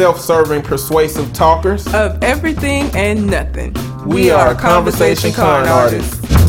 [0.00, 3.74] self serving, persuasive talkers of everything and nothing.
[4.06, 6.24] We, we are, are Conversation, Con, Con artists.
[6.24, 6.40] artists.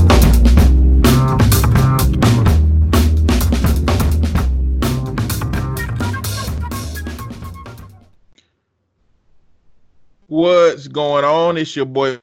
[10.27, 11.57] What's going on?
[11.57, 12.19] It's your boy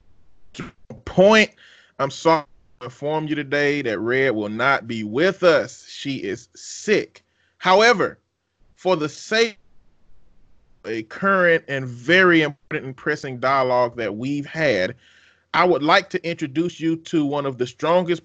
[1.04, 1.50] Point.
[1.98, 2.46] I'm sorry
[2.80, 5.84] to inform you today that Red will not be with us.
[5.90, 7.22] She is sick.
[7.58, 8.18] However,
[8.76, 9.57] for the sake
[10.88, 14.94] a current and very important and pressing dialogue that we've had,
[15.54, 18.22] I would like to introduce you to one of the strongest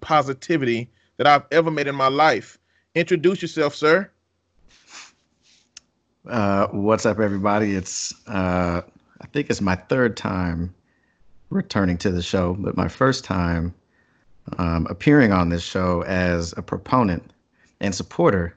[0.00, 2.58] positivity that I've ever made in my life.
[2.94, 4.10] Introduce yourself, sir.
[6.26, 7.74] Uh, what's up, everybody?
[7.74, 8.82] It's uh,
[9.20, 10.74] I think it's my third time
[11.50, 13.74] returning to the show, but my first time
[14.58, 17.32] um, appearing on this show as a proponent
[17.80, 18.56] and supporter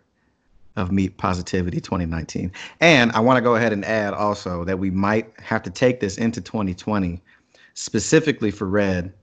[0.75, 2.51] of Meat Positivity 2019.
[2.79, 5.99] And I want to go ahead and add also that we might have to take
[5.99, 7.21] this into 2020
[7.73, 9.13] specifically for Red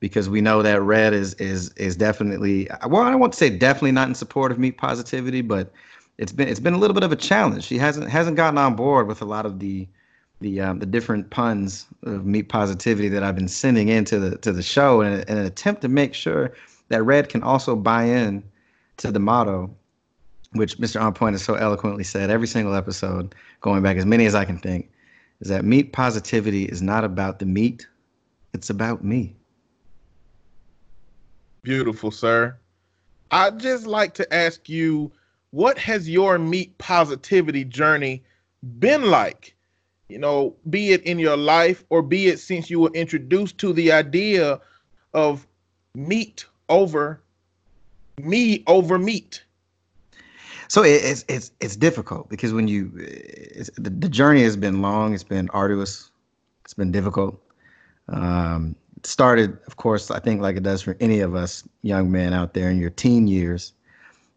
[0.00, 3.50] because we know that Red is is is definitely well I don't want to say
[3.50, 5.72] definitely not in support of meat Positivity, but
[6.18, 7.64] it's been it's been a little bit of a challenge.
[7.64, 9.88] She hasn't hasn't gotten on board with a lot of the
[10.40, 14.52] the um, the different puns of meat positivity that I've been sending into the to
[14.52, 16.52] the show in, in an attempt to make sure
[16.88, 18.42] that Red can also buy in
[18.98, 19.70] to the motto,
[20.52, 21.00] which Mr.
[21.00, 24.44] On Point has so eloquently said every single episode, going back as many as I
[24.44, 24.90] can think,
[25.40, 27.86] is that meat positivity is not about the meat,
[28.54, 29.36] it's about me.
[31.62, 32.56] Beautiful, sir.
[33.30, 35.12] I'd just like to ask you,
[35.50, 38.22] what has your meat positivity journey
[38.78, 39.54] been like?
[40.08, 43.72] you know, be it in your life or be it since you were introduced to
[43.72, 44.58] the idea
[45.14, 45.46] of
[45.94, 47.22] meat over
[48.18, 49.44] me over meat.
[50.68, 52.90] So it's it's it's difficult because when you
[53.76, 56.10] the, the journey has been long, it's been arduous,
[56.64, 57.40] it's been difficult.
[58.08, 62.32] Um, started, of course, I think like it does for any of us young men
[62.32, 63.72] out there in your teen years,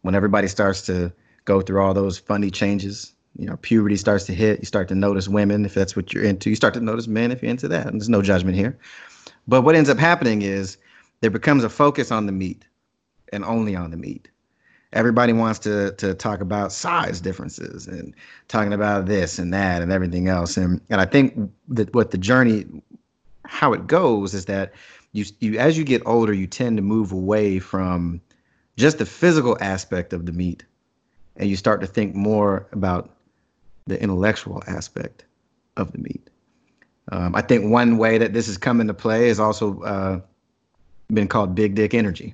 [0.02, 1.12] when everybody starts to
[1.46, 4.96] go through all those funny changes you know, puberty starts to hit, you start to
[4.96, 6.50] notice women if that's what you're into.
[6.50, 7.88] You start to notice men if you're into that.
[7.88, 8.78] And there's no judgment here.
[9.48, 10.78] But what ends up happening is
[11.22, 12.66] there becomes a focus on the meat
[13.31, 14.28] and only on the meat.
[14.94, 18.13] Everybody wants to to talk about size differences and
[18.47, 20.57] talking about this and that and everything else.
[20.57, 22.66] And and I think that what the journey
[23.46, 24.74] how it goes is that
[25.13, 28.22] you you as you get older, you tend to move away from
[28.78, 30.63] just the physical aspect of the meat
[31.35, 33.09] and you start to think more about
[33.88, 35.25] the intellectual aspect
[35.78, 36.30] of the meat.
[37.12, 40.22] Um, I think one way that this has come into play has also uh,
[41.13, 42.34] been called big dick energy.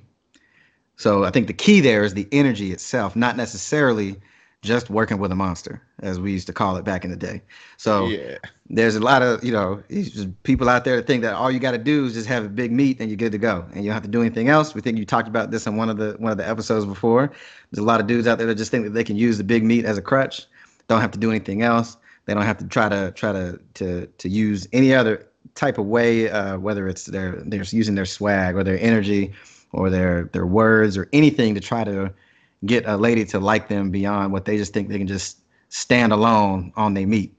[0.98, 4.16] So I think the key there is the energy itself, not necessarily
[4.62, 7.40] just working with a monster, as we used to call it back in the day.
[7.76, 8.38] So yeah.
[8.68, 9.82] there's a lot of you know
[10.42, 12.48] people out there that think that all you got to do is just have a
[12.48, 14.74] big meat and you're good to go, and you don't have to do anything else.
[14.74, 17.32] We think you talked about this in one of the one of the episodes before.
[17.70, 19.44] There's a lot of dudes out there that just think that they can use the
[19.44, 20.46] big meat as a crutch
[20.88, 21.96] don't have to do anything else.
[22.24, 25.86] They don't have to try to try to to to use any other type of
[25.86, 29.32] way, uh, whether it's their they're using their swag or their energy
[29.72, 32.12] or their their words or anything to try to
[32.66, 36.12] get a lady to like them beyond what they just think they can just stand
[36.12, 37.34] alone on their meat.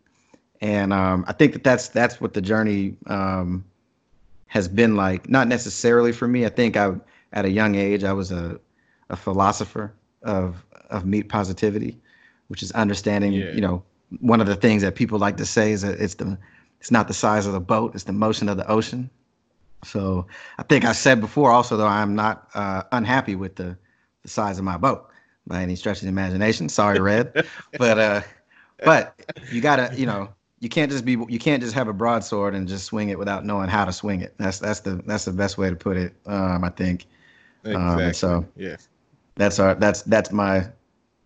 [0.61, 3.63] And um, I think that that's that's what the journey um,
[4.47, 5.29] has been like.
[5.29, 6.45] Not necessarily for me.
[6.45, 6.93] I think I
[7.33, 8.59] at a young age I was a
[9.09, 11.99] a philosopher of of meat positivity
[12.49, 13.51] which is understanding, yeah.
[13.51, 13.81] you know,
[14.19, 16.37] one of the things that people like to say is that it's the
[16.81, 19.09] it's not the size of the boat, it's the motion of the ocean.
[19.83, 23.77] So I think I said before also though I'm not uh, unhappy with the,
[24.23, 25.09] the size of my boat
[25.47, 26.69] by any stretch of the imagination.
[26.69, 27.45] Sorry, Red.
[27.77, 28.21] but uh
[28.83, 29.19] but
[29.51, 30.29] you gotta, you know,
[30.59, 33.45] you can't just be you can't just have a broadsword and just swing it without
[33.45, 34.35] knowing how to swing it.
[34.37, 36.13] That's that's the that's the best way to put it.
[36.25, 37.05] Um, I think.
[37.65, 38.05] Exactly.
[38.05, 38.87] Um, so yes,
[39.35, 40.67] that's our that's that's my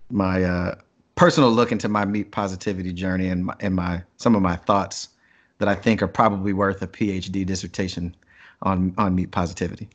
[0.09, 0.75] my uh
[1.15, 5.09] personal look into my meat positivity journey and my, and my some of my thoughts
[5.59, 8.15] that I think are probably worth a PhD dissertation
[8.63, 9.87] on on meat positivity.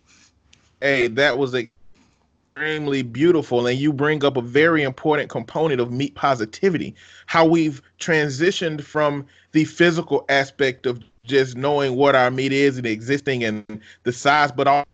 [0.81, 6.15] Hey, that was extremely beautiful, and you bring up a very important component of meat
[6.15, 6.95] positivity.
[7.27, 12.87] How we've transitioned from the physical aspect of just knowing what our meat is and
[12.87, 14.87] existing and the size, but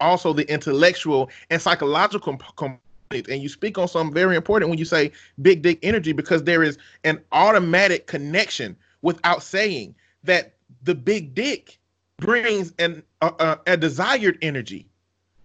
[0.00, 2.80] also the intellectual and psychological component
[3.10, 6.64] and you speak on something very important when you say big dick energy because there
[6.64, 9.94] is an automatic connection without saying
[10.24, 11.78] that the big dick
[12.18, 14.86] brings an a, a, desired energy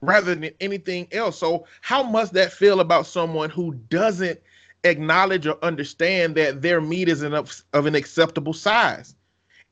[0.01, 4.39] rather than anything else so how must that feel about someone who doesn't
[4.83, 9.15] acknowledge or understand that their meat is enough of an acceptable size.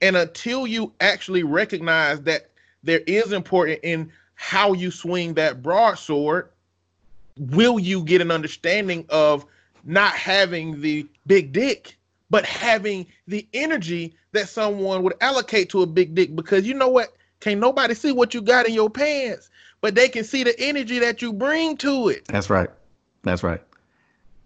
[0.01, 2.49] And until you actually recognize that
[2.83, 6.49] there is important in how you swing that broadsword,
[7.37, 9.45] will you get an understanding of
[9.83, 11.97] not having the big dick,
[12.29, 16.35] but having the energy that someone would allocate to a big dick?
[16.35, 17.09] Because you know what?
[17.39, 19.49] Can't nobody see what you got in your pants,
[19.81, 22.25] but they can see the energy that you bring to it.
[22.27, 22.69] That's right.
[23.23, 23.61] That's right.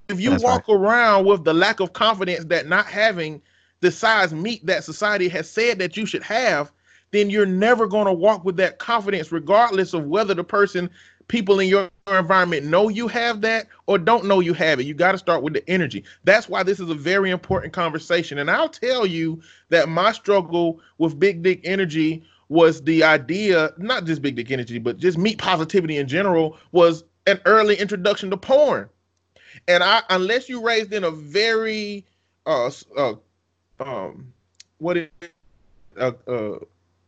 [0.10, 0.76] If you That's walk right.
[0.76, 3.42] around with the lack of confidence that not having
[3.80, 6.72] the size meat that society has said that you should have,
[7.12, 10.90] then you're never going to walk with that confidence, regardless of whether the person,
[11.28, 14.86] people in your environment know you have that or don't know you have it.
[14.86, 16.04] You got to start with the energy.
[16.24, 18.38] That's why this is a very important conversation.
[18.38, 24.06] And I'll tell you that my struggle with big dick energy was the idea, not
[24.06, 28.38] just big dick energy, but just meat positivity in general, was an early introduction to
[28.38, 28.90] porn.
[29.68, 32.06] And I, unless you raised in a very,
[32.46, 33.14] uh, uh
[33.80, 34.32] um,
[34.78, 35.10] what is,
[36.00, 36.60] uh, uh,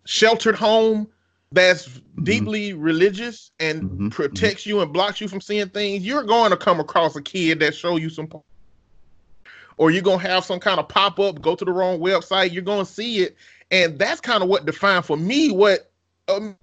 [0.06, 1.08] sheltered home
[1.52, 2.24] that's mm-hmm.
[2.24, 4.10] deeply religious and mm-hmm.
[4.10, 4.70] protects mm-hmm.
[4.72, 7.76] you and blocks you from seeing things, you're going to come across a kid that
[7.76, 8.30] show you some,
[9.78, 12.62] or you're gonna have some kind of pop up, go to the wrong website, you're
[12.62, 13.36] gonna see it,
[13.72, 15.92] and that's kind of what defined for me what
[16.28, 16.56] um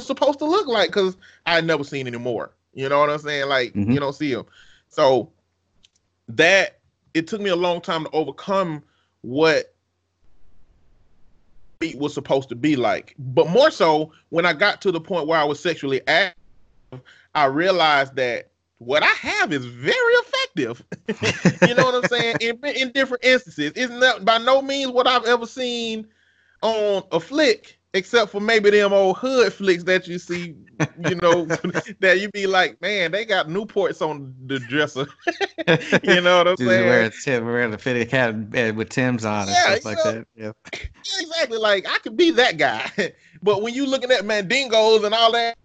[0.00, 2.52] supposed to look like because I never seen anymore.
[2.72, 3.48] You know what I'm saying?
[3.48, 3.92] Like mm-hmm.
[3.92, 4.46] you don't see them.
[4.88, 5.30] So
[6.28, 6.78] that
[7.14, 8.82] it took me a long time to overcome
[9.22, 9.73] what
[11.94, 13.14] was supposed to be like.
[13.18, 17.00] But more so when I got to the point where I was sexually active,
[17.34, 20.84] I realized that what I have is very effective.
[21.68, 22.36] you know what I'm saying?
[22.40, 26.06] In, in different instances, it's not that by no means what I've ever seen
[26.62, 30.56] on a flick except for maybe them old hood flicks that you see,
[31.08, 31.46] you know,
[32.00, 35.06] that you be like, man, they got Newports on the dresser.
[36.02, 36.86] you know what I'm Dude, saying?
[36.86, 40.26] Wearing Tim, wearing the fitted hat with Tim's on yeah, and stuff like know, that.
[40.36, 40.52] Yeah.
[41.20, 41.56] exactly.
[41.56, 42.90] Like I could be that guy,
[43.42, 45.56] but when you looking at Mandingos and all that,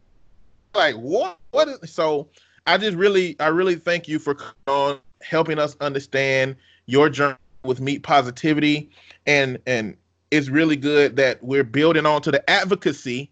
[0.76, 1.38] like what?
[1.52, 2.30] What is so?
[2.68, 4.38] I just really, I really thank you for
[4.68, 6.56] on helping us understand
[6.86, 8.92] your journey with meat positivity
[9.26, 9.98] and and
[10.32, 13.32] it's really good that we're building on to the advocacy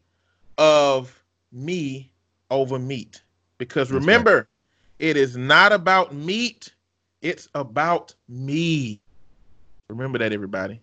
[0.58, 2.12] of me
[2.50, 3.22] over meat.
[3.58, 4.46] Because remember, right.
[5.00, 6.74] it is not about meat,
[7.22, 9.00] it's about me.
[9.90, 10.80] Remember that, everybody.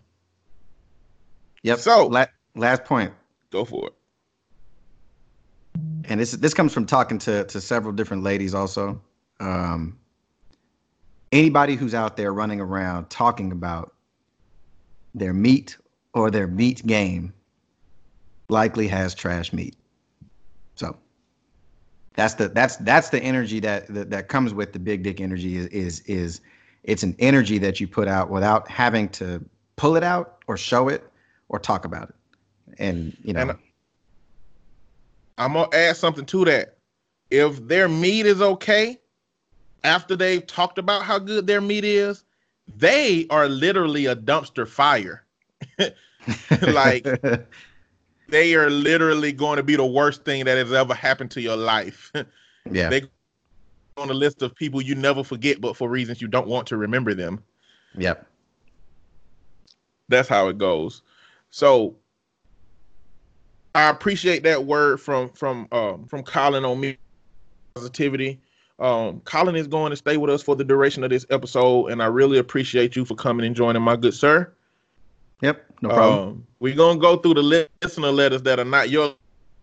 [1.63, 1.79] Yep.
[1.79, 3.13] So, La- last point.
[3.51, 3.95] Go for it.
[6.07, 9.01] And this this comes from talking to to several different ladies also.
[9.41, 9.99] Um,
[11.33, 13.95] anybody who's out there running around talking about
[15.15, 15.77] their meat
[16.15, 17.33] or their meat game
[18.49, 19.77] likely has trash meat.
[20.77, 20.97] So
[22.15, 25.57] that's the that's that's the energy that that, that comes with the big dick energy
[25.57, 26.41] is, is is
[26.85, 29.45] it's an energy that you put out without having to
[29.77, 31.05] pull it out or show it
[31.49, 32.15] or talk about it.
[32.79, 33.59] And you know and
[35.39, 36.77] I'm gonna add something to that.
[37.31, 39.01] If their meat is okay
[39.83, 42.23] after they've talked about how good their meat is,
[42.77, 45.25] they are literally a dumpster fire.
[46.63, 47.07] like
[48.29, 51.57] they are literally going to be the worst thing that has ever happened to your
[51.57, 52.11] life.
[52.71, 52.89] yeah.
[52.89, 53.03] They
[53.97, 56.77] on a list of people you never forget, but for reasons you don't want to
[56.77, 57.43] remember them.
[57.97, 58.27] Yep.
[60.09, 61.03] That's how it goes.
[61.51, 61.95] So
[63.75, 66.99] I appreciate that word from from um from Colin on me
[67.75, 68.41] positivity.
[68.81, 72.03] Um, Colin is going to stay with us for the duration of this episode, and
[72.03, 74.53] I really appreciate you for coming and joining, my good sir.
[75.41, 76.29] Yep, no problem.
[76.29, 79.15] Um, we're gonna go through the listener letters that are not yours,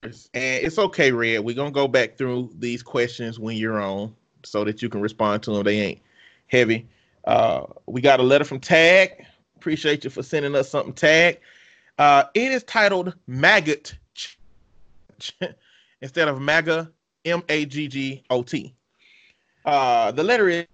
[0.03, 1.39] and it's okay, Red.
[1.39, 5.43] We're gonna go back through these questions when you're on, so that you can respond
[5.43, 5.63] to them.
[5.63, 6.01] They ain't
[6.47, 6.87] heavy.
[7.25, 9.25] Uh, we got a letter from Tag.
[9.55, 11.39] Appreciate you for sending us something, Tag.
[11.97, 13.95] Uh, it is titled Maggot
[16.01, 16.91] instead of MAGA,
[17.25, 18.73] M A G G O T.
[19.65, 20.65] Uh, the letter is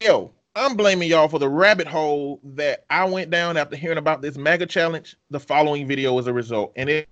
[0.00, 4.22] Yo, I'm blaming y'all for the rabbit hole that I went down after hearing about
[4.22, 5.16] this MAGA challenge.
[5.30, 7.08] The following video is a result, and it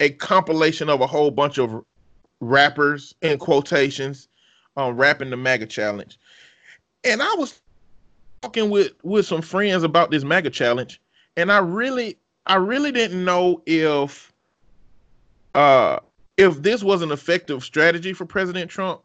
[0.00, 1.84] a compilation of a whole bunch of
[2.40, 4.28] rappers in quotations
[4.78, 6.18] um, rapping the MAGA challenge.
[7.04, 7.60] And I was
[8.40, 10.98] talking with with some friends about this MAGA challenge,
[11.36, 12.16] and I really
[12.46, 14.32] I really didn't know if
[15.54, 15.98] uh
[16.38, 19.02] if this was an effective strategy for President Trump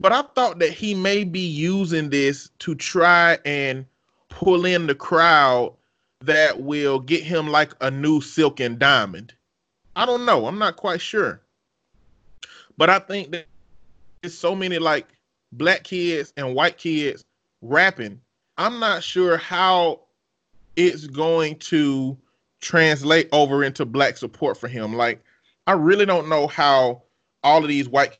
[0.00, 3.86] but I thought that he may be using this to try and
[4.28, 5.74] pull in the crowd
[6.20, 9.32] that will get him like a new silk and diamond.
[9.96, 10.46] I don't know.
[10.46, 11.40] I'm not quite sure.
[12.76, 13.46] But I think that
[14.22, 15.06] there's so many like
[15.52, 17.24] black kids and white kids
[17.62, 18.20] rapping,
[18.58, 20.00] I'm not sure how
[20.76, 22.16] it's going to
[22.60, 24.94] translate over into black support for him.
[24.94, 25.22] Like,
[25.66, 27.02] I really don't know how
[27.42, 28.18] all of these white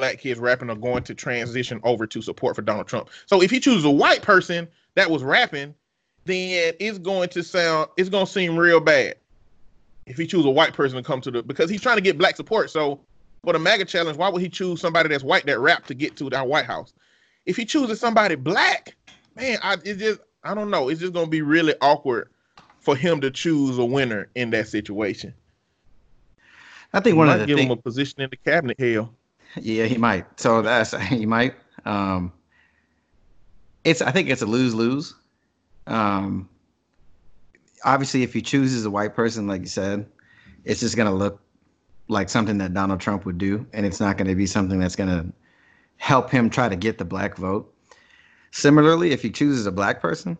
[0.00, 3.10] black kids rapping are going to transition over to support for Donald Trump.
[3.26, 5.74] So if he chooses a white person that was rapping,
[6.24, 9.16] then it's going to sound it's going to seem real bad.
[10.06, 12.18] If he chooses a white person to come to the because he's trying to get
[12.18, 12.70] black support.
[12.70, 13.00] So
[13.44, 16.16] for the MAGA challenge, why would he choose somebody that's white that rap to get
[16.16, 16.92] to that White House?
[17.46, 18.96] If he chooses somebody black,
[19.36, 20.88] man, I it just I don't know.
[20.88, 22.30] It's just gonna be really awkward
[22.78, 25.34] for him to choose a winner in that situation.
[26.92, 28.80] I think one of the give thing, him a position in the cabinet.
[28.80, 29.14] Hell,
[29.56, 30.26] yeah, he might.
[30.40, 31.54] So that's he might.
[31.84, 32.32] Um,
[33.84, 35.14] it's I think it's a lose lose.
[35.86, 36.48] Um,
[37.84, 40.06] obviously, if he chooses a white person, like you said,
[40.64, 41.40] it's just gonna look
[42.08, 45.26] like something that Donald Trump would do, and it's not gonna be something that's gonna
[45.96, 47.72] help him try to get the black vote.
[48.52, 50.36] Similarly, if he chooses a black person,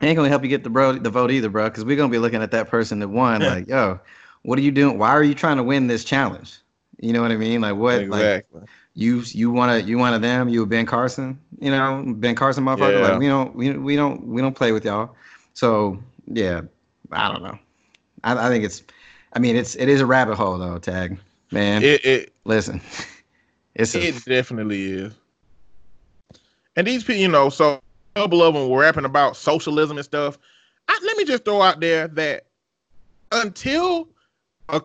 [0.00, 2.08] it ain't gonna help you get the bro the vote either, bro, because we're gonna
[2.10, 4.00] be looking at that person that won, like, yo,
[4.42, 4.98] what are you doing?
[4.98, 6.58] Why are you trying to win this challenge?
[7.00, 7.60] You know what I mean?
[7.60, 8.00] Like what?
[8.00, 8.60] exactly.
[8.60, 10.48] Like you you want to you one of them?
[10.48, 11.38] You a Ben Carson?
[11.60, 13.00] You know Ben Carson motherfucker?
[13.00, 13.08] Yeah.
[13.08, 15.14] Like we don't we, we don't we don't play with y'all.
[15.54, 16.62] So yeah,
[17.12, 17.58] I don't know.
[18.24, 18.82] I, I think it's.
[19.32, 20.78] I mean, it's it is a rabbit hole though.
[20.78, 21.18] Tag
[21.50, 22.80] man, it, it listen,
[23.74, 25.12] it's a, It definitely is.
[26.76, 30.04] And these people, you know, so a couple of them were rapping about socialism and
[30.04, 30.38] stuff.
[30.88, 32.46] I, let me just throw out there that
[33.32, 34.08] until
[34.68, 34.80] a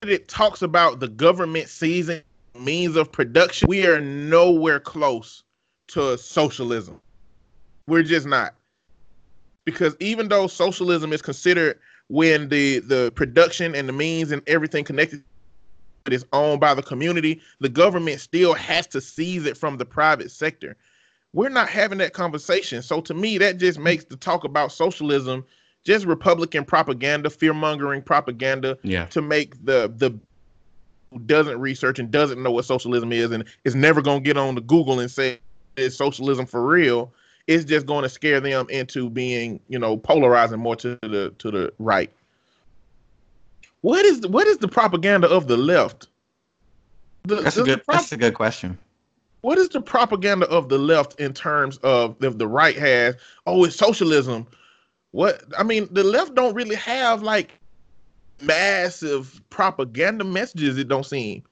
[0.00, 2.22] candidate talks about the government seizing
[2.58, 5.42] means of production, we are nowhere close
[5.88, 7.00] to socialism.
[7.86, 8.54] We're just not.
[9.64, 14.84] Because even though socialism is considered when the the production and the means and everything
[14.84, 15.24] connected
[16.08, 20.30] is owned by the community, the government still has to seize it from the private
[20.30, 20.76] sector.
[21.32, 22.80] We're not having that conversation.
[22.80, 25.44] So to me, that just makes the talk about socialism
[25.86, 29.06] just Republican propaganda, fear mongering propaganda yeah.
[29.06, 30.18] to make the the
[31.12, 34.56] who doesn't research and doesn't know what socialism is and is never gonna get on
[34.56, 35.38] the Google and say
[35.76, 37.12] it's socialism for real.
[37.46, 41.50] It's just going to scare them into being, you know, polarizing more to the to
[41.52, 42.10] the right.
[43.82, 46.08] What is the, what is the propaganda of the left?
[47.22, 47.84] The- That's a good.
[47.84, 48.76] prop- That's a good question.
[49.42, 53.14] what is the propaganda of the left in terms of if the right has
[53.46, 54.44] oh it's socialism
[55.12, 57.58] what i mean the left don't really have like
[58.42, 61.42] massive propaganda messages it don't seem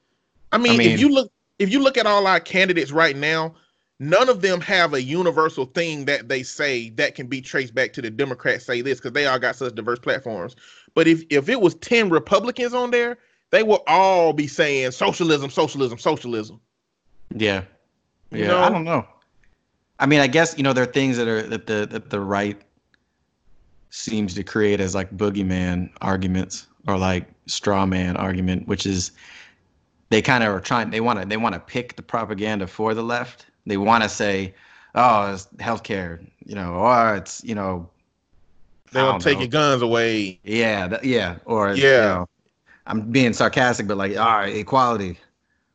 [0.51, 3.53] i mean, mean- if you look if you look at all our candidates right now
[3.99, 7.91] none of them have a universal thing that they say that can be traced back
[7.93, 10.55] to the democrats say this because they all got such diverse platforms
[10.93, 13.17] but if if it was 10 republicans on there
[13.51, 16.59] they will all be saying socialism socialism socialism
[17.33, 17.63] Yeah.
[18.31, 18.47] You Yeah.
[18.47, 18.63] know?
[18.63, 19.07] I don't know.
[19.97, 22.19] I mean, I guess you know there are things that are that the that the
[22.19, 22.61] right
[23.95, 29.11] seems to create as like boogeyman arguments or like straw man argument, which is
[30.09, 32.93] they kind of are trying they want to they want to pick the propaganda for
[32.93, 33.47] the left.
[33.65, 34.53] They want to say,
[34.95, 37.89] oh, it's healthcare, you know, or it's you know,
[38.91, 39.39] they will take know.
[39.39, 41.99] your guns away yeah, that, yeah, or you Yeah.
[42.01, 42.27] know,
[42.87, 45.19] I'm being sarcastic, but like, all right, equality.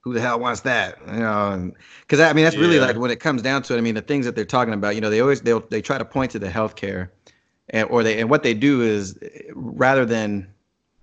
[0.02, 0.98] Who the hell wants that?
[1.08, 1.72] You know,
[2.02, 2.86] because I mean, that's really Yeah.
[2.86, 3.78] like when it comes down to it.
[3.78, 5.98] I mean, the things that they're talking about, you know, they always they they try
[5.98, 7.10] to point to the healthcare,
[7.70, 9.18] and or they and what they do is
[9.54, 10.46] rather than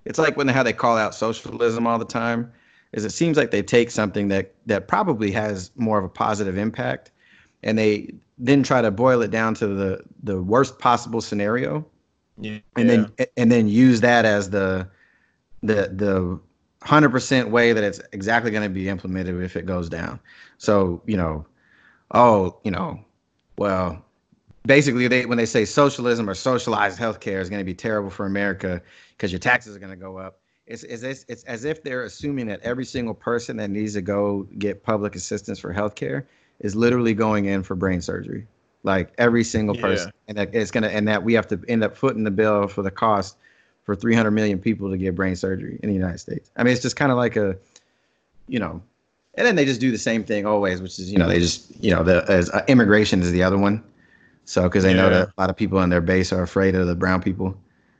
[0.05, 2.51] it's like when they, how they call out socialism all the time
[2.93, 6.57] is it seems like they take something that that probably has more of a positive
[6.57, 7.11] impact
[7.63, 11.85] and they then try to boil it down to the the worst possible scenario
[12.39, 12.59] yeah.
[12.75, 14.87] and then and then use that as the
[15.63, 16.39] the the
[16.83, 20.19] hundred percent way that it's exactly going to be implemented if it goes down.
[20.57, 21.45] So you know,
[22.13, 22.99] oh, you know,
[23.57, 24.03] well,
[24.67, 28.25] basically they when they say socialism or socialized healthcare is going to be terrible for
[28.25, 28.81] America
[29.11, 30.39] because your taxes are going to go up.
[30.67, 34.01] It's, it's, it's, it's as if they're assuming that every single person that needs to
[34.01, 36.25] go get public assistance for healthcare
[36.59, 38.45] is literally going in for brain surgery.
[38.83, 39.81] Like every single Yeah.
[39.81, 42.67] person, and that it's gonna, and that we have to end up footing the bill
[42.67, 43.37] for the cost
[43.83, 46.51] for 300 million people to get brain surgery in the United States.
[46.57, 47.57] I mean, it's just kind of like a,
[48.47, 48.81] you know,
[49.35, 51.71] and then they just do the same thing always, which is you know they just
[51.83, 53.83] you know the as uh, immigration is the other one,
[54.47, 56.87] so because they know that a lot of people in their base are afraid of
[56.87, 57.55] the brown people.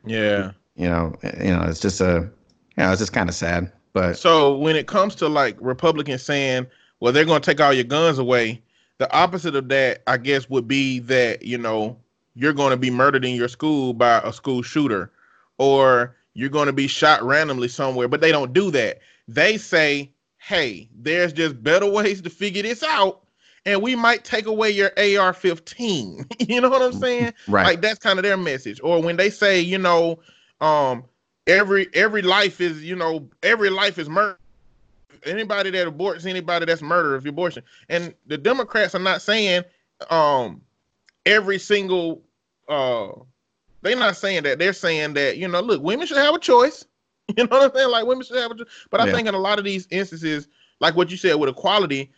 [0.06, 0.52] yeah.
[0.76, 2.30] You know, you know it's just a,
[2.78, 3.72] you know, it's just kind of sad.
[3.94, 6.68] But So when it comes to like Republicans saying,
[7.00, 8.62] well, they're going to take all your guns away,
[8.98, 11.98] the opposite of that, I guess, would be that, you know,
[12.36, 15.12] you're going to be murdered in your school by a school shooter
[15.58, 18.08] or you're going to be shot randomly somewhere.
[18.08, 19.00] But they don't do that.
[19.28, 23.24] They say, hey, there's just better ways to figure this out.
[23.66, 26.26] And we might take away your AR-15.
[26.50, 27.34] you know what I'm saying?
[27.48, 27.66] Right.
[27.66, 28.80] Like that's kind of their message.
[28.84, 30.20] Or when they say, you know,
[30.62, 31.04] um,
[31.48, 34.38] every every life is, you know, every life is murder.
[35.26, 37.64] Anybody that aborts anybody that's murder if you abortion.
[37.90, 39.64] And the Democrats are not saying
[40.10, 40.62] um
[41.26, 42.24] every single
[42.70, 43.10] uh
[43.82, 44.60] they're not saying that.
[44.60, 46.86] They're saying that, you know, look, women should have a choice.
[47.38, 47.90] You know what I'm saying?
[47.92, 48.68] Like women should have a choice.
[48.90, 49.12] But I Yeah.
[49.12, 50.48] think in a lot of these instances,
[50.80, 52.10] like what you said with equality,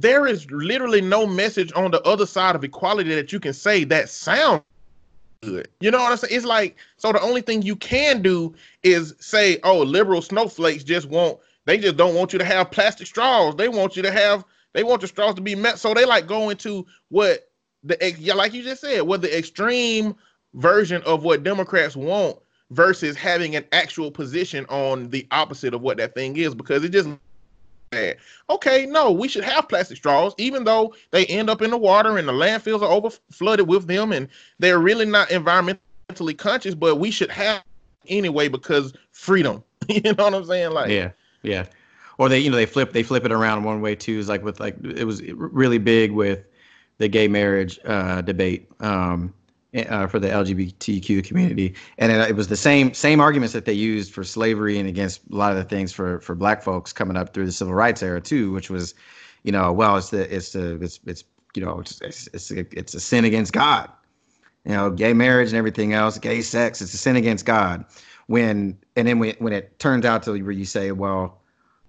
[0.00, 3.84] there is literally no message on the other side of equality that you can say
[3.84, 4.62] that sounds
[5.42, 5.68] good.
[5.80, 6.34] You know what I'm saying?
[6.34, 11.08] It's like so the only thing you can do is say, oh, liberal snowflakes just
[11.08, 13.56] want they just don't want you to have plastic straws.
[13.56, 15.78] They want you to have they want the straws to be met.
[15.78, 17.50] So they like go into what
[17.82, 20.14] the yeah, like you just said, what the extreme
[20.54, 22.38] version of what Democrats want
[22.70, 26.90] versus having an actual position on the opposite of what that thing is because it
[26.90, 27.08] just
[27.92, 32.18] Okay, no, we should have plastic straws, even though they end up in the water
[32.18, 34.28] and the landfills are over flooded with them, and
[34.58, 36.74] they're really not environmentally conscious.
[36.74, 37.62] But we should have
[38.08, 39.62] anyway because freedom.
[39.88, 40.72] you know what I'm saying?
[40.72, 41.10] Like, yeah
[41.42, 41.64] yeah
[42.18, 44.42] or they you know they flip they flip it around one way too is like
[44.42, 46.44] with like it was really big with
[46.98, 49.32] the gay marriage uh debate um
[49.74, 51.74] uh, for the lgbtq community.
[51.98, 55.20] And it, it was the same same arguments that they used for slavery and against
[55.30, 58.02] a lot of the things for for black folks coming up through the civil rights
[58.02, 58.94] era too which was
[59.42, 63.00] you know well it's the it's the it's it's you know it's it's it's a,
[63.00, 63.90] sin against god.
[64.64, 67.84] You know gay marriage and everything else gay sex it's a sin against god.
[68.26, 71.40] When and then when, when it turns out to where you say well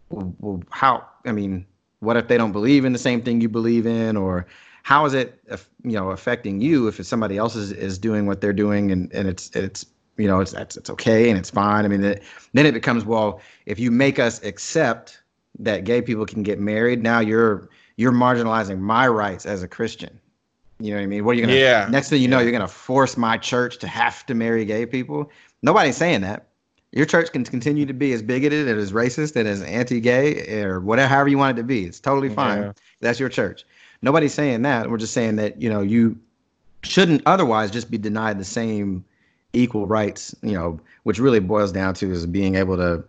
[0.09, 1.65] well how i mean
[1.99, 4.47] what if they don't believe in the same thing you believe in or
[4.89, 5.39] how is it
[5.83, 9.27] you know affecting you if somebody else is, is doing what they're doing and, and
[9.27, 9.85] it's it's
[10.17, 11.85] you know it's it's, it's okay and it's fine?
[11.85, 15.21] I mean it, then it becomes well if you make us accept
[15.59, 20.19] that gay people can get married now you're you're marginalizing my rights as a christian.
[20.79, 21.23] You know what i mean?
[21.23, 21.87] What are you gonna Yeah.
[21.91, 25.29] next thing you know you're gonna force my church to have to marry gay people?
[25.61, 26.47] Nobody's saying that.
[26.93, 30.79] Your church can continue to be as bigoted and as racist and as anti-gay or
[30.79, 31.85] whatever however you want it to be.
[31.85, 32.63] It's totally fine.
[32.63, 32.71] Yeah.
[33.01, 33.65] that's your church
[34.01, 34.89] nobody's saying that.
[34.89, 36.17] We're just saying that you know you
[36.83, 39.03] shouldn't otherwise just be denied the same
[39.51, 43.03] equal rights you know which really boils down to is being able to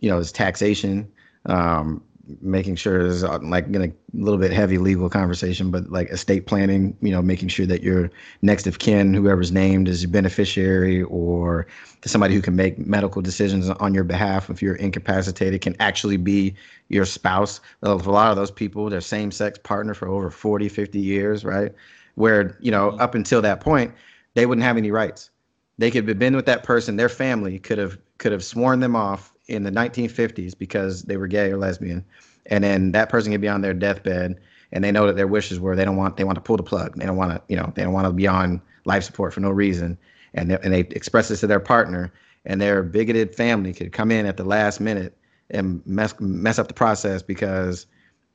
[0.00, 1.10] you know is taxation
[1.46, 2.02] um
[2.40, 6.46] making sure there's uh, like in a little bit heavy legal conversation but like estate
[6.46, 8.10] planning you know making sure that your
[8.42, 11.66] next of kin whoever's named is your beneficiary or
[12.06, 16.54] somebody who can make medical decisions on your behalf if you're incapacitated can actually be
[16.88, 17.60] your spouse.
[17.80, 21.72] For a lot of those people their same-sex partner for over 40 50 years right?
[22.14, 23.92] Where you know up until that point
[24.34, 25.30] they wouldn't have any rights.
[25.76, 28.96] They could have been with that person their family could have could have sworn them
[28.96, 32.04] off in the 1950s because they were gay or lesbian.
[32.46, 34.40] And then that person could be on their deathbed
[34.72, 36.62] and they know that their wishes were they don't want they want to pull the
[36.62, 36.96] plug.
[36.96, 39.40] They don't want to you know they don't want to be on life support for
[39.40, 39.96] no reason.
[40.34, 42.12] And they, and they express this to their partner
[42.44, 45.16] and their bigoted family could come in at the last minute
[45.50, 47.86] and mess mess up the process because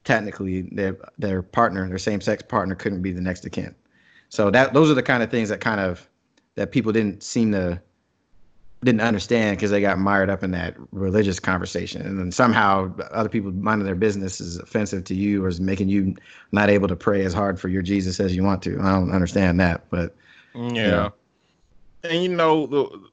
[0.05, 3.75] technically their their partner their same sex partner couldn't be the next of kin.
[4.29, 6.07] So that those are the kind of things that kind of
[6.55, 7.81] that people didn't seem to
[8.83, 13.27] didn't understand because they got mired up in that religious conversation and then somehow other
[13.27, 16.15] people minding their business is offensive to you or is making you
[16.53, 19.11] not able to pray as hard for your jesus as you want to i don't
[19.11, 20.15] understand that but
[20.53, 20.71] Yeah.
[20.73, 21.09] Yeah.
[22.03, 23.09] And you know, the,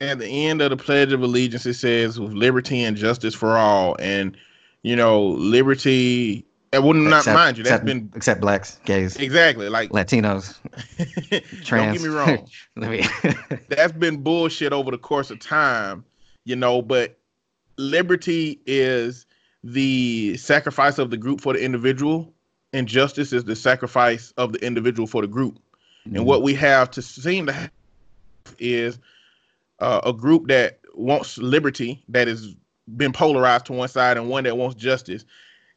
[0.00, 3.56] at the end of the Pledge of Allegiance, it says with liberty and justice for
[3.56, 3.96] all.
[3.98, 4.36] And,
[4.82, 6.44] you know, liberty,
[6.76, 10.58] and wouldn't not mind you, that's except, been except blacks gays exactly like, latinos
[11.64, 11.68] trans.
[11.70, 12.48] don't get me wrong.
[12.76, 16.04] Let me- that's been bullshit over the course of time,
[16.44, 17.18] you know, but
[17.78, 19.26] liberty is
[19.64, 22.32] the sacrifice of the group for the individual,
[22.72, 25.58] and justice is the sacrifice of the individual for the group.
[26.14, 27.70] And what we have to seem to have
[28.60, 28.98] is
[29.80, 32.54] uh, a group that wants liberty that has
[32.96, 35.24] been polarized to one side and one that wants justice.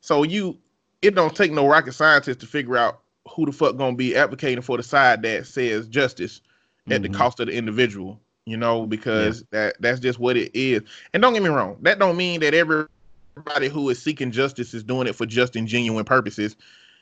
[0.02, 0.60] So you,
[1.02, 4.62] it don't take no rocket scientist to figure out who the fuck gonna be advocating
[4.62, 6.42] for the side that says justice
[6.90, 7.14] at the Mhm.
[7.14, 8.20] cost of the individual.
[8.46, 10.82] You know, because that that's just what it is.
[11.14, 14.84] And don't get me wrong, that don't mean that everybody who is seeking justice is
[14.84, 16.56] doing it for just and genuine purposes.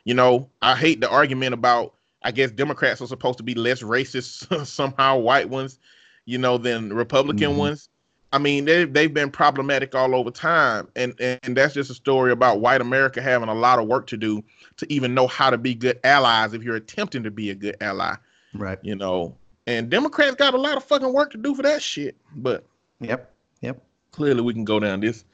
[0.03, 3.81] You know, I hate the argument about I guess Democrats are supposed to be less
[3.81, 5.79] racist somehow, white ones,
[6.25, 7.57] you know, than Republican Mhm.
[7.57, 7.89] ones.
[8.37, 12.31] I mean, they they've been problematic all over time, and and that's just a story
[12.31, 14.43] about white America having a lot of work to do
[14.75, 17.75] to even know how to be good allies if you're attempting to be a good
[17.81, 18.13] ally,
[18.53, 19.35] right you know.
[19.65, 22.63] And Democrats got a lot of fucking work to do for that shit, but
[22.99, 25.25] yep yep clearly we can go down this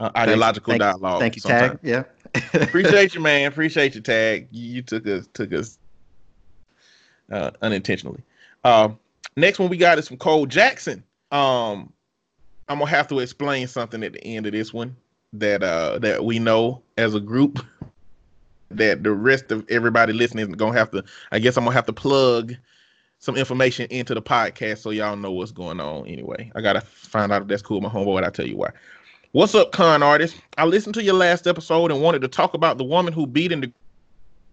[0.00, 1.20] uh, ideological thank, dialogue.
[1.20, 1.78] Thank you, sometime.
[1.78, 1.80] Tag.
[1.82, 2.02] Yeah.
[2.60, 3.46] Appreciate you, man.
[3.46, 4.48] Appreciate you, Tag.
[4.50, 5.78] You, you took us took us
[7.32, 8.20] uh, unintentionally.
[8.64, 8.90] Uh,
[9.34, 11.02] next one we got is from Cole Jackson.
[11.32, 11.94] Um,
[12.70, 14.96] I'm gonna have to explain something at the end of this one
[15.32, 17.58] that uh that we know as a group
[18.70, 21.02] that the rest of everybody listening is gonna have to.
[21.32, 22.54] I guess I'm gonna have to plug
[23.18, 26.06] some information into the podcast so y'all know what's going on.
[26.06, 28.18] Anyway, I gotta find out if that's cool, my homeboy.
[28.18, 28.70] And I tell you why.
[29.32, 30.36] What's up, con artist?
[30.56, 33.50] I listened to your last episode and wanted to talk about the woman who beat
[33.50, 33.74] and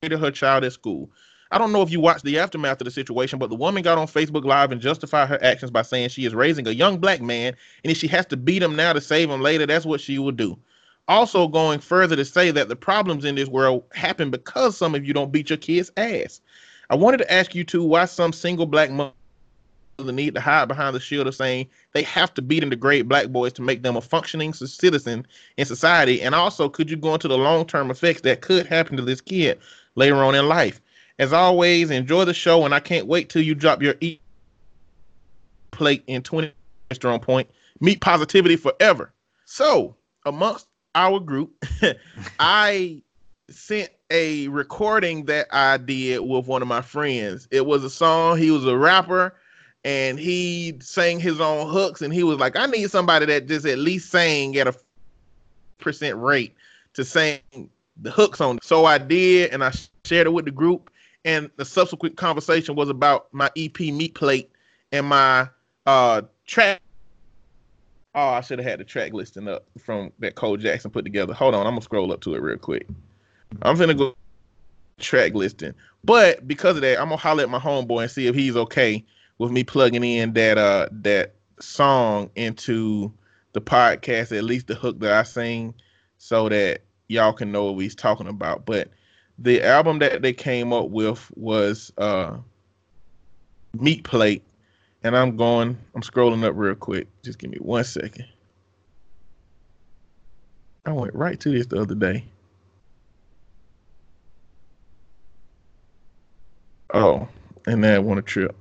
[0.01, 1.07] degraded her child at school.
[1.51, 3.97] I don't know if you watched the aftermath of the situation, but the woman got
[3.97, 7.21] on Facebook Live and justified her actions by saying she is raising a young black
[7.21, 10.01] man, and if she has to beat him now to save him later, that's what
[10.01, 10.57] she will do.
[11.07, 15.05] Also, going further to say that the problems in this world happen because some of
[15.05, 16.41] you don't beat your kids' ass.
[16.89, 19.13] I wanted to ask you too why some single black mother
[19.97, 23.09] the need to hide behind the shield of saying they have to beat and degrade
[23.09, 26.21] black boys to make them a functioning citizen in society?
[26.21, 29.21] And also, could you go into the long term effects that could happen to this
[29.21, 29.59] kid
[29.95, 30.81] later on in life?
[31.19, 34.19] As always, enjoy the show, and I can't wait till you drop your e
[35.71, 36.51] plate in 20
[36.93, 37.49] strong point.
[37.79, 39.11] Meat positivity forever.
[39.45, 41.53] So, amongst our group,
[42.39, 43.01] I
[43.49, 47.47] sent a recording that I did with one of my friends.
[47.51, 49.35] It was a song, he was a rapper
[49.87, 53.65] and he sang his own hooks and he was like i need somebody that just
[53.65, 54.75] at least sang at a
[55.77, 56.53] percent rate
[56.93, 57.39] to sing
[58.01, 59.71] the hooks on so i did and i
[60.03, 60.91] shared it with the group
[61.27, 64.49] and the subsequent conversation was about my ep meat plate
[64.91, 65.47] and my
[65.85, 66.81] uh track.
[68.15, 71.33] Oh i should have had the track listing up from that cole jackson put together.
[71.33, 72.87] Hold on i'm gonna scroll up to it real quick.
[73.61, 74.15] I'm gonna go
[74.99, 75.73] track listing.
[76.03, 79.05] But because of that i'm gonna holler at my homeboy and see if he's okay
[79.37, 83.11] with me plugging in that uh that song into
[83.53, 85.73] the podcast, at least the hook that I sing,
[86.17, 88.65] so that y'all can know what he's talking about.
[88.65, 88.89] But
[89.39, 92.37] the album that they came up with was uh
[93.73, 94.43] Meat Plate.
[95.03, 97.07] And I'm going, I'm scrolling up real quick.
[97.23, 98.25] Just give me one second.
[100.85, 102.25] I went right to this the other day.
[106.93, 107.27] Oh,
[107.67, 108.55] and I want a trip.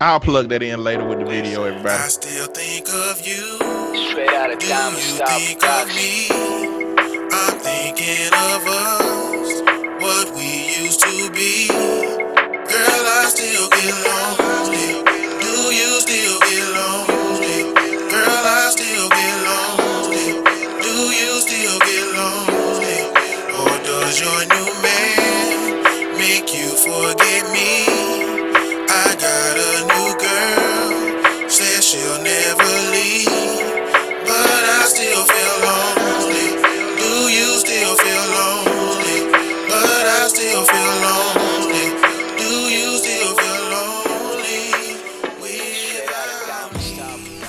[0.00, 1.90] I'll plug that in later with the video, everybody.
[1.90, 3.58] I still think of you.
[4.10, 6.30] Straight out of Do you think of me?
[7.34, 9.58] I'm thinking of us,
[9.98, 11.66] what we used to be.
[11.66, 15.02] Girl, I still get lonely.
[15.42, 17.74] Do you still get lonely?
[18.06, 20.46] Girl, I still get lonely.
[20.78, 23.02] Do you still get lonely?
[23.50, 24.77] Or does your new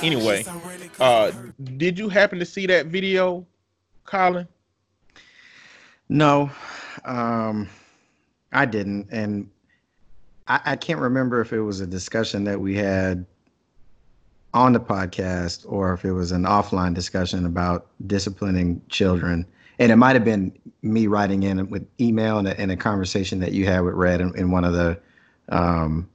[0.02, 0.44] Anyway,
[0.98, 1.30] uh,
[1.76, 3.46] did you happen to see that video,
[4.04, 4.48] Colin?
[6.08, 6.50] No,
[7.04, 7.68] um,
[8.52, 9.48] I didn't, and
[10.48, 13.24] I, I can't remember if it was a discussion that we had
[14.52, 19.46] on the podcast or if it was an offline discussion about disciplining children.
[19.78, 23.38] And it might have been me writing in with email and a, and a conversation
[23.40, 24.98] that you had with Red in, in one of the
[25.48, 26.08] um,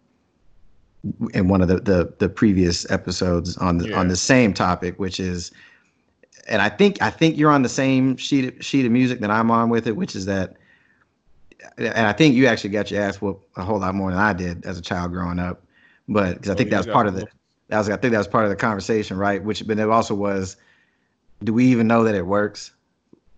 [1.34, 4.00] in one of the, the, the previous episodes on the yeah.
[4.00, 5.52] on the same topic, which is,
[6.48, 9.32] and I think I think you're on the same sheet of, sheet of music that
[9.32, 10.56] I'm on with it, which is that,
[11.78, 14.34] and I think you actually got your ass whooped a whole lot more than I
[14.34, 15.64] did as a child growing up,
[16.08, 17.28] but because I oh, think that was part of the
[17.70, 19.44] that was I think that was part of the conversation, right?
[19.44, 20.58] Which but it also was,
[21.44, 22.72] do we even know that it works?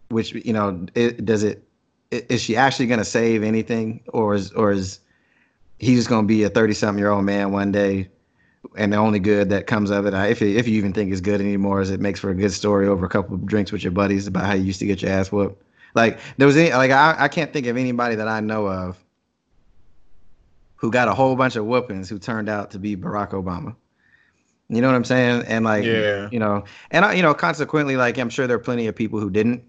[0.09, 1.63] Which you know, it, does it?
[2.11, 4.99] Is she actually going to save anything, or is or is
[5.77, 8.09] he just going to be a thirty something year old man one day?
[8.75, 11.21] And the only good that comes of it, if it, if you even think it's
[11.21, 13.83] good anymore, is it makes for a good story over a couple of drinks with
[13.83, 15.63] your buddies about how you used to get your ass whooped.
[15.95, 18.97] Like there was any, like I, I can't think of anybody that I know of
[20.75, 23.75] who got a whole bunch of whoopings who turned out to be Barack Obama.
[24.69, 25.43] You know what I'm saying?
[25.47, 26.29] And like, yeah.
[26.31, 29.19] you know, and I, you know, consequently, like, I'm sure there are plenty of people
[29.19, 29.63] who didn't.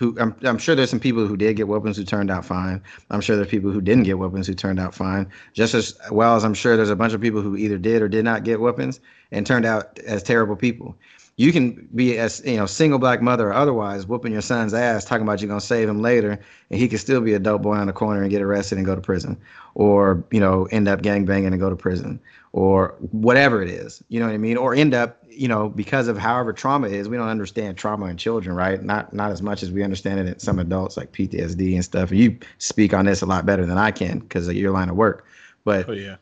[0.00, 2.82] Who I'm, I'm sure there's some people who did get weapons who turned out fine.
[3.10, 5.30] I'm sure there's people who didn't get weapons who turned out fine.
[5.52, 8.08] Just as well as I'm sure there's a bunch of people who either did or
[8.08, 10.96] did not get weapons and turned out as terrible people.
[11.36, 15.06] you can be as you know single black mother or otherwise whooping your son's ass
[15.06, 16.38] talking about you're gonna save him later
[16.70, 18.86] and he can still be a dope boy on the corner and get arrested and
[18.86, 19.38] go to prison
[19.74, 22.20] or you know end up gang banging and go to prison
[22.52, 24.56] or whatever it is you know what i mean?
[24.56, 28.16] Or end up you know because of however trauma is we don't understand trauma in
[28.16, 28.82] children right?
[28.82, 32.10] Not not as much as we understand it in some adults like ptsd and stuff.
[32.10, 34.88] And you speak on this a lot better than i can because of your line
[34.88, 35.24] of work.
[35.64, 36.16] But Oh yeah.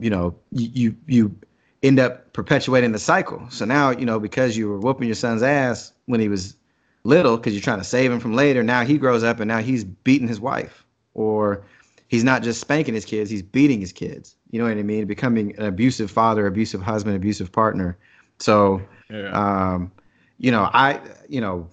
[0.00, 1.36] you know you, you you
[1.82, 3.46] end up perpetuating the cycle.
[3.50, 6.56] So now you know because you were whooping your son's ass when he was
[7.04, 9.58] little because you're trying to save him from later now he grows up and now
[9.58, 10.86] he's beating his wife.
[11.12, 11.62] Or
[12.08, 15.04] he's not just spanking his kids he's beating his kids you know what i mean?
[15.04, 17.98] Becoming an abusive father abusive husband abusive partner.
[18.38, 19.32] So Yeah.
[19.32, 19.90] um
[20.38, 21.68] you know i you know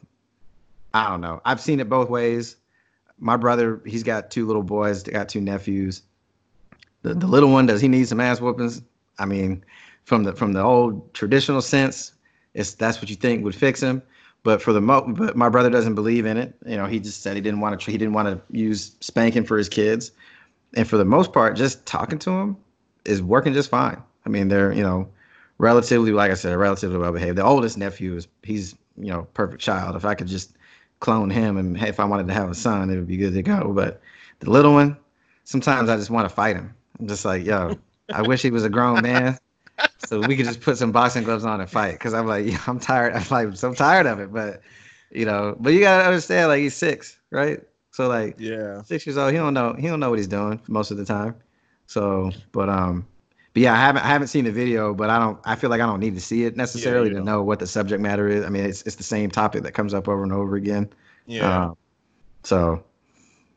[0.96, 1.42] i don't know.
[1.46, 2.56] I've seen it both ways.
[3.20, 6.02] My brother he's got two little boys got two nephews.
[7.04, 8.82] The, the little one does he need some ass whoopings?
[9.20, 9.64] I mean
[10.06, 12.14] from the from the old traditional sense
[12.56, 14.02] it's that's what you think would fix him.
[14.42, 16.56] But for the mo but my brother doesn't believe in it.
[16.66, 19.44] You know he just said he didn't want to he didn't want to use spanking
[19.44, 20.14] for his kids.
[20.74, 22.58] And for the most part just talking to him
[23.06, 24.02] is working just fine.
[24.26, 25.10] I mean they're you know
[25.58, 27.38] relatively like i said relatively well behaved.
[27.38, 29.96] The oldest nephew is he's you know perfect child.
[29.96, 30.56] If i could just
[31.00, 33.34] clone him and hey, if i wanted to have a son it would be good
[33.34, 33.72] to go.
[33.74, 34.02] But
[34.40, 34.98] the little one
[35.44, 36.74] sometimes i just want to fight him.
[37.00, 37.78] I'm just like yo
[38.14, 39.38] i wish he was a grown man
[39.98, 41.94] so we could just put some boxing gloves on and fight.
[41.94, 44.32] Because i'm like yeah, i'm tired i'm like so tired of it.
[44.32, 44.62] But
[45.12, 47.62] you know but you gotta understand like he's six right?
[47.92, 48.82] So like yeah.
[48.84, 51.06] six years old he don't know he don't know what he's doing most of the
[51.06, 51.36] time
[51.92, 53.06] so but um
[53.54, 55.82] but yeah i haven't i haven't seen the video but i don't i feel like
[55.82, 57.26] i don't need to see it necessarily you to don't.
[57.26, 59.94] know what the subject matter is i mean it's, it's the same topic that comes
[59.94, 60.90] up over and over again
[61.26, 61.66] Yeah.
[61.66, 61.78] Um,
[62.44, 62.84] so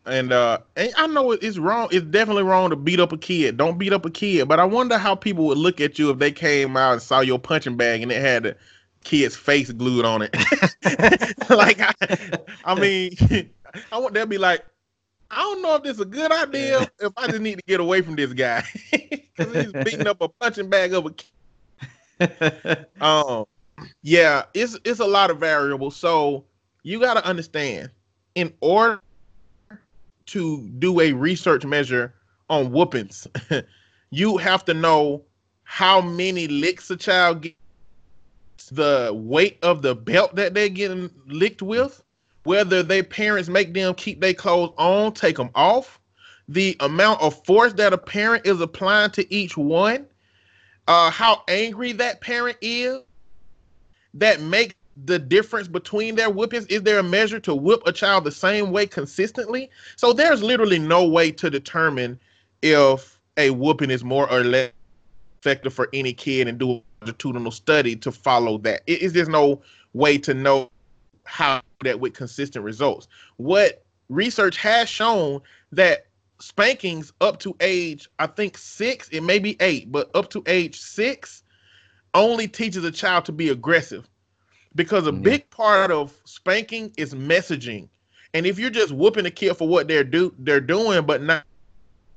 [0.07, 1.88] And uh, and I know it's wrong.
[1.90, 3.57] It's definitely wrong to beat up a kid.
[3.57, 4.49] Don't beat up a kid.
[4.49, 7.20] But I wonder how people would look at you if they came out and saw
[7.20, 8.57] your punching bag and it had a
[9.05, 10.35] kid's face glued on it.
[11.51, 11.94] like, I,
[12.64, 13.16] I mean,
[13.92, 14.64] I want they'll be like,
[15.35, 16.88] I don't know if this is a good idea.
[17.01, 20.29] If I just need to get away from this guy because he's beating up a
[20.29, 21.27] punching bag of a kid.
[23.01, 23.44] Um,
[24.03, 25.97] yeah, it's it's a lot of variables.
[25.97, 26.44] So
[26.85, 27.90] you got to understand,
[28.37, 29.01] in order
[30.27, 32.14] to do a research measure
[32.49, 33.27] on whoopings,
[34.11, 35.25] you have to know
[35.64, 37.57] how many licks a child gets,
[38.70, 42.03] the weight of the belt that they're getting licked with,
[42.44, 45.98] whether their parents make them keep their clothes on, take them off,
[46.48, 50.07] the amount of force that a parent is applying to each one,
[50.87, 53.00] uh, how angry that parent is,
[54.12, 56.66] that makes the difference between their whoopings.
[56.66, 59.70] Is there a measure to whip a child the same way consistently?
[59.96, 62.20] So there's literally no way to determine
[62.62, 64.70] if a whooping is more or less
[65.40, 68.83] effective for any kid and do a longitudinal study to follow that.
[68.87, 69.62] It is there's no
[69.94, 70.70] way to know
[71.24, 73.08] how that with consistent results.
[73.37, 75.40] What research has shown
[75.72, 76.06] that
[76.40, 80.80] spankings up to age, I think six, it may be eight, but up to age
[80.80, 81.42] six
[82.14, 84.08] only teaches a child to be aggressive
[84.74, 85.38] because a mm, Yeah.
[85.38, 87.88] big part of spanking is messaging.
[88.34, 91.44] And if you're just whooping a kid for what they're do they're doing, but not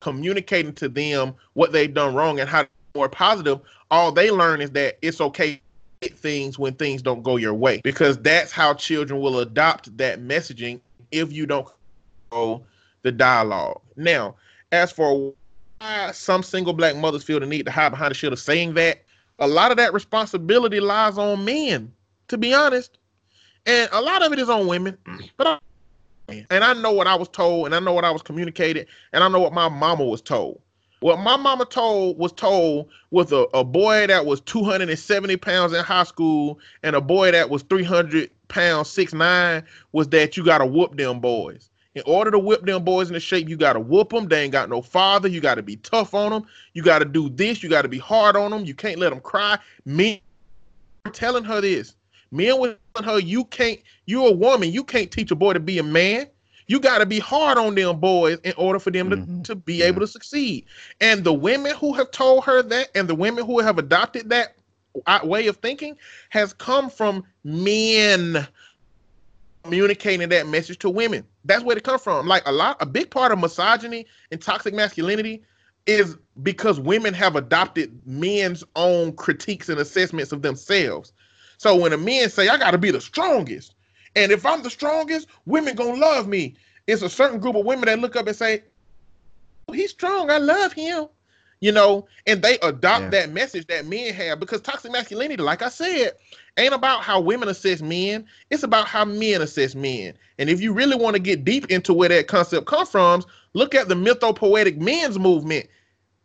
[0.02, 3.60] communicating to them what they've done wrong and how to be more positive,
[3.92, 5.62] all they learn is that it's okay
[6.02, 7.82] things when things don't go your way.
[7.84, 10.80] Because that's how children will adopt that messaging
[11.12, 11.68] if you don't
[12.30, 12.66] control
[13.04, 13.82] the dialogue.
[13.96, 14.36] Now,
[14.72, 15.34] as for
[15.80, 18.74] why some single black mothers feel the need to hide behind the shield of saying
[18.76, 19.04] that,
[19.40, 21.94] a lot of that responsibility lies on men,
[22.28, 22.98] to be honest.
[23.68, 24.98] And a lot of it is on women.
[25.38, 25.62] But
[26.28, 28.88] I, and I know what I was told, and I know what I was communicated,
[29.14, 30.60] and I know what my mama was told.
[31.00, 35.84] What my mama told was told with a, a boy that was 270 pounds in
[35.84, 40.66] high school and a boy that was 300 pounds, six nine, was that you gotta
[40.66, 41.70] whoop them boys.
[41.96, 44.28] In order to whip them boys into shape, you gotta whoop them.
[44.28, 45.28] They ain't got no father.
[45.28, 46.46] You gotta be tough on them.
[46.74, 47.62] You gotta do this.
[47.62, 48.66] You gotta be hard on them.
[48.66, 49.58] You can't let them cry.
[49.86, 50.22] Me
[51.14, 51.96] telling her this.
[52.32, 55.60] Men were telling her, you can't, you're a woman, you can't teach a boy to
[55.60, 56.28] be a man.
[56.68, 59.44] You got to be hard on them boys in order for them to, Mhm.
[59.46, 59.86] to be Yeah.
[59.86, 60.66] able to succeed.
[61.00, 64.56] And the women who have told her that and the women who have adopted that
[65.24, 65.98] way of thinking
[66.30, 68.48] has come from men
[69.64, 71.26] communicating that message to women.
[71.46, 72.28] That's where it comes from.
[72.28, 75.44] Like a lot, a big part of misogyny and toxic masculinity
[75.86, 81.14] is because women have adopted men's own critiques and assessments of themselves.
[81.58, 83.74] So when a man say, "I got to be the strongest,"
[84.18, 86.56] and if I'm the strongest, women gonna love me.
[86.88, 88.64] It's a certain group of women that look up and say,
[89.68, 90.30] "Oh, "He's strong.
[90.32, 91.08] I love him."
[91.60, 93.10] You know, and they adopt Yeah.
[93.10, 96.14] that message that men have because toxic masculinity, like I said,
[96.58, 98.28] ain't about how women assess men.
[98.52, 100.14] It's about how men assess men.
[100.38, 103.74] And if you really want to get deep into where that concept comes from, look
[103.74, 105.68] at the mythopoetic men's movement.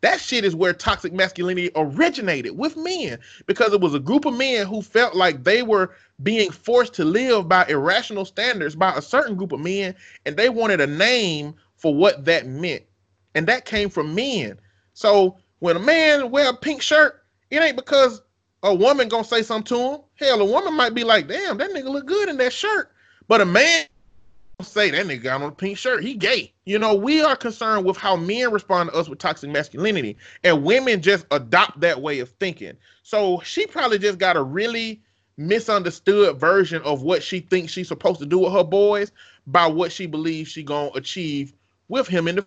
[0.03, 4.33] That shit is where toxic masculinity originated with men because it was a group of
[4.33, 9.01] men who felt like they were being forced to live by irrational standards by a
[9.01, 12.83] certain group of men and they wanted a name for what that meant.
[13.33, 14.59] And that came from men.
[14.93, 18.21] So when a man wear a pink shirt, it ain't because
[18.61, 20.01] a woman gonna say something to him.
[20.15, 22.91] Hell, a woman might be like, "Damn, that nigga look good in that shirt,"
[23.29, 23.85] but a man
[24.61, 26.53] say that nigga got on a pink shirt, he gay.
[26.65, 30.63] You know, we are concerned with how men respond to us with toxic masculinity, and
[30.63, 32.73] women just adopt that way of thinking.
[33.01, 35.01] So she probably just got a really
[35.37, 39.11] misunderstood version of what she thinks she's supposed to do with her boys
[39.47, 41.53] by what she believes she gonna achieve
[41.87, 42.45] with him in the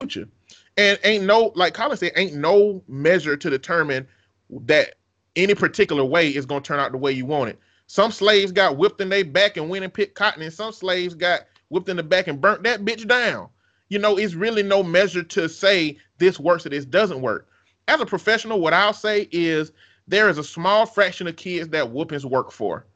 [0.00, 0.28] future.
[0.76, 4.06] And ain't no, like Colin said, ain't no measure to determine
[4.50, 4.94] that
[5.36, 7.58] any particular way is gonna turn out the way you want it.
[7.92, 11.12] Some slaves got whipped in their back and went and picked cotton, and some slaves
[11.12, 13.50] got whipped in the back and burnt that bitch down.
[13.90, 17.50] You know, it's really no measure to say this works or this doesn't work.
[17.88, 19.72] As a professional, what I'll say is
[20.08, 22.86] there is a small fraction of kids that whoopings work for.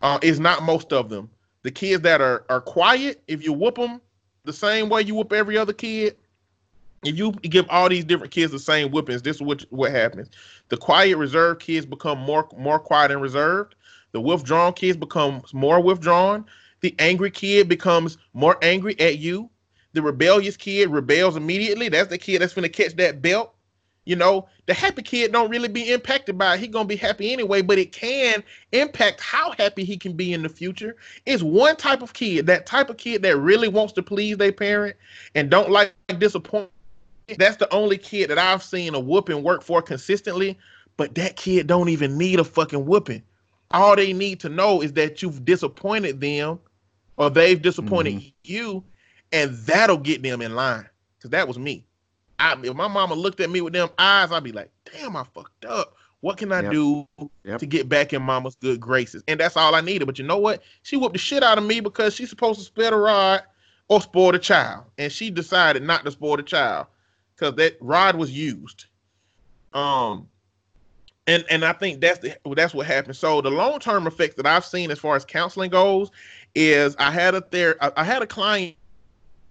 [0.00, 1.28] Uh, it's not most of them.
[1.62, 4.00] The kids that are are quiet, if you whoop them
[4.44, 6.16] the same way you whoop every other kid,
[7.04, 10.30] if you give all these different kids the same whippings, this is what what happens.
[10.70, 13.74] The quiet, reserved kids become more more quiet and reserved.
[14.16, 16.46] The withdrawn kids becomes more withdrawn.
[16.80, 19.50] The angry kid becomes more angry at you.
[19.92, 21.90] The rebellious kid rebels immediately.
[21.90, 23.52] That's the kid that's gonna catch that belt.
[24.06, 26.60] You know, the happy kid don't really be impacted by it.
[26.60, 30.42] He gonna be happy anyway, but it can impact how happy he can be in
[30.42, 30.96] the future.
[31.26, 34.50] It's one type of kid, that type of kid that really wants to please their
[34.50, 34.96] parent
[35.34, 36.72] and don't like disappointment.
[37.36, 40.56] That's the only kid that I've seen a whooping work for consistently.
[40.96, 43.22] But that kid don't even need a fucking whooping.
[43.70, 46.60] All they need to know is that you've disappointed them,
[47.16, 48.28] or they've disappointed mm-hmm.
[48.44, 48.84] you,
[49.32, 50.88] and that'll get them in line.
[51.20, 51.84] Cause that was me.
[52.38, 55.24] I, if my mama looked at me with them eyes, I'd be like, damn, I
[55.34, 55.96] fucked up.
[56.20, 56.72] What can I yep.
[56.72, 57.08] do
[57.44, 57.60] yep.
[57.60, 59.22] to get back in mama's good graces?
[59.28, 60.06] And that's all I needed.
[60.06, 60.62] But you know what?
[60.82, 63.42] She whooped the shit out of me because she's supposed to spare the rod
[63.88, 64.84] or spoil the child.
[64.98, 66.86] And she decided not to spoil the child
[67.34, 68.86] because that rod was used.
[69.72, 70.28] Um,
[71.26, 73.16] and and I think that's the, that's what happened.
[73.16, 76.10] So the long term effects that I've seen as far as counseling goes
[76.54, 78.76] is I had a there I had a client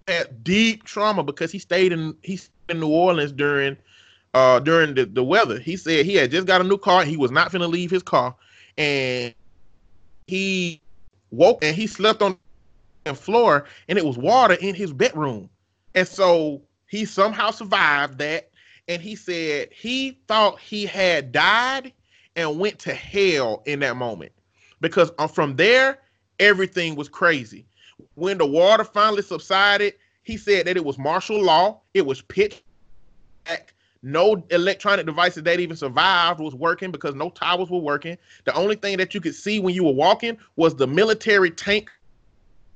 [0.08, 3.76] had deep trauma because he stayed in he in New Orleans during
[4.34, 5.58] uh during the, the weather.
[5.58, 7.04] He said he had just got a new car.
[7.04, 8.34] He was not gonna leave his car,
[8.78, 9.34] and
[10.26, 10.80] he
[11.30, 12.38] woke and he slept on
[13.04, 15.50] the floor, and it was water in his bedroom,
[15.94, 18.50] and so he somehow survived that.
[18.88, 21.92] And he said he thought he had died
[22.36, 24.32] and went to hell in that moment
[24.80, 25.98] because uh, from there
[26.38, 27.66] everything was crazy.
[28.14, 31.80] When the water finally subsided, he said that it was martial law.
[31.94, 32.62] It was pitch
[33.44, 33.72] black.
[34.02, 38.16] No electronic devices that even survived was working because no towers were working.
[38.44, 41.90] The only thing that you could see when you were walking was the military tank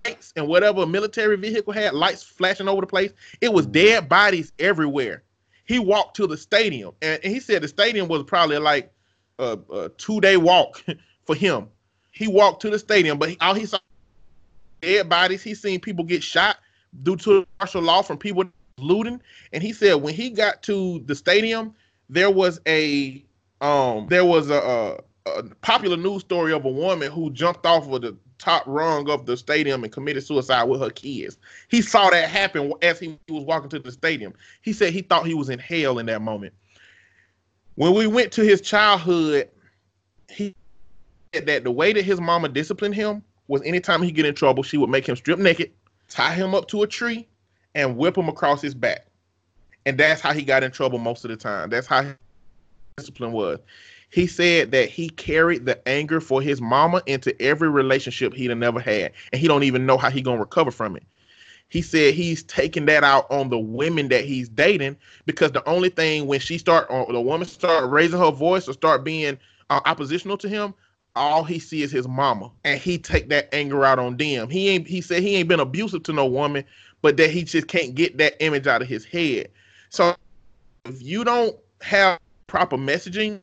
[0.05, 3.13] lights and whatever military vehicle had lights flashing over the place.
[3.41, 5.23] It was dead bodies everywhere.
[5.71, 8.93] He walked to the stadium, and, and he said the stadium was probably like
[9.39, 10.85] a, a two day walk
[11.27, 11.69] for him.
[12.11, 13.79] He walked to the stadium, but all he saw
[14.83, 15.45] dead bodies.
[15.45, 16.57] He seen people get shot
[17.05, 19.23] due to martial law from people looting.
[19.53, 21.73] And he said when he got to the stadium,
[22.09, 23.25] there was a
[23.61, 24.59] um there was a,
[25.27, 29.09] a, a popular news story of a woman who jumped off of the top rung
[29.11, 31.39] of the stadium and committed suicide with her kids.
[31.69, 34.35] He saw that happen as he was walking to the stadium.
[34.63, 36.55] He said he thought he was in hell in that moment.
[37.77, 39.49] When we went to his childhood,
[40.29, 40.55] he
[41.33, 44.63] said that the way that his mama disciplined him was anytime he get in trouble,
[44.63, 45.71] she would make him strip naked
[46.11, 47.27] tie him up to a tree,
[47.75, 49.07] and whip him across his back.
[49.87, 51.71] And that's how he got in trouble most of the time.
[51.71, 52.13] That's how
[52.97, 53.61] discipline was.
[54.11, 58.81] He said that he carried the anger for his mama into every relationship he'd never
[58.81, 61.05] had, and he don't even know how he gonna recover from it.
[61.69, 65.89] He said he's taking that out on the women that he's dating because the only
[65.89, 69.39] thing when she start or the woman start raising her voice or start being
[69.71, 70.75] uh, oppositional to him,
[71.15, 74.51] all he see is his mama, and he take that anger out on them.
[74.51, 74.89] He ain't.
[74.89, 76.65] He said he ain't been abusive to no woman,
[77.03, 79.49] but that he just can't get that image out of his head.
[79.91, 80.15] So
[80.85, 82.19] if you don't have
[82.49, 83.43] proper messaging,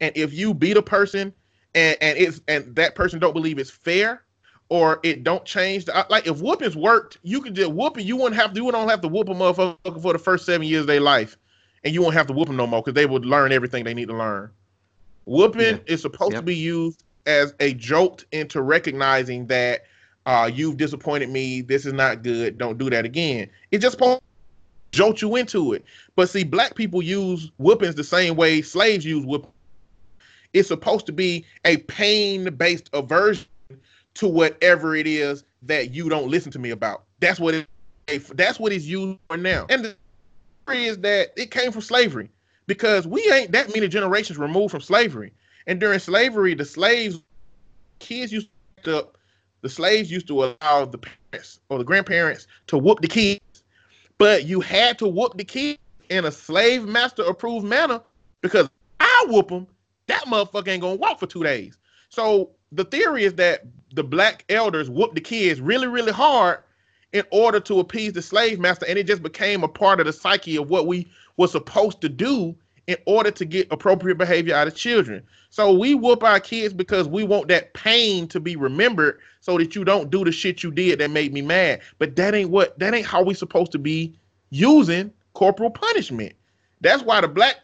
[0.00, 1.32] and if you beat a person,
[1.74, 4.22] and and it's and that person don't believe it's fair,
[4.68, 8.04] or it don't change the like if whoopings worked, you could just whoop it.
[8.04, 8.62] You wouldn't have to.
[8.62, 11.36] You don't have to whoop a motherfucker for the first seven years of their life,
[11.84, 13.94] and you won't have to whoop them no more because they would learn everything they
[13.94, 14.50] need to learn.
[15.24, 15.78] Whooping yeah.
[15.86, 16.40] is supposed yep.
[16.40, 19.84] to be used as a jolt into recognizing that
[20.24, 21.60] uh, you've disappointed me.
[21.60, 22.56] This is not good.
[22.56, 23.50] Don't do that again.
[23.70, 23.98] It just
[24.92, 25.84] jolt you into it.
[26.16, 29.52] But see, black people use whoopings the same way slaves use whoopings.
[30.52, 33.46] It's supposed to be a pain-based aversion
[34.14, 37.04] to whatever it is that you don't listen to me about.
[37.20, 37.66] That's what it.
[38.34, 39.66] That's what it's used for now.
[39.68, 39.96] And the
[40.66, 42.30] theory is that it came from slavery
[42.66, 45.32] because we ain't that many generations removed from slavery.
[45.66, 47.20] And during slavery, the slaves,
[47.98, 48.48] kids used
[48.84, 49.08] to,
[49.60, 53.40] the slaves used to allow the parents or the grandparents to whoop the kids,
[54.16, 55.78] but you had to whoop the kids
[56.08, 58.00] in a slave master approved manner
[58.40, 58.70] because
[59.00, 59.66] I whoop them,
[60.08, 61.78] that motherfucker ain't gonna walk for two days.
[62.08, 63.62] So the theory is that
[63.94, 66.58] the black elders whooped the kids really, really hard
[67.12, 70.12] in order to appease the slave master, and it just became a part of the
[70.12, 72.54] psyche of what we were supposed to do
[72.86, 75.22] in order to get appropriate behavior out of children.
[75.50, 79.74] So we whoop our kids because we want that pain to be remembered so that
[79.74, 81.80] you don't do the shit you did that made me mad.
[81.98, 84.14] But that ain't what that ain't how we supposed to be
[84.50, 86.34] using corporal punishment.
[86.80, 87.56] That's why the black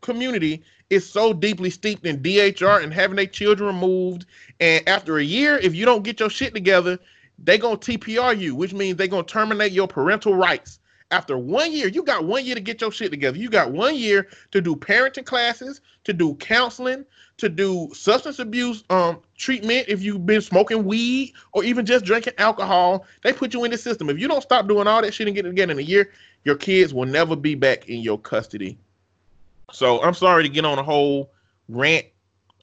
[0.00, 4.26] community is so deeply steeped in DHR and having their children removed.
[4.60, 6.98] And after a year, if you don't get your shit together,
[7.38, 10.80] they gonna TPR you, which means they gonna terminate your parental rights.
[11.10, 13.38] After one year, you got one year to get your shit together.
[13.38, 17.04] You got one year to do parenting classes, to do counseling,
[17.38, 22.34] to do substance abuse um treatment if you've been smoking weed or even just drinking
[22.38, 23.06] alcohol.
[23.22, 24.10] They put you in the system.
[24.10, 26.12] If you don't stop doing all that shit and get it together in a year,
[26.44, 28.78] your kids will never be back in your custody.
[29.72, 31.32] So I'm sorry to get on a whole
[31.68, 32.06] rant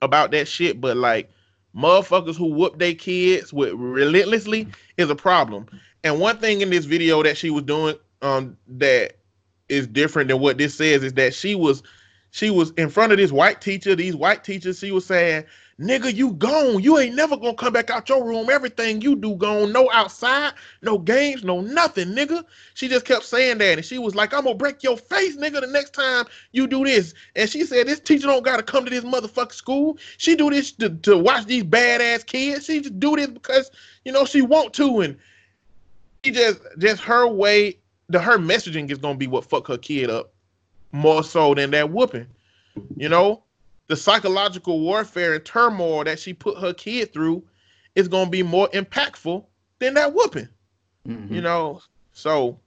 [0.02, 1.32] about that shit, but like
[1.76, 5.68] motherfuckers who whoop their kids with relentlessly is a problem.
[6.04, 9.18] And one thing in this video that she was doing um that
[9.70, 11.84] is different than what this says is that she was
[12.32, 15.46] she was in front of this white teacher, these white teachers, she was saying,
[15.80, 16.82] nigga, you gone.
[16.82, 18.50] You ain't never gonna come back out your room.
[18.50, 19.72] Everything you do gone.
[19.72, 22.44] No outside, no games, no nothing, nigga.
[22.74, 23.78] She just kept saying that.
[23.78, 26.84] And she was like, I'm gonna break your face, nigga, the next time you do
[26.86, 27.14] this.
[27.36, 29.98] And she said, This teacher don't gotta come to this motherfucking school.
[30.18, 32.66] She do this to, to watch these badass kids.
[32.66, 33.72] She just do this because,
[34.04, 35.02] you know, she want to.
[35.02, 35.18] And
[36.24, 40.10] she just just her way, the her messaging is gonna be what fuck her kid
[40.10, 40.34] up
[40.92, 42.28] more so than that whooping.
[42.98, 43.44] You know,
[43.88, 47.44] the psychological warfare and turmoil that she put her kid through
[47.96, 49.46] is going to be more impactful
[49.80, 50.50] than that whooping.
[51.08, 51.34] Mm-hmm.
[51.34, 51.82] You know,
[52.14, 52.60] so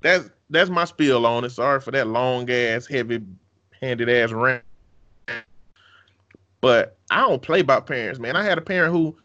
[0.00, 1.50] that's that's my spiel on it.
[1.50, 3.22] Sorry for that long ass, heavy
[3.80, 4.62] handed ass rant.
[6.60, 8.36] But I don't play about parents, man.
[8.36, 9.16] I had a parent who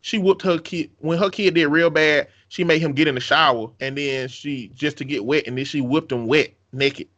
[0.00, 2.28] she whooped her kid when her kid did real bad.
[2.48, 5.58] She made him get in the shower and then she just to get wet, and
[5.58, 7.08] then she whipped him wet, naked.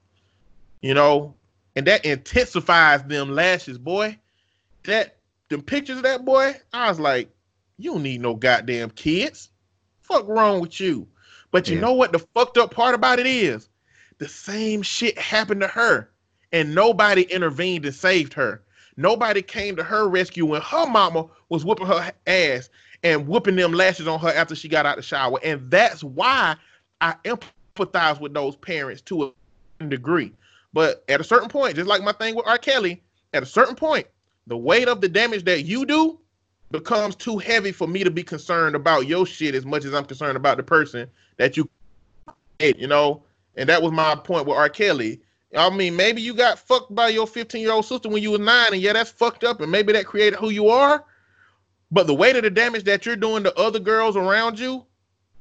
[0.82, 1.34] You know,
[1.76, 4.18] and that intensifies them lashes, boy.
[4.84, 5.16] That
[5.48, 7.30] the pictures of that boy, I was like,
[7.78, 9.50] you don't need no goddamn kids.
[10.02, 11.08] Fuck wrong with you?
[11.50, 11.82] But you yeah.
[11.82, 13.68] know what the fucked up part about it is?
[14.18, 16.10] The same shit happened to her,
[16.52, 18.62] and nobody intervened and saved her.
[18.96, 22.68] Nobody came to her rescue when her mama was whooping her ass
[23.02, 25.38] and whooping them lashes on her after she got out the shower.
[25.42, 26.56] And that's why
[27.00, 29.34] I empathize with those parents to
[29.80, 30.32] a degree.
[30.72, 32.58] But at a certain point, just like my thing with R.
[32.58, 33.02] Kelly,
[33.32, 34.06] at a certain point,
[34.46, 36.18] the weight of the damage that you do
[36.70, 40.04] becomes too heavy for me to be concerned about your shit as much as I'm
[40.04, 41.68] concerned about the person that you
[42.60, 43.22] you know.
[43.56, 44.68] And that was my point with R.
[44.68, 45.20] Kelly.
[45.56, 48.38] I mean, maybe you got fucked by your 15 year old sister when you were
[48.38, 51.04] nine, and yeah, that's fucked up, and maybe that created who you are.
[51.90, 54.86] But the weight of the damage that you're doing to other girls around you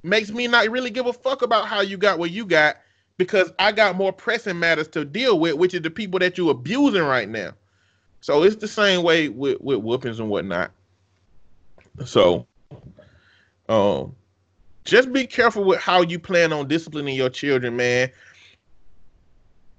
[0.01, 2.77] makes me not really give a fuck about how you got what you got
[3.19, 6.51] because I got more pressing matters to deal with, which is the people that you're
[6.51, 7.51] abusing right now.
[8.21, 10.71] So it's the same way with, with whoopings and whatnot.
[12.05, 12.47] So
[13.67, 14.15] um
[14.85, 18.09] just be careful with how you plan on disciplining your children, man.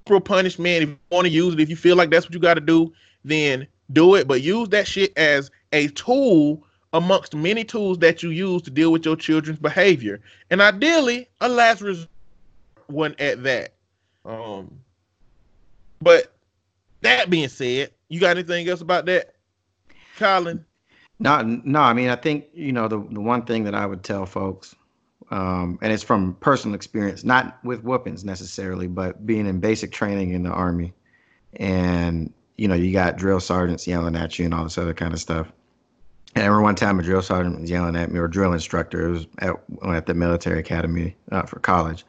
[0.05, 2.41] Pro punishment, if you want to use it, if you feel like that's what you
[2.41, 2.93] got to do,
[3.24, 4.28] then do it.
[4.28, 6.62] But use that shit as a tool
[6.93, 10.20] amongst many tools that you use to deal with your children's behavior.
[10.51, 12.09] And ideally, a last resort
[12.91, 13.74] one at that.
[14.24, 14.80] Um,
[16.01, 16.32] but
[17.03, 19.34] that being said, you got anything else about that,
[20.18, 20.64] Colin?
[21.18, 21.80] No, no.
[21.80, 24.74] I mean, I think you know the the one thing that I would tell folks,
[25.30, 30.32] um, and it's from personal experience, not with weapons necessarily, but being in basic training
[30.32, 30.93] in the army,
[31.55, 35.14] and you know, you got drill sergeants yelling at you and all this other kind
[35.14, 35.51] of stuff.
[36.34, 39.09] And I remember one time a drill sergeant was yelling at me, or drill instructor.
[39.09, 39.57] It was at,
[39.95, 42.05] at the military academy uh, for college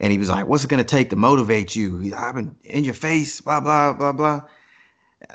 [0.00, 2.94] and he was like, "What's it gonna take to motivate you?" I've been in your
[2.94, 4.42] face, blah blah blah blah.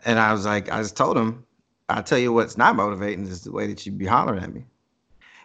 [0.03, 1.45] And I was like, I just told him,
[1.89, 4.65] I'll tell you what's not motivating is the way that you be hollering at me.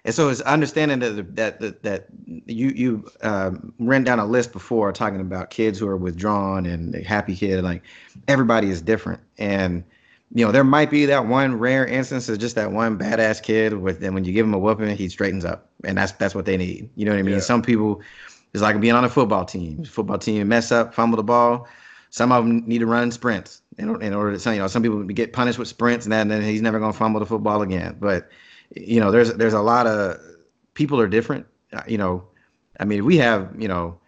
[0.05, 2.07] And so it's understanding that that that, that
[2.47, 6.95] you you um, ran down a list before talking about kids who are withdrawn and
[7.05, 7.63] happy kid.
[7.63, 7.83] Like
[8.27, 9.85] everybody is different, and
[10.35, 13.75] you know there might be that one rare instance of just that one badass kid
[13.75, 16.47] with, and when you give him a whooping, he straightens up, and that's that's what
[16.47, 16.89] they need.
[16.97, 17.35] You know what I mean?
[17.35, 17.41] Yeah.
[17.41, 18.01] Some people
[18.53, 19.85] it's like being on a football team.
[19.85, 21.69] Football team mess up, fumble the ball.
[22.11, 25.03] Some of them need to run sprints in, in order to, you know, some people
[25.05, 27.63] get punished with sprints and, that, and then he's never going to fumble the football
[27.63, 27.97] again.
[28.01, 28.29] But,
[28.75, 30.19] you know, there's there's a lot of
[30.75, 31.47] people are different.
[31.73, 32.25] Uh, you know,
[32.81, 34.01] I mean, we have, you know,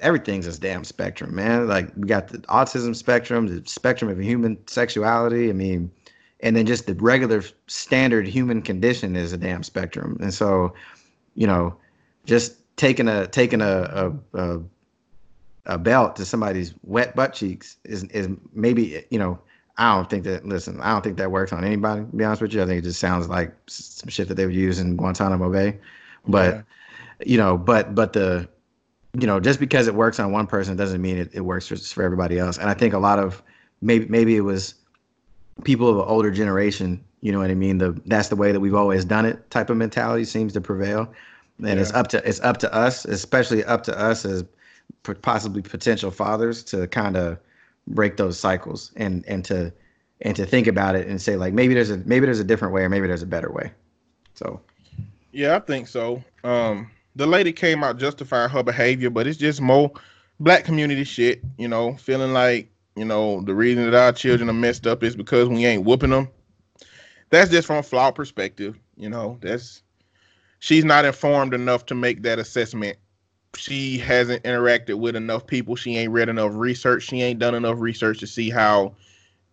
[0.00, 1.66] everything's this damn spectrum, man.
[1.66, 5.48] Like we got the autism spectrum, the spectrum of human sexuality.
[5.48, 5.90] I mean,
[6.40, 10.18] and then just the regular standard human condition is a damn spectrum.
[10.20, 10.74] And so,
[11.34, 11.74] you know,
[12.26, 14.60] just taking a taking a, a, a
[15.66, 19.38] a belt to somebody's wet butt cheeks is is maybe you know
[19.76, 22.02] I don't think that listen I don't think that works on anybody.
[22.02, 24.46] To be honest with you, I think it just sounds like some shit that they
[24.46, 25.78] would use in Guantanamo Bay.
[26.26, 26.62] But yeah.
[27.26, 28.48] you know, but but the
[29.18, 31.76] you know just because it works on one person doesn't mean it, it works for,
[31.76, 32.58] for everybody else.
[32.58, 33.42] And I think a lot of
[33.80, 34.74] maybe maybe it was
[35.64, 37.02] people of an older generation.
[37.22, 37.78] You know what I mean?
[37.78, 39.50] The that's the way that we've always done it.
[39.50, 41.10] Type of mentality seems to prevail
[41.58, 41.74] and yeah.
[41.74, 44.44] it's up to it's up to us, especially up to us as
[45.22, 47.38] possibly potential fathers to kind of
[47.86, 49.72] break those cycles and and to
[50.22, 52.74] and to think about it and say like maybe there's a maybe there's a different
[52.74, 53.70] way or maybe there's a better way.
[54.34, 54.60] So
[55.32, 56.22] yeah, I think so.
[56.42, 59.92] Um the lady came out justifying her behavior, but it's just more
[60.40, 64.54] black community shit, you know, feeling like, you know, the reason that our children are
[64.54, 66.28] messed up is because we ain't whooping them.
[67.30, 69.38] That's just from a flawed perspective, you know.
[69.40, 69.82] That's
[70.64, 72.96] she's not informed enough to make that assessment.
[73.54, 75.76] She hasn't interacted with enough people.
[75.76, 77.02] She ain't read enough research.
[77.02, 78.94] She ain't done enough research to see how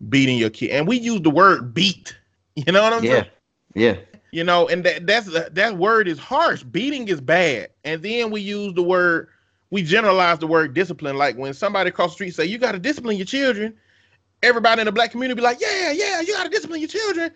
[0.07, 0.72] beating your kid.
[0.72, 2.16] And we use the word beat.
[2.57, 3.12] You know what I'm yeah.
[3.12, 3.26] saying?
[3.76, 3.95] Yeah.
[4.34, 6.64] You know, and that that's that word is harsh.
[6.64, 7.70] Beating is bad.
[7.86, 9.30] And then we use the word
[9.70, 11.16] we generalize the word discipline.
[11.16, 13.74] Like when somebody across the street say you got to discipline your children,
[14.43, 17.32] everybody in the black community be like, yeah, yeah, you got to discipline your children.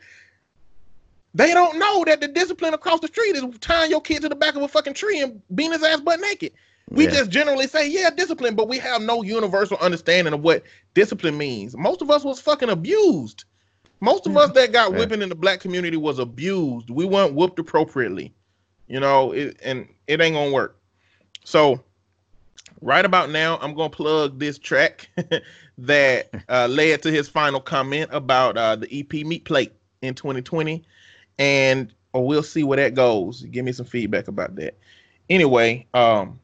[1.36, 4.36] They don't know that the discipline across the street is tying your kid to the
[4.36, 6.54] back of a fucking tree and beating his ass butt naked.
[6.90, 7.12] We yeah.
[7.12, 10.64] just generally say, yeah, discipline, but we have no universal understanding of what
[10.94, 11.76] discipline means.
[11.76, 13.44] Most of us was fucking abused.
[14.00, 14.98] Most of us that got yeah.
[14.98, 16.90] whipping in the black community was abused.
[16.90, 18.34] We weren't whooped appropriately,
[18.88, 20.80] you know, it, and it ain't gonna work.
[21.44, 21.84] So,
[22.80, 25.10] right about now, I'm gonna plug this track
[25.80, 30.86] that uh, led to his final comment about uh, the EP Meat Plate in 2020
[31.38, 33.42] and or we'll see where that goes.
[33.44, 34.78] Give me some feedback about that.
[35.30, 36.40] Anyway, um,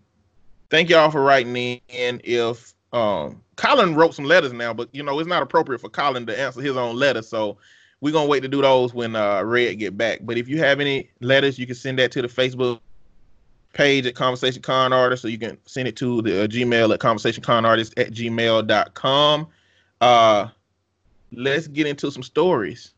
[0.69, 2.21] thank y'all for writing in.
[2.23, 6.25] If um, Colin wrote some letters now, but you know it's not appropriate for Colin
[6.25, 7.57] to answer his own letter, so
[8.01, 10.19] we're gonna wait to do those when uh, Red get back.
[10.23, 12.79] But if you have any letters, you can send that to the Facebook
[13.73, 16.99] page at Conversation Con Artist, so you can send it to the uh, Gmail at
[16.99, 19.47] Conversation Con Artist at gmail.com.
[20.01, 20.47] Uh,
[21.31, 22.93] let's get into some stories.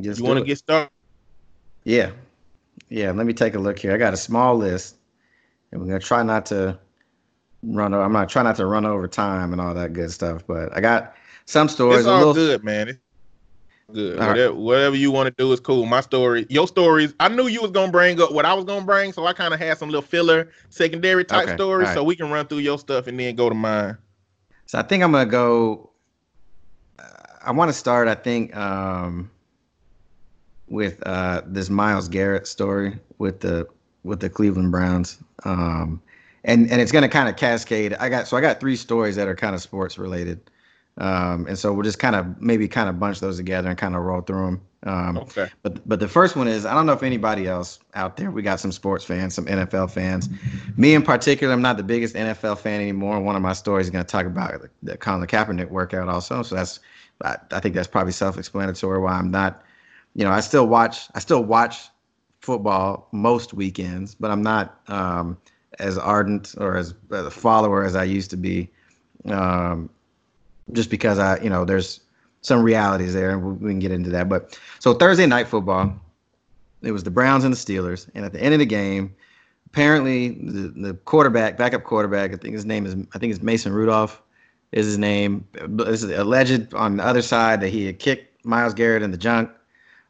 [0.00, 0.90] Just you want to get started?
[1.84, 2.10] Yeah.
[2.88, 3.12] Yeah.
[3.12, 3.92] Let me take a look here.
[3.92, 4.96] I got a small list,
[5.70, 6.78] and we're gonna try not to
[7.62, 7.94] run.
[7.94, 10.46] I'm not trying not to run over time and all that good stuff.
[10.46, 11.14] But I got
[11.44, 12.00] some stories.
[12.00, 12.34] It's all little...
[12.34, 12.88] good, man.
[12.88, 12.98] It's
[13.92, 14.18] good.
[14.18, 14.56] Whatever, right.
[14.56, 15.86] whatever, you want to do is cool.
[15.86, 17.14] My story, your stories.
[17.20, 19.52] I knew you was gonna bring up what I was gonna bring, so I kind
[19.52, 21.56] of had some little filler, secondary type okay.
[21.56, 21.94] stories, right.
[21.94, 23.96] so we can run through your stuff and then go to mine.
[24.66, 25.90] So I think I'm gonna go.
[27.44, 28.08] I want to start.
[28.08, 28.56] I think.
[28.56, 29.30] um
[30.68, 33.66] with uh, this Myles Garrett story with the
[34.02, 35.18] with the Cleveland Browns.
[35.44, 36.00] Um,
[36.44, 37.94] and and it's going to kind of cascade.
[37.94, 40.40] I got so I got three stories that are kind of sports related,
[40.98, 43.96] um, and so we'll just kind of maybe kind of bunch those together and kind
[43.96, 44.60] of roll through them.
[44.86, 45.48] Um, okay.
[45.62, 48.30] But but the first one is I don't know if anybody else out there.
[48.30, 50.28] We got some sports fans, some NFL fans.
[50.76, 53.20] Me in particular, I'm not the biggest NFL fan anymore.
[53.20, 56.42] One of my stories is going to talk about the, the Colin Kaepernick workout also.
[56.42, 56.80] So that's
[57.22, 59.62] I, I think that's probably self-explanatory why I'm not
[60.14, 61.88] you know, I still watch I still watch
[62.40, 65.38] football most weekends, but I'm not um,
[65.78, 68.68] as ardent or as, as, a follower as I used to be.
[69.26, 69.90] Um,
[70.72, 72.00] just because I, you know, there's
[72.42, 74.28] some realities there, and we can get into that.
[74.28, 75.94] But so Thursday night football,
[76.82, 79.14] it was the Browns and the Steelers, and at the end of the game,
[79.66, 83.72] apparently the, the quarterback, backup quarterback, I think his name is, I think it's Mason
[83.72, 84.22] Rudolph,
[84.72, 85.46] is his name.
[85.52, 89.18] This is alleged on the other side that he had kicked Myles Garrett in the
[89.18, 89.50] junk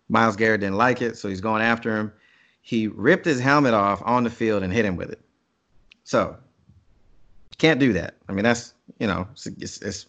[0.09, 2.13] Myles Garrett didn't like it, so he's going after him.
[2.61, 5.21] He ripped his helmet off on the field and hit him with it.
[6.05, 6.37] So
[7.59, 8.17] can't do that.
[8.29, 10.07] I mean, that's you know, it's, it's, it's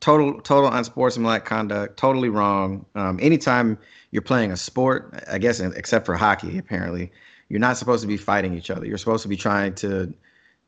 [0.00, 1.96] total total unsportsmanlike conduct.
[1.96, 2.84] Totally wrong.
[2.94, 3.78] Um, anytime
[4.10, 7.10] you're playing a sport, I guess, except for hockey, apparently,
[7.48, 8.86] you're not supposed to be fighting each other.
[8.86, 10.12] You're supposed to be trying to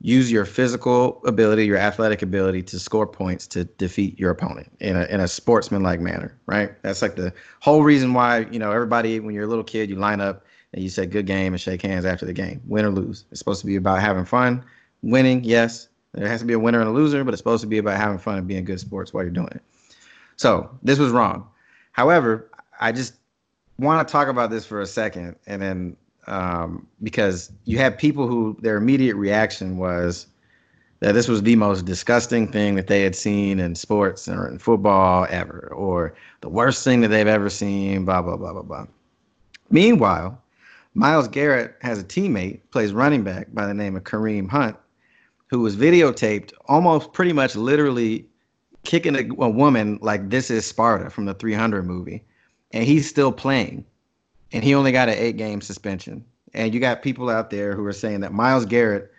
[0.00, 4.96] use your physical ability, your athletic ability to score points to defeat your opponent in
[4.96, 6.80] a in a sportsmanlike manner, right?
[6.82, 9.96] That's like the whole reason why, you know, everybody when you're a little kid, you
[9.96, 12.90] line up and you say good game and shake hands after the game, win or
[12.90, 13.24] lose.
[13.30, 14.64] It's supposed to be about having fun,
[15.02, 15.88] winning, yes.
[16.12, 17.98] There has to be a winner and a loser, but it's supposed to be about
[17.98, 19.62] having fun and being good sports while you're doing it.
[20.36, 21.46] So, this was wrong.
[21.92, 23.14] However, I just
[23.78, 25.96] want to talk about this for a second and then
[26.26, 30.26] um, because you had people who their immediate reaction was
[31.00, 34.58] that this was the most disgusting thing that they had seen in sports or in
[34.58, 38.86] football ever, or the worst thing that they've ever seen, blah, blah, blah, blah, blah.
[39.70, 40.40] Meanwhile,
[40.94, 44.76] Myles Garrett has a teammate, plays running back by the name of Kareem Hunt,
[45.48, 48.26] who was videotaped almost pretty much literally
[48.84, 52.24] kicking a, a woman like this is Sparta from the 300 movie.
[52.72, 53.84] And he's still playing
[54.52, 56.24] and he only got an eight game suspension.
[56.54, 59.12] And you got people out there who are saying that Myles Garrett,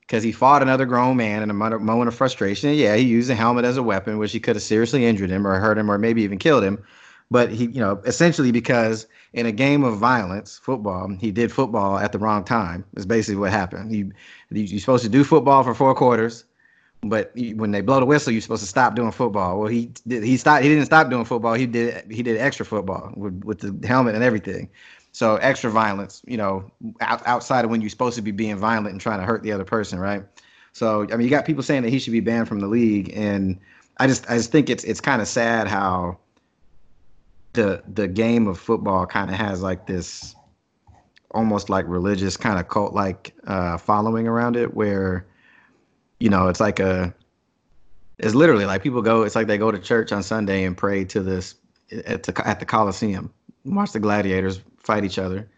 [0.00, 3.34] because he fought another grown man in a moment of frustration, yeah, he used a
[3.34, 5.98] helmet as a weapon, which he could have seriously injured him or hurt him or
[5.98, 6.82] maybe even killed him.
[7.30, 11.98] But he, you know, essentially because in a game of violence, football, he did football
[11.98, 12.84] at the wrong time.
[12.96, 13.94] Is basically what happened.
[13.94, 14.10] You,
[14.50, 16.44] you're supposed to do football for four quarters,
[17.02, 19.58] but when they blow the whistle, you're supposed to stop doing football.
[19.58, 20.22] Well, he did.
[20.22, 20.62] He stopped.
[20.62, 21.54] He didn't stop doing football.
[21.54, 22.10] He did.
[22.10, 24.68] He did extra football with, with the helmet and everything.
[25.12, 26.70] So extra violence, you know,
[27.00, 29.50] out, outside of when you're supposed to be being violent and trying to hurt the
[29.50, 30.24] other person, right?
[30.72, 33.12] So I mean, you got people saying that he should be banned from the league,
[33.14, 33.58] and
[33.96, 36.18] I just I just think it's it's kind of sad how
[37.54, 40.34] the the game of football kind of has like this
[41.32, 45.26] almost like religious kind of cult like uh, following around it, where
[46.20, 47.12] you know, it's like a,
[48.18, 51.04] it's literally like people go, it's like they go to church on Sunday and pray
[51.06, 51.54] to this
[52.06, 53.32] at the, at the Coliseum,
[53.64, 55.48] watch the gladiators fight each other.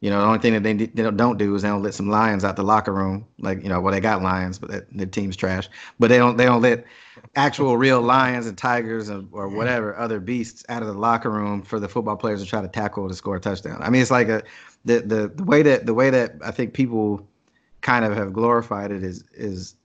[0.00, 2.08] You know, the only thing that they, they don't do is they don't let some
[2.08, 3.26] lions out the locker room.
[3.38, 5.68] Like, you know, well, they got lions, but that, the team's trash.
[5.98, 6.86] But they don't they don't let
[7.36, 11.60] actual real lions and tigers or, or whatever other beasts out of the locker room
[11.60, 13.76] for the football players to try to tackle to score a touchdown.
[13.82, 14.42] I mean, it's like a
[14.86, 17.28] the the the way that the way that I think people
[17.82, 19.76] kind of have glorified it is is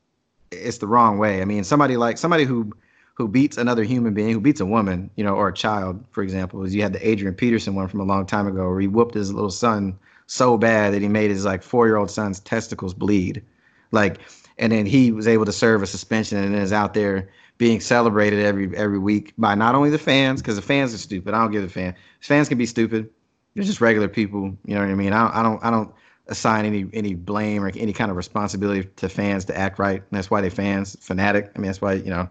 [0.55, 1.41] it's the wrong way.
[1.41, 2.71] I mean, somebody like somebody who
[3.15, 6.21] who beats another human being, who beats a woman, you know, or a child, for
[6.21, 8.87] example, is you had the Adrian Peterson one from a long time ago, where he
[8.87, 9.97] whooped his little son
[10.27, 13.43] so bad that he made his like four year old son's testicles bleed,
[13.91, 14.19] like,
[14.57, 18.39] and then he was able to serve a suspension and is out there being celebrated
[18.39, 21.33] every every week by not only the fans, because the fans are stupid.
[21.33, 21.95] I don't give a fan.
[22.19, 23.09] Fans can be stupid.
[23.53, 24.57] They're just regular people.
[24.65, 25.13] You know what I mean?
[25.13, 25.93] I I don't, I don't
[26.27, 30.01] assign any any blame or any kind of responsibility to fans to act right.
[30.01, 31.51] And that's why they fans fanatic.
[31.55, 32.29] I mean, that's why you know.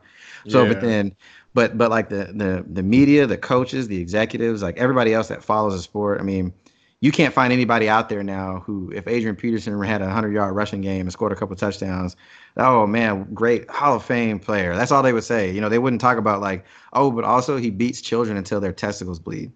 [0.48, 0.72] So, yeah.
[0.72, 1.16] but then,
[1.54, 5.42] but but like the the the media, the coaches, the executives, like everybody else that
[5.42, 6.20] follows the sport.
[6.20, 6.52] I mean,
[7.00, 10.54] you can't find anybody out there now who, if Adrian Peterson had a hundred yard
[10.54, 12.16] rushing game and scored a couple touchdowns,
[12.56, 14.74] oh man, great Hall of Fame player.
[14.74, 15.50] That's all they would say.
[15.50, 16.64] You know, they wouldn't talk about like,
[16.94, 19.52] oh, but also he beats children until their testicles bleed.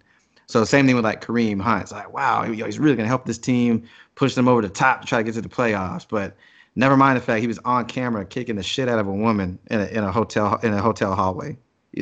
[0.49, 1.83] So same thing with like Kareem Hunt.
[1.83, 5.07] It's like, wow, he's really gonna help this team push them over the top to
[5.07, 6.07] try to get to the playoffs.
[6.09, 6.35] But
[6.75, 9.59] never mind the fact he was on camera kicking the shit out of a woman
[9.69, 11.55] in a, in a hotel in a hotel hallway,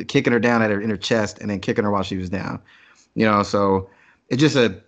[0.06, 2.30] kicking her down at her in her chest and then kicking her while she was
[2.30, 2.58] down.
[3.14, 3.90] You know, so
[4.30, 4.80] it's just a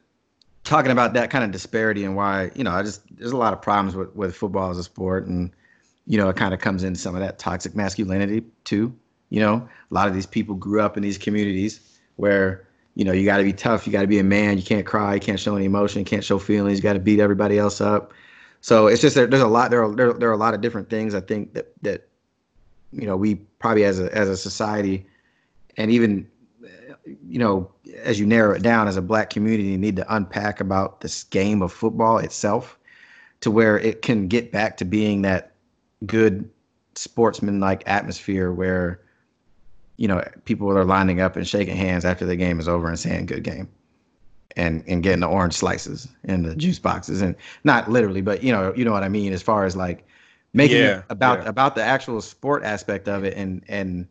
[0.64, 3.52] talking about that kind of disparity and why you know I just there's a lot
[3.52, 5.50] of problems with with football as a sport and
[6.06, 8.96] you know it kind of comes into some of that toxic masculinity too.
[9.28, 13.12] You know, a lot of these people grew up in these communities where you know,
[13.12, 13.86] you got to be tough.
[13.86, 14.58] You got to be a man.
[14.58, 15.14] You can't cry.
[15.14, 16.00] You can't show any emotion.
[16.00, 16.78] You can't show feelings.
[16.78, 18.12] You got to beat everybody else up.
[18.60, 19.70] So it's just there's a lot.
[19.70, 22.08] There are, there, there are a lot of different things I think that that
[22.92, 25.06] you know we probably as a as a society,
[25.76, 26.28] and even
[27.04, 27.70] you know
[28.02, 31.62] as you narrow it down as a black community, need to unpack about this game
[31.62, 32.78] of football itself,
[33.40, 35.52] to where it can get back to being that
[36.04, 36.50] good
[36.94, 39.00] sportsman like atmosphere where
[40.00, 42.98] you know, people are lining up and shaking hands after the game is over and
[42.98, 43.68] saying good game.
[44.56, 48.50] And and getting the orange slices and the juice boxes and not literally, but you
[48.50, 50.04] know, you know what I mean as far as like
[50.54, 51.48] making yeah, it about yeah.
[51.50, 54.08] about the actual sport aspect of it and and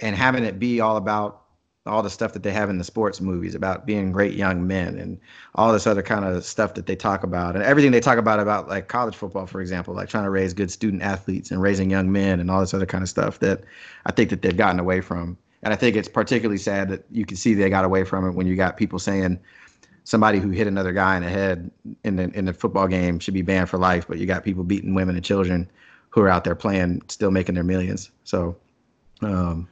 [0.00, 1.39] and having it be all about
[1.86, 4.98] all the stuff that they have in the sports movies about being great young men
[4.98, 5.18] and
[5.54, 7.54] all this other kind of stuff that they talk about.
[7.54, 10.52] And everything they talk about about like college football for example like trying to raise
[10.52, 13.62] good student athletes and raising young men and all this other kind of stuff that
[14.06, 15.36] i think that they've gotten away from.
[15.62, 18.32] And i think it's particularly sad that you can see they got away from it
[18.32, 19.38] when you got people saying
[20.04, 21.70] somebody who hit another guy in the head
[22.04, 24.64] in the in the football game should be banned for life but you got people
[24.64, 25.70] beating women and children
[26.10, 28.10] who are out there playing still making their millions.
[28.24, 28.56] So
[29.22, 29.68] Um,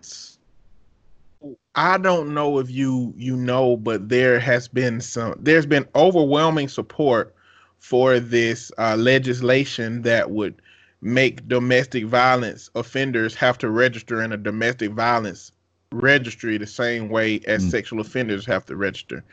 [1.74, 6.68] I don't know if you you know, but there has been some there's been overwhelming
[6.68, 7.34] support
[7.78, 10.60] for this uh, legislation that would
[11.00, 15.52] make domestic violence offenders have to register in a domestic violence
[15.92, 17.70] registry the same way as mm.
[17.70, 19.24] sexual offenders have to register.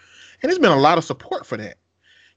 [0.42, 1.78] And there's been a lot of support for that.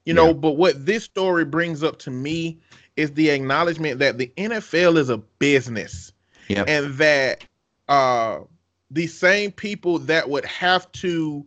[0.05, 0.33] You know, yeah.
[0.33, 2.57] but what this story brings up to me
[2.95, 6.11] is the acknowledgement that the NFL is a business.
[6.47, 6.67] Yep.
[6.67, 7.45] And that
[7.87, 8.39] uh
[8.91, 11.45] the same people that would have to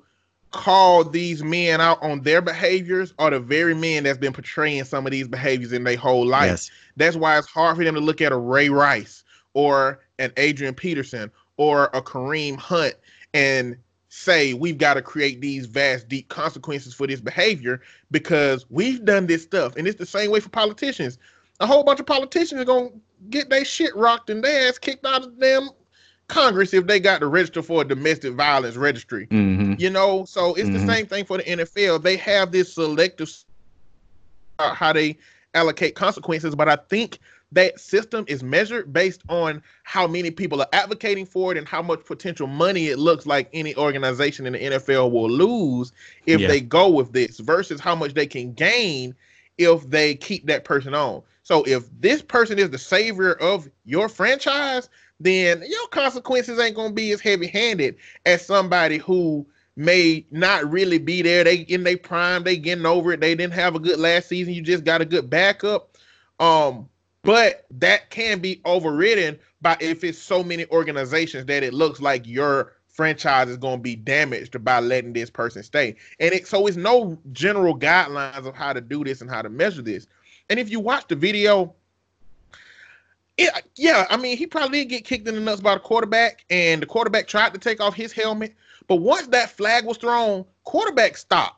[0.53, 5.07] call these men out on their behaviors are the very men that's been portraying some
[5.07, 6.51] of these behaviors in their whole life.
[6.51, 6.71] Yes.
[6.97, 9.25] That's why it's hard for them to look at a Ray Rice
[9.55, 12.95] or an Adrian Peterson or a Kareem Hunt
[13.35, 13.77] and
[14.09, 17.81] say we've got to create these vast deep consequences for this behavior
[18.11, 21.17] because we've done this stuff and it's the same way for politicians
[21.61, 22.91] a whole bunch of politicians are gonna
[23.31, 25.71] get their shit rocked and their ass kicked out of them
[26.29, 29.27] Congress if they got to register for a domestic violence registry.
[29.27, 29.75] Mm-hmm.
[29.79, 30.87] You know, so it's mm-hmm.
[30.87, 32.03] the same thing for the NFL.
[32.03, 33.31] They have this selective
[34.59, 35.19] uh, how they
[35.55, 37.19] allocate consequences, but I think
[37.53, 41.83] that system is measured based on how many people are advocating for it and how
[41.83, 45.93] much potential money it looks like any organization in the NFL will lose
[46.27, 46.49] if yeah.
[46.49, 49.15] they go with this versus how much they can gain
[49.59, 51.23] if they keep that person on.
[51.43, 54.89] So if this person is the savior of your franchise,
[55.25, 57.97] then your consequences ain't gonna be as heavy handed
[58.27, 59.47] as somebody who
[59.77, 61.45] may not really be there.
[61.45, 63.21] They in their prime, they getting over it.
[63.21, 64.55] They didn't have a good last season.
[64.55, 65.97] You just got a good backup.
[66.41, 66.89] Um,
[67.23, 72.27] but that can be overridden by if it's so many organizations that it looks like
[72.27, 75.97] your franchise is going to be damaged by letting this person stay.
[76.21, 79.49] And it so it's no general guidelines of how to do this and how to
[79.49, 80.07] measure this.
[80.51, 81.75] And if you watch the video,
[83.39, 86.45] it, yeah, I mean, he probably did get kicked in the nuts by the quarterback,
[86.51, 88.55] and the quarterback tried to take off his helmet.
[88.89, 91.57] But once that flag was thrown, quarterback stopped.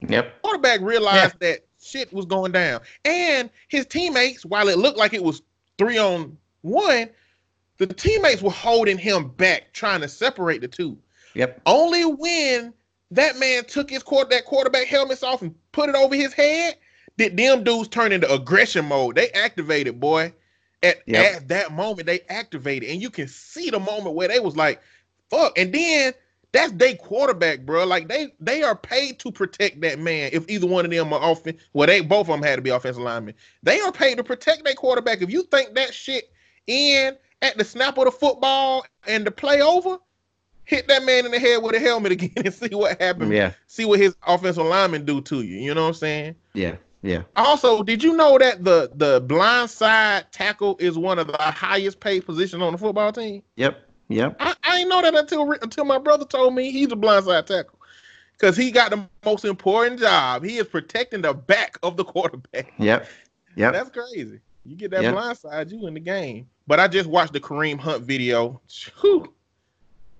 [0.00, 0.42] Yep.
[0.42, 1.50] Quarterback realized yeah.
[1.50, 2.80] that shit was going down.
[3.04, 5.42] And his teammates, while it looked like it was
[5.78, 7.08] three on one,
[7.78, 10.98] the teammates were holding him back, trying to separate the two.
[11.34, 11.60] Yep.
[11.66, 12.74] Only when
[13.10, 16.76] that man took his quarter that quarterback helmets off and put it over his head
[17.18, 19.16] did them dudes turn into aggression mode.
[19.16, 20.32] They activated, boy.
[20.82, 21.36] At, yep.
[21.36, 24.80] at that moment, they activated, and you can see the moment where they was like,
[25.30, 26.12] "Fuck!" And then
[26.52, 27.84] that's their quarterback, bro.
[27.84, 30.30] Like they they are paid to protect that man.
[30.32, 32.70] If either one of them are offense, well, they both of them had to be
[32.70, 33.34] offensive linemen.
[33.62, 35.22] They are paid to protect their quarterback.
[35.22, 36.30] If you think that shit
[36.66, 39.98] in at the snap of the football and the play over,
[40.64, 43.32] hit that man in the head with a helmet again and see what happens.
[43.32, 43.52] Yeah.
[43.66, 45.58] See what his offensive lineman do to you.
[45.58, 46.36] You know what I'm saying?
[46.54, 46.76] Yeah.
[47.02, 47.22] Yeah.
[47.34, 51.98] Also, did you know that the the blind side tackle is one of the highest
[51.98, 53.42] paid positions on the football team?
[53.56, 53.88] Yep.
[54.08, 54.36] Yep.
[54.38, 57.46] I, I didn't know that until until my brother told me he's a blind side
[57.46, 57.78] tackle.
[58.32, 60.44] Because he got the most important job.
[60.44, 62.72] He is protecting the back of the quarterback.
[62.78, 63.08] Yep.
[63.54, 63.72] Yep.
[63.72, 64.40] That's crazy.
[64.64, 65.12] You get that yep.
[65.12, 66.48] blind side, you in the game.
[66.66, 68.60] But I just watched the Kareem Hunt video.
[69.00, 69.32] Whew.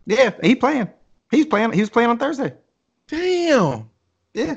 [0.07, 0.91] Yeah, he playing.
[1.31, 1.73] He's playing.
[1.73, 2.53] He was playing on Thursday.
[3.07, 3.89] Damn.
[4.35, 4.57] Yeah.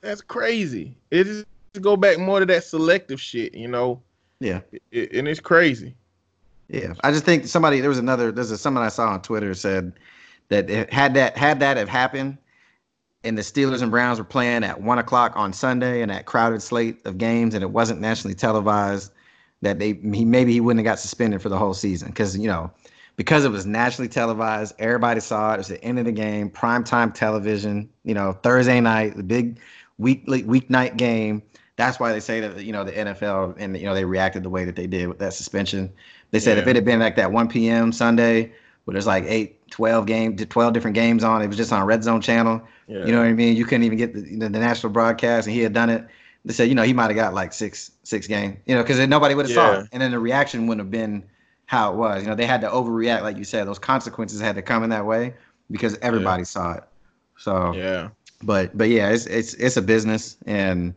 [0.00, 0.96] That's crazy.
[1.10, 1.46] It is
[1.76, 4.02] to go back more to that selective shit, you know.
[4.40, 4.60] Yeah.
[4.90, 5.94] It, and it's crazy.
[6.68, 9.54] Yeah, I just think somebody there was another there's a someone I saw on Twitter
[9.54, 9.92] said
[10.48, 12.38] that had that had that have happened,
[13.22, 16.60] and the Steelers and Browns were playing at one o'clock on Sunday and that crowded
[16.60, 19.12] slate of games, and it wasn't nationally televised,
[19.62, 22.48] that they he maybe he wouldn't have got suspended for the whole season because you
[22.48, 22.68] know
[23.14, 25.54] because it was nationally televised, everybody saw it.
[25.54, 27.88] It was the end of the game, prime time television.
[28.04, 29.58] You know, Thursday night, the big
[29.98, 31.42] weekly weeknight game.
[31.76, 34.50] That's why they say that you know the NFL and you know they reacted the
[34.50, 35.92] way that they did with that suspension.
[36.30, 36.62] They said yeah.
[36.62, 37.92] if it had been like that 1 p.m.
[37.92, 38.52] Sunday
[38.86, 42.04] where there's like eight, 12 game, 12 different games on, it was just on Red
[42.04, 42.62] Zone channel.
[42.86, 43.04] Yeah.
[43.04, 43.56] You know what I mean?
[43.56, 46.06] You couldn't even get the, the, the, national broadcast, and he had done it.
[46.44, 49.04] They said, you know, he might have got like six, six game, you know, because
[49.08, 49.74] nobody would have yeah.
[49.74, 51.24] saw it, and then the reaction wouldn't have been
[51.66, 52.22] how it was.
[52.22, 53.66] You know, they had to overreact, like you said.
[53.66, 55.34] Those consequences had to come in that way
[55.68, 56.84] because everybody saw it.
[57.38, 58.10] So yeah,
[58.44, 60.94] but but yeah, it's it's it's a business, and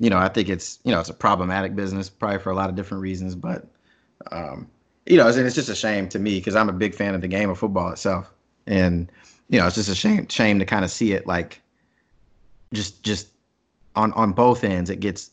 [0.00, 2.70] you know, I think it's you know it's a problematic business, probably for a lot
[2.70, 3.66] of different reasons, but
[4.32, 4.68] um,
[5.06, 7.20] you know, and it's just a shame to me because I'm a big fan of
[7.20, 8.32] the game of football itself,
[8.66, 9.12] and
[9.50, 11.60] you know, it's just a shame shame to kind of see it like
[12.72, 13.28] just just
[13.94, 14.88] on on both ends.
[14.88, 15.30] It gets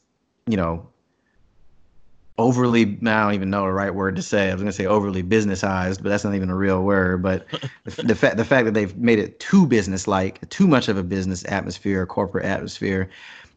[0.48, 0.88] you know
[2.38, 4.50] overly I don't even know the right word to say.
[4.50, 7.24] I was gonna say overly businessized, but that's not even a real word.
[7.24, 7.46] But
[7.86, 10.98] the, the fact the fact that they've made it too business like, too much of
[10.98, 13.10] a business atmosphere, corporate atmosphere,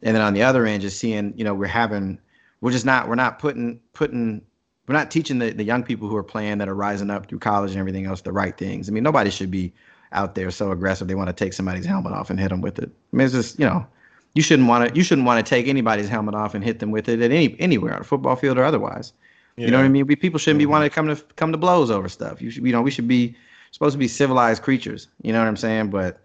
[0.02, 2.18] and then on the other end, just seeing you know we're having
[2.60, 4.42] we're just not we're not putting putting
[4.86, 7.38] we're not teaching the, the young people who are playing that are rising up through
[7.38, 8.88] college and everything else the right things.
[8.88, 9.72] I mean, nobody should be
[10.12, 12.78] out there so aggressive they want to take somebody's helmet off and hit them with
[12.78, 12.90] it.
[13.12, 13.86] I mean, it's just you know,
[14.34, 16.90] you shouldn't want to you shouldn't want to take anybody's helmet off and hit them
[16.90, 19.12] with it at any anywhere on a football field or otherwise.
[19.56, 19.66] Yeah.
[19.66, 20.06] You know what I mean?
[20.06, 20.72] We people shouldn't be mm-hmm.
[20.72, 22.40] wanting to come to come to blows over stuff.
[22.40, 23.36] You should, you know, we should be
[23.70, 25.08] supposed to be civilized creatures.
[25.22, 25.90] You know what I'm saying?
[25.90, 26.20] But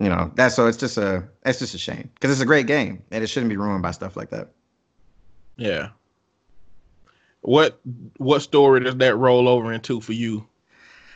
[0.00, 2.66] you know, that's so it's just a it's just a shame because it's a great
[2.66, 4.50] game and it shouldn't be ruined by stuff like that.
[5.56, 5.88] Yeah.
[7.40, 7.80] What
[8.18, 10.46] what story does that roll over into for you?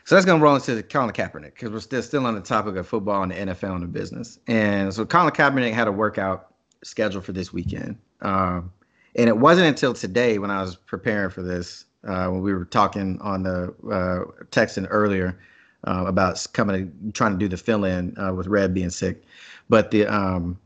[0.04, 2.88] So that's gonna roll into Colin Kaepernick because we're still still on the topic of
[2.88, 4.38] football and the NFL and the business.
[4.46, 7.98] And so Colin Kaepernick had a workout scheduled for this weekend.
[8.22, 8.72] Um,
[9.16, 12.64] and it wasn't until today when I was preparing for this, uh, when we were
[12.64, 15.38] talking on the uh, texting earlier
[15.84, 19.22] uh, about coming to, trying to do the fill in uh, with Red being sick,
[19.68, 20.58] but the um,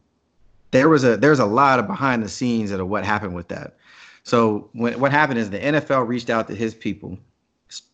[0.70, 3.76] there was a there's a lot of behind the scenes of what happened with that.
[4.24, 7.18] So when, what happened is the NFL reached out to his people,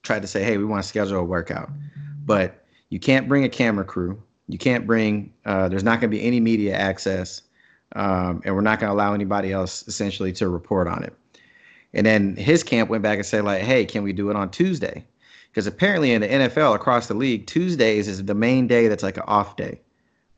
[0.03, 1.71] tried to say, hey, we want to schedule a workout,
[2.25, 4.23] but you can't bring a camera crew.
[4.49, 5.33] You can't bring.
[5.45, 7.43] Uh, there's not going to be any media access
[7.97, 11.15] um, and we're not going to allow anybody else essentially to report on it.
[11.93, 14.51] And then his camp went back and said like, hey, can we do it on
[14.51, 15.05] Tuesday?
[15.51, 19.17] Because apparently in the NFL across the league, Tuesdays is the main day that's like
[19.17, 19.81] an off day.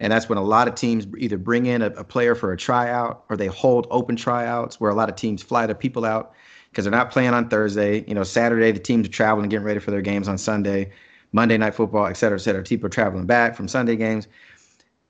[0.00, 2.56] And that's when a lot of teams either bring in a, a player for a
[2.56, 6.32] tryout or they hold open tryouts where a lot of teams fly their people out
[6.70, 8.04] because they're not playing on Thursday.
[8.08, 10.90] You know, Saturday the teams are traveling, and getting ready for their games on Sunday,
[11.32, 12.62] Monday night football, et cetera, et cetera.
[12.62, 14.26] People are traveling back from Sunday games.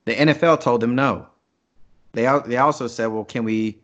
[0.05, 1.27] The NFL told them no.
[2.13, 3.79] They they also said, well, can we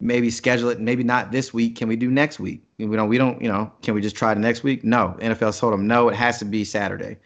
[0.00, 0.80] maybe schedule it?
[0.80, 1.76] Maybe not this week.
[1.76, 2.62] Can we do next week?
[2.78, 3.08] We don't.
[3.08, 3.40] We don't.
[3.40, 3.72] You know.
[3.82, 4.84] Can we just try the next week?
[4.84, 5.16] No.
[5.20, 6.08] NFL told them no.
[6.08, 7.16] It has to be Saturday.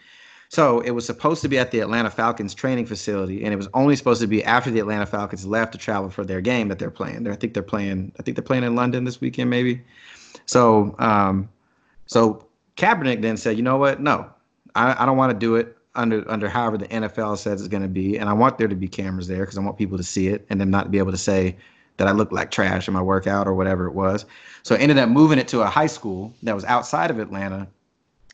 [0.48, 3.68] So it was supposed to be at the Atlanta Falcons training facility, and it was
[3.74, 6.78] only supposed to be after the Atlanta Falcons left to travel for their game that
[6.78, 7.26] they're playing.
[7.26, 8.12] I think they're playing.
[8.18, 9.82] I think they're playing in London this weekend, maybe.
[10.46, 11.48] So, um,
[12.06, 12.46] so
[12.76, 14.00] Kaepernick then said, you know what?
[14.00, 14.30] No,
[14.74, 17.82] I, I don't want to do it under under however the NFL says it's going
[17.82, 20.04] to be, and I want there to be cameras there because I want people to
[20.04, 21.56] see it and then not be able to say
[21.96, 24.24] that I looked like trash in my workout or whatever it was.
[24.62, 27.68] So I ended up moving it to a high school that was outside of Atlanta,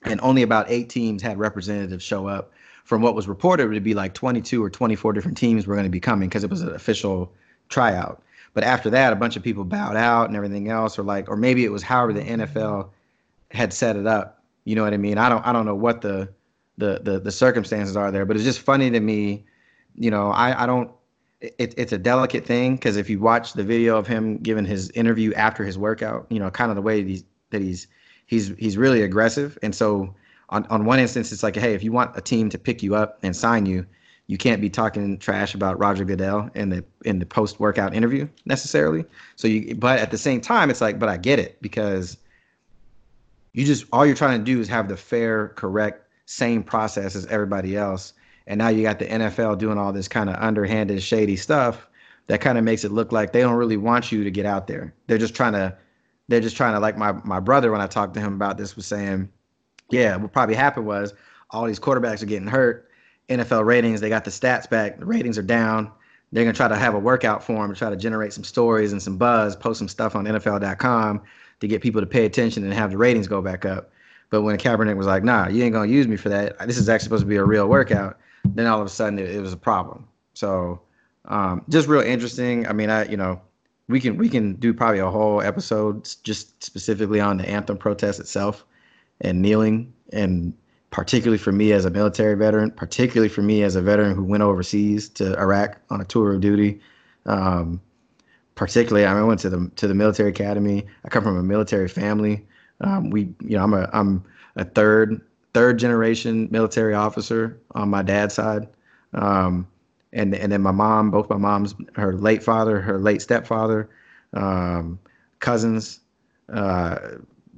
[0.03, 2.53] and only about eight teams had representatives show up.
[2.85, 5.91] From what was reported to be like 22 or 24 different teams were going to
[5.91, 7.33] be coming because it was an official
[7.69, 8.23] tryout.
[8.53, 11.37] But after that, a bunch of people bowed out and everything else, or like, or
[11.37, 12.89] maybe it was however the NFL
[13.53, 14.43] had set it up.
[14.65, 15.19] You know what I mean?
[15.19, 16.31] I don't, I don't know what the
[16.81, 18.27] the the the circumstances are there.
[18.27, 19.45] But it's just funny to me,
[19.95, 20.31] you know.
[20.31, 20.91] I I don't.
[21.41, 24.91] It, it's a delicate thing because if you watch the video of him giving his
[24.91, 27.87] interview after his workout, you know, kind of the way that he's that he's
[28.27, 29.59] he's he's really aggressive.
[29.63, 30.15] And so
[30.51, 32.95] on on one instance, it's like, hey, if you want a team to pick you
[32.95, 33.87] up and sign you,
[34.27, 38.29] you can't be talking trash about Roger Goodell in the in the post workout interview
[38.45, 39.05] necessarily.
[39.37, 42.17] So you, but at the same time, it's like, but I get it because
[43.55, 47.27] you just all you're trying to do is have the fair, correct same process as
[47.27, 48.13] everybody else.
[48.47, 51.89] And now you got the NFL doing all this kind of underhanded, shady stuff
[52.27, 54.67] that kind of makes it look like they don't really want you to get out
[54.67, 54.95] there.
[55.07, 55.77] They're just trying to,
[56.29, 58.77] they're just trying to, like my, my brother, when I talked to him about this,
[58.77, 59.29] was saying,
[59.91, 61.13] yeah, what probably happened was
[61.51, 62.89] all these quarterbacks are getting hurt.
[63.29, 64.99] NFL ratings, they got the stats back.
[64.99, 65.91] The ratings are down.
[66.33, 68.93] They're going to try to have a workout for to try to generate some stories
[68.93, 71.23] and some buzz, post some stuff on NFL.com
[71.61, 73.91] to get people to pay attention and have the ratings go back up.
[74.31, 76.57] But when Kaepernick was like, "Nah, you ain't gonna use me for that.
[76.67, 79.31] This is actually supposed to be a real workout," then all of a sudden it,
[79.31, 80.07] it was a problem.
[80.35, 80.83] So
[81.27, 82.67] um, just real interesting.
[82.67, 83.41] I mean, I you know
[83.89, 88.21] we can we can do probably a whole episode just specifically on the anthem protest
[88.21, 88.65] itself
[89.21, 90.55] and kneeling and
[90.91, 94.43] particularly for me as a military veteran, particularly for me as a veteran who went
[94.43, 96.81] overseas to Iraq on a tour of duty.
[97.27, 97.81] Um,
[98.57, 100.87] particularly, I, mean, I went to the to the military academy.
[101.05, 102.47] I come from a military family.
[102.81, 104.25] Um, we, you know, I'm a I'm
[104.57, 105.21] a third
[105.55, 108.69] third generation military officer on my dad's side,
[109.15, 109.67] um,
[110.13, 113.89] and and then my mom, both my moms, her late father, her late stepfather,
[114.35, 114.99] um,
[115.41, 116.01] cousins.
[116.53, 116.99] Uh,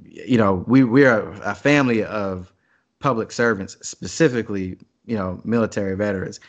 [0.05, 2.53] you know, we we are a family of
[2.99, 6.39] public servants, specifically, you know, military veterans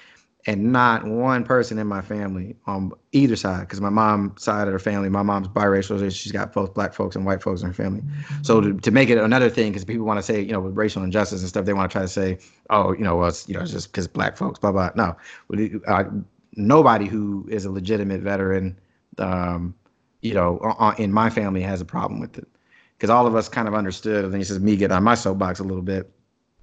[0.47, 4.73] and not one person in my family on either side because my mom's side of
[4.73, 7.73] her family my mom's biracial she's got both black folks and white folks in her
[7.73, 8.03] family.
[8.43, 10.77] So to, to make it another thing because people want to say you know with
[10.77, 12.39] racial injustice and stuff they want to try to say
[12.71, 14.91] oh you know well it's you know it's just because black folks blah blah.
[14.95, 15.17] No.
[15.87, 16.05] Uh,
[16.57, 18.79] nobody who is a legitimate veteran
[19.19, 19.75] um,
[20.21, 20.59] you know
[20.99, 22.49] in my family has a problem with it.
[22.99, 25.15] Because all of us kind of understood and then this is me getting on my
[25.15, 26.11] soapbox a little bit.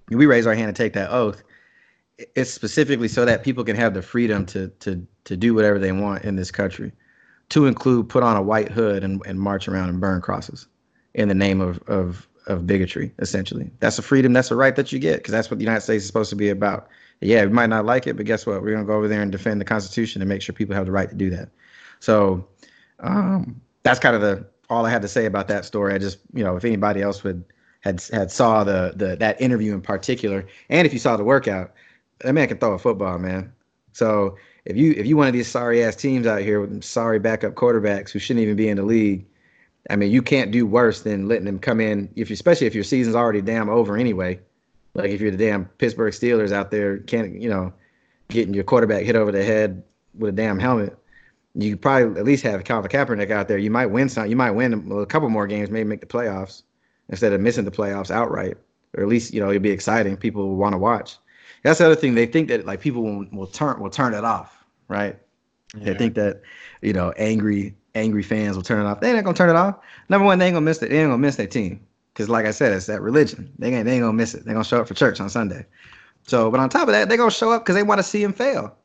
[0.09, 1.41] We raise our hand and take that oath
[2.36, 5.91] it's specifically so that people can have the freedom to to to do whatever they
[5.91, 6.91] want in this country,
[7.49, 10.67] to include put on a white hood and, and march around and burn crosses.
[11.13, 13.13] in the name of of of bigotry.
[13.19, 14.34] Essentially, that's a freedom.
[14.34, 16.36] That's a right that you get because that's what the United States is supposed to
[16.36, 16.88] be about.
[17.22, 18.61] Yeah, we might not like it, but guess what?
[18.61, 20.91] We're gonna go over there and defend the Constitution and make sure people have the
[20.91, 21.49] right to do that.
[21.99, 22.45] So
[22.99, 25.93] um, that's kind of the all I had to say about that story.
[25.93, 27.43] I just you know if anybody else would
[27.82, 31.74] had had saw the the that interview in particular, and if you saw the workout,
[32.24, 33.51] that man can throw a football, man.
[33.93, 37.19] So if you if you one of these sorry ass teams out here with sorry
[37.19, 39.26] backup quarterbacks who shouldn't even be in the league,
[39.89, 42.76] I mean you can't do worse than letting them come in if you especially if
[42.76, 44.39] your season's already damn over anyway.
[44.93, 47.74] Like if you're the damn Pittsburgh Steelers out there, can't you know,
[48.28, 49.84] getting your quarterback hit over the head
[50.17, 50.97] with a damn helmet.
[51.53, 53.57] You probably at least have Colin Kaepernick out there.
[53.57, 54.28] You might win some.
[54.28, 56.63] You might win a couple more games, maybe make the playoffs
[57.09, 58.57] instead of missing the playoffs outright.
[58.95, 60.17] Or at least you know it'd be exciting.
[60.17, 61.17] People will want to watch.
[61.64, 62.16] That's the other thing.
[62.16, 65.18] They think that like people will, will turn will turn it off, right?
[65.78, 65.86] Yeah.
[65.86, 66.41] They think that
[66.82, 68.99] you know angry angry fans will turn it off.
[68.99, 69.76] They ain't gonna turn it off.
[70.09, 70.89] Number one, they ain't gonna miss it.
[70.89, 73.51] They ain't gonna miss their team because, like I said, it's that religion.
[73.59, 74.45] They ain't they ain't gonna miss it.
[74.45, 75.66] They gonna show up for church on Sunday.
[76.28, 78.24] So, but on top of that, they gonna show up because they want to see
[78.24, 78.76] him fail.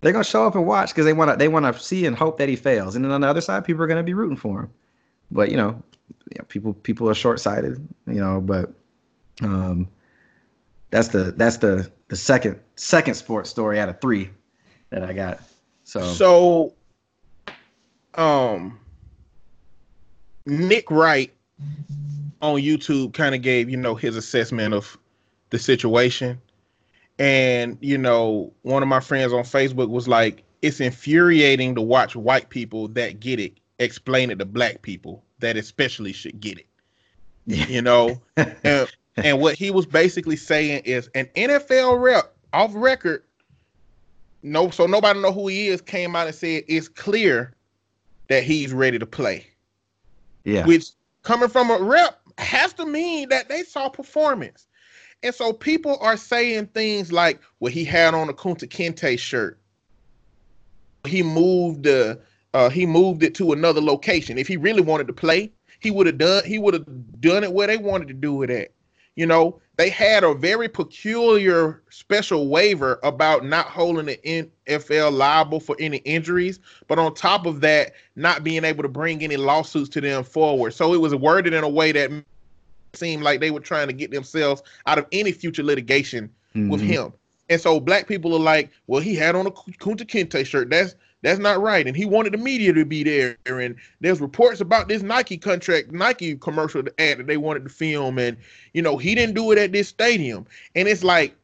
[0.00, 2.16] They're gonna show up and watch because they want to they want to see and
[2.16, 2.94] hope that he fails.
[2.94, 4.70] And then on the other side, people are gonna be rooting for him.
[5.30, 5.82] But you know,
[6.30, 7.86] you know people people are short sighted.
[8.06, 8.72] You know, but
[9.42, 9.88] um,
[10.94, 14.30] that's the that's the the second second sports story out of three
[14.90, 15.40] that I got.
[15.82, 16.74] So so
[18.14, 18.78] um
[20.46, 21.32] Nick Wright
[22.40, 24.96] on YouTube kind of gave, you know, his assessment of
[25.50, 26.40] the situation.
[27.18, 32.14] And, you know, one of my friends on Facebook was like, it's infuriating to watch
[32.14, 36.66] white people that get it explain it to black people that especially should get it.
[37.46, 38.20] You know?
[38.36, 43.22] and, and what he was basically saying is an NFL rep off record,
[44.42, 47.54] no, so nobody know who he is, came out and said it's clear
[48.28, 49.46] that he's ready to play.
[50.44, 50.66] Yeah.
[50.66, 50.90] Which
[51.22, 54.66] coming from a rep has to mean that they saw performance.
[55.22, 59.58] And so people are saying things like, well, he had on a Kunta Kinte shirt.
[61.06, 62.16] He moved uh,
[62.52, 64.38] uh he moved it to another location.
[64.38, 66.86] If he really wanted to play, he would have done he would have
[67.20, 68.72] done it where they wanted to do it at.
[69.16, 75.60] You know, they had a very peculiar special waiver about not holding the NFL liable
[75.60, 79.88] for any injuries, but on top of that, not being able to bring any lawsuits
[79.90, 80.74] to them forward.
[80.74, 82.10] So it was worded in a way that
[82.94, 86.68] seemed like they were trying to get themselves out of any future litigation mm-hmm.
[86.68, 87.12] with him.
[87.50, 90.70] And so black people are like, well, he had on a Kunta Kinte shirt.
[90.70, 90.94] That's
[91.24, 91.86] that's not right.
[91.86, 93.36] And he wanted the media to be there.
[93.46, 98.18] And there's reports about this Nike contract, Nike commercial ad that they wanted to film.
[98.18, 98.36] And,
[98.74, 100.46] you know, he didn't do it at this stadium.
[100.74, 101.34] And it's like,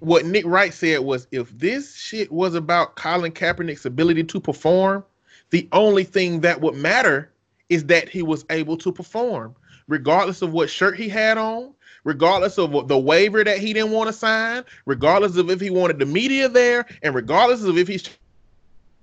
[0.00, 5.02] what Nick Wright said was if this shit was about Colin Kaepernick's ability to perform,
[5.48, 7.32] the only thing that would matter
[7.70, 9.56] is that he was able to perform,
[9.88, 11.72] regardless of what shirt he had on,
[12.04, 15.98] regardless of the waiver that he didn't want to sign, regardless of if he wanted
[15.98, 18.08] the media there, and regardless of if he's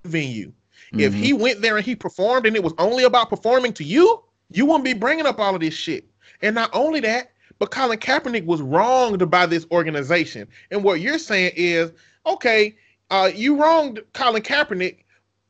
[0.04, 0.52] venue.
[0.92, 1.00] Mm-hmm.
[1.00, 4.22] If he went there and he performed and it was only about performing to you,
[4.50, 6.04] you wouldn't be bringing up all of this shit.
[6.42, 10.48] And not only that, but Colin Kaepernick was wronged by this organization.
[10.70, 11.92] And what you're saying is,
[12.26, 12.74] okay,
[13.10, 15.04] uh, you wronged Colin Kaepernick,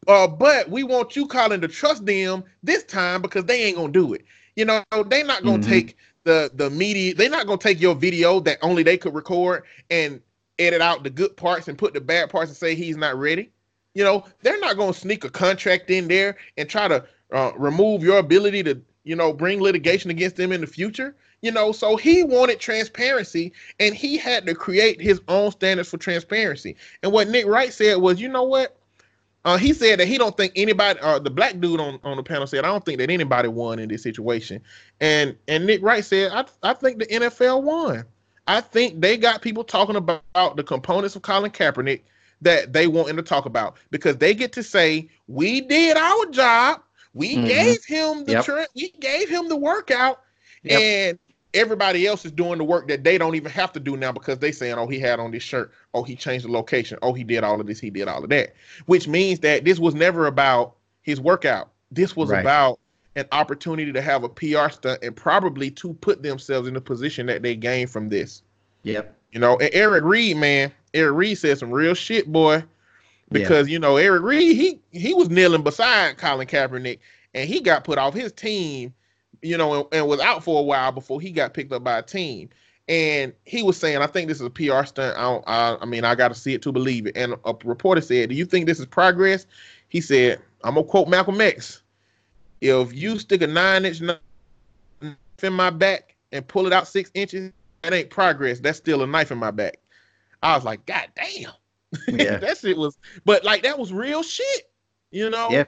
[0.09, 3.93] uh, but we want you, Colin, to trust them this time because they ain't gonna
[3.93, 4.25] do it.
[4.57, 5.71] You know, they not gonna mm-hmm.
[5.71, 9.65] take the the media they're not gonna take your video that only they could record
[9.91, 10.21] and
[10.59, 13.51] edit out the good parts and put the bad parts and say he's not ready.
[13.95, 18.03] You know, they're not gonna sneak a contract in there and try to uh, remove
[18.03, 21.17] your ability to you know bring litigation against them in the future.
[21.43, 25.97] You know, so he wanted transparency and he had to create his own standards for
[25.97, 26.77] transparency.
[27.03, 28.80] And what Nick Wright said was, you know what?
[29.45, 32.23] Uh, he said that he don't think anybody, uh, the black dude on, on the
[32.23, 34.61] panel said, I don't think that anybody won in this situation.
[35.01, 38.05] And and Nick Wright said, I, I think the NFL won.
[38.47, 42.03] I think they got people talking about the components of Colin Kaepernick
[42.43, 46.27] that they want him to talk about because they get to say, we did our
[46.27, 46.83] job.
[47.15, 47.47] We mm-hmm.
[47.47, 48.69] gave him the yep.
[48.75, 50.21] we gave him the workout,
[50.63, 50.81] yep.
[50.81, 51.19] and
[51.55, 54.39] everybody else is doing the work that they don't even have to do now because
[54.39, 57.25] they saying, oh, he had on this shirt, oh, he changed the location, oh, he
[57.25, 58.55] did all of this, he did all of that,
[58.87, 61.71] which means that this was never about his workout.
[61.91, 62.41] This was right.
[62.41, 62.79] about
[63.17, 67.27] an opportunity to have a PR stunt and probably to put themselves in the position
[67.27, 68.43] that they gained from this.
[68.85, 69.17] Yep.
[69.33, 72.65] You know, and Eric Reid, man, Eric Reid said some real shit, boy.
[73.33, 73.75] Because yeah.
[73.75, 76.99] you know, Eric Reid, he he was kneeling beside Colin Kaepernick
[77.35, 78.93] and he got put off his team
[79.43, 81.99] you know, and, and, was out for a while before he got picked up by
[81.99, 82.49] a team.
[82.89, 85.17] And he was saying, I think this is a PR stunt.
[85.17, 87.17] I, don't, I, I mean, I got to see it to believe it.
[87.17, 89.47] And a reporter said, Do you think this is progress?
[89.89, 91.83] He said, I'm going to quote Malcolm X.
[92.61, 94.19] if you stick a nine inch knife
[95.43, 98.61] in my back and pull it out six inches, that ain't progress.
[98.61, 99.79] That's still a knife in my back.
[100.43, 101.53] I was like, God damn.
[102.07, 102.37] Yeah.
[102.37, 104.71] that shit was, but like that was real shit,
[105.11, 105.49] you know?
[105.51, 105.65] Yeah.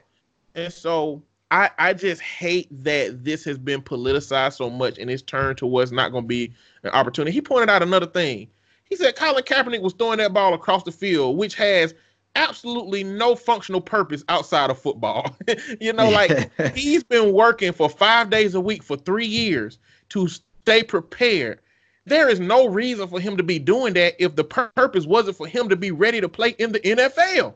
[0.55, 1.21] And so
[1.53, 5.67] I, I just hate that this has been politicized so much and it's turned to
[5.67, 6.51] what's not going to be
[6.81, 7.31] an opportunity.
[7.31, 8.47] He pointed out another thing.
[8.85, 11.93] He said Colin Kaepernick was throwing that ball across the field, which has
[12.35, 15.37] absolutely no functional purpose outside of football.
[15.79, 19.77] you know, like he's been working for five days a week for three years
[20.09, 21.59] to stay prepared.
[22.05, 25.45] There is no reason for him to be doing that if the purpose wasn't for
[25.45, 27.53] him to be ready to play in the NFL.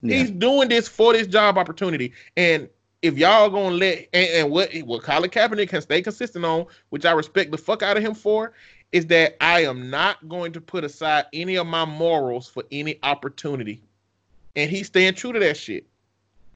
[0.00, 0.16] Yeah.
[0.16, 2.14] He's doing this for this job opportunity.
[2.34, 2.70] And
[3.02, 7.04] if y'all gonna let and, and what what Colin Kaepernick can stay consistent on, which
[7.04, 8.52] I respect the fuck out of him for,
[8.92, 12.98] is that I am not going to put aside any of my morals for any
[13.02, 13.82] opportunity,
[14.56, 15.86] and he's staying true to that shit.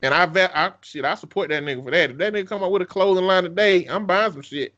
[0.03, 2.11] And I, I shit, I support that nigga for that.
[2.11, 4.75] If that nigga come up with a clothing line today, I'm buying some shit.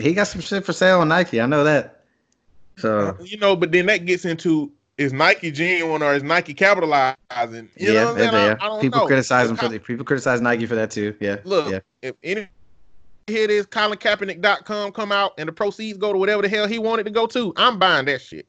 [0.00, 1.40] He got some shit for sale on Nike.
[1.40, 2.04] I know that.
[2.78, 7.68] So you know, but then that gets into is Nike genuine or is Nike capitalizing?
[7.76, 9.06] You yeah, I, I people know.
[9.06, 11.14] criticize them for the people criticize Nike for that too.
[11.20, 11.36] Yeah.
[11.44, 11.80] Look, yeah.
[12.02, 12.48] if any
[13.26, 16.78] here it is, ColinKaepernick.com come out and the proceeds go to whatever the hell he
[16.78, 18.46] wanted to go to, I'm buying that shit.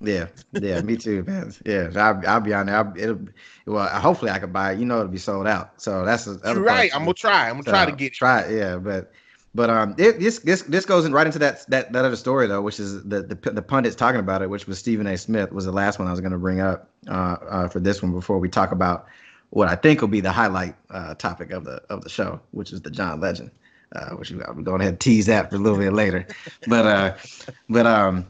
[0.00, 1.54] Yeah, yeah, me too, man.
[1.64, 2.76] Yeah, I'll, I'll be on there.
[2.76, 3.20] I'll, it'll,
[3.66, 4.78] well, hopefully I could buy it.
[4.78, 5.80] You know, it'll be sold out.
[5.80, 6.94] So that's right.
[6.94, 7.48] I'm gonna try.
[7.48, 8.14] I'm gonna so, try to get it.
[8.14, 8.58] Try it.
[8.58, 9.12] Yeah, but
[9.56, 12.46] but um, it, this this this goes in right into that that that other story
[12.46, 15.16] though, which is the the the pundits talking about it, which was Stephen A.
[15.16, 18.02] Smith was the last one I was going to bring up uh, uh, for this
[18.02, 19.06] one before we talk about
[19.50, 22.70] what I think will be the highlight uh, topic of the of the show, which
[22.70, 23.50] is the John Legend,
[23.94, 26.26] uh, which I'm going ahead and tease that for a little bit later.
[26.68, 27.16] But uh,
[27.70, 28.26] but um,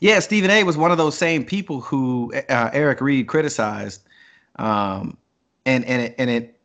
[0.00, 0.62] yeah, Stephen A.
[0.62, 4.02] was one of those same people who uh, Eric Reid criticized,
[4.56, 5.16] um,
[5.64, 6.55] and and it, and it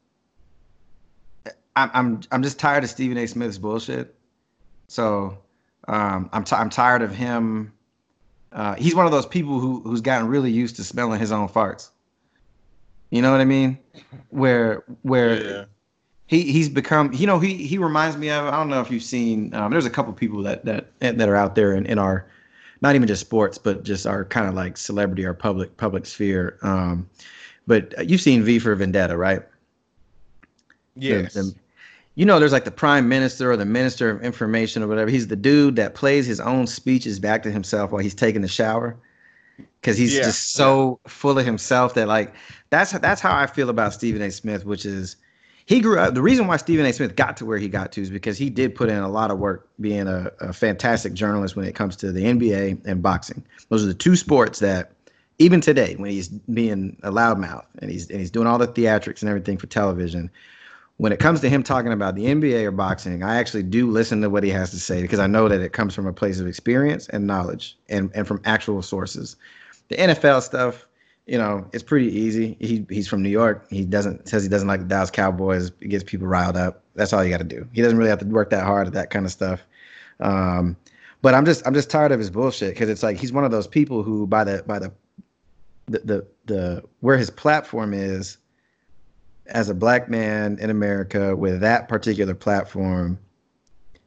[1.75, 3.27] I'm I'm I'm just tired of Stephen A.
[3.27, 4.15] Smith's bullshit.
[4.87, 5.37] So
[5.87, 7.71] um, I'm t- I'm tired of him.
[8.51, 11.47] Uh, he's one of those people who who's gotten really used to smelling his own
[11.47, 11.89] farts.
[13.09, 13.77] You know what I mean?
[14.29, 15.65] Where where yeah.
[16.27, 17.13] he he's become.
[17.13, 18.45] You know he he reminds me of.
[18.45, 19.53] I don't know if you've seen.
[19.53, 22.27] Um, there's a couple people that that that are out there in, in our,
[22.81, 26.57] not even just sports, but just our kind of like celebrity or public public sphere.
[26.63, 27.09] Um,
[27.67, 29.41] but you've seen V for Vendetta, right?
[31.01, 31.33] Yes.
[31.33, 31.55] The, the,
[32.15, 35.09] you know, there's like the prime minister or the minister of information or whatever.
[35.09, 38.47] He's the dude that plays his own speeches back to himself while he's taking the
[38.47, 38.97] shower,
[39.79, 40.23] because he's yeah.
[40.23, 42.33] just so full of himself that like
[42.69, 44.29] that's that's how I feel about Stephen A.
[44.29, 45.15] Smith, which is
[45.65, 46.13] he grew up.
[46.13, 46.91] The reason why Stephen A.
[46.91, 49.31] Smith got to where he got to is because he did put in a lot
[49.31, 53.43] of work being a, a fantastic journalist when it comes to the NBA and boxing.
[53.69, 54.91] Those are the two sports that
[55.39, 59.21] even today, when he's being a loudmouth and he's and he's doing all the theatrics
[59.21, 60.29] and everything for television,
[61.01, 64.21] when it comes to him talking about the NBA or boxing, I actually do listen
[64.21, 66.39] to what he has to say because I know that it comes from a place
[66.39, 69.35] of experience and knowledge and, and from actual sources.
[69.87, 70.85] The NFL stuff,
[71.25, 72.55] you know, it's pretty easy.
[72.59, 73.65] He he's from New York.
[73.71, 75.71] He doesn't says he doesn't like the Dallas Cowboys.
[75.81, 76.83] It gets people riled up.
[76.93, 77.67] That's all you got to do.
[77.73, 79.65] He doesn't really have to work that hard at that kind of stuff.
[80.19, 80.77] Um,
[81.23, 83.49] but I'm just I'm just tired of his bullshit because it's like he's one of
[83.49, 84.91] those people who by the by the
[85.87, 88.37] the the, the where his platform is
[89.47, 93.19] as a black man in America with that particular platform,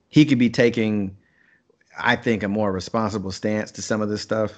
[0.09, 1.17] he could be taking,
[1.99, 4.53] I think, a more responsible stance to some of this stuff.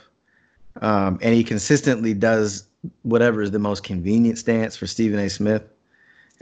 [0.83, 2.67] Um, and he consistently does
[3.03, 5.31] whatever is the most convenient stance for Stephen A.
[5.31, 5.63] Smith.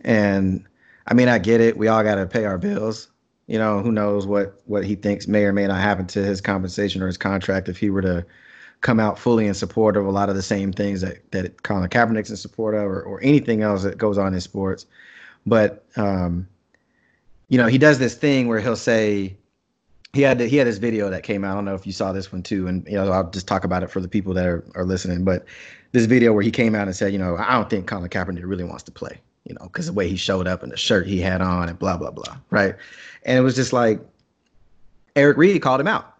[0.05, 0.65] And
[1.07, 1.77] I mean, I get it.
[1.77, 3.09] We all got to pay our bills.
[3.47, 6.41] You know, who knows what what he thinks may or may not happen to his
[6.41, 8.25] compensation or his contract if he were to
[8.85, 11.89] come out fully in support of a lot of the same things that that Colin
[11.89, 14.87] Kaepernick's in support of, or, or anything else that goes on in sports.
[15.47, 16.47] But um,
[17.49, 19.37] you know, he does this thing where he'll say
[20.13, 21.53] he had he had this video that came out.
[21.53, 23.65] I don't know if you saw this one too, and you know, I'll just talk
[23.65, 25.25] about it for the people that are, are listening.
[25.25, 25.47] But
[25.93, 28.43] this video where he came out and said, you know, I don't think Colin Kaepernick
[28.45, 31.07] really wants to play, you know, because the way he showed up and the shirt
[31.07, 32.75] he had on and blah blah blah, right?
[33.25, 33.99] And it was just like
[35.17, 36.14] Eric Reid called him out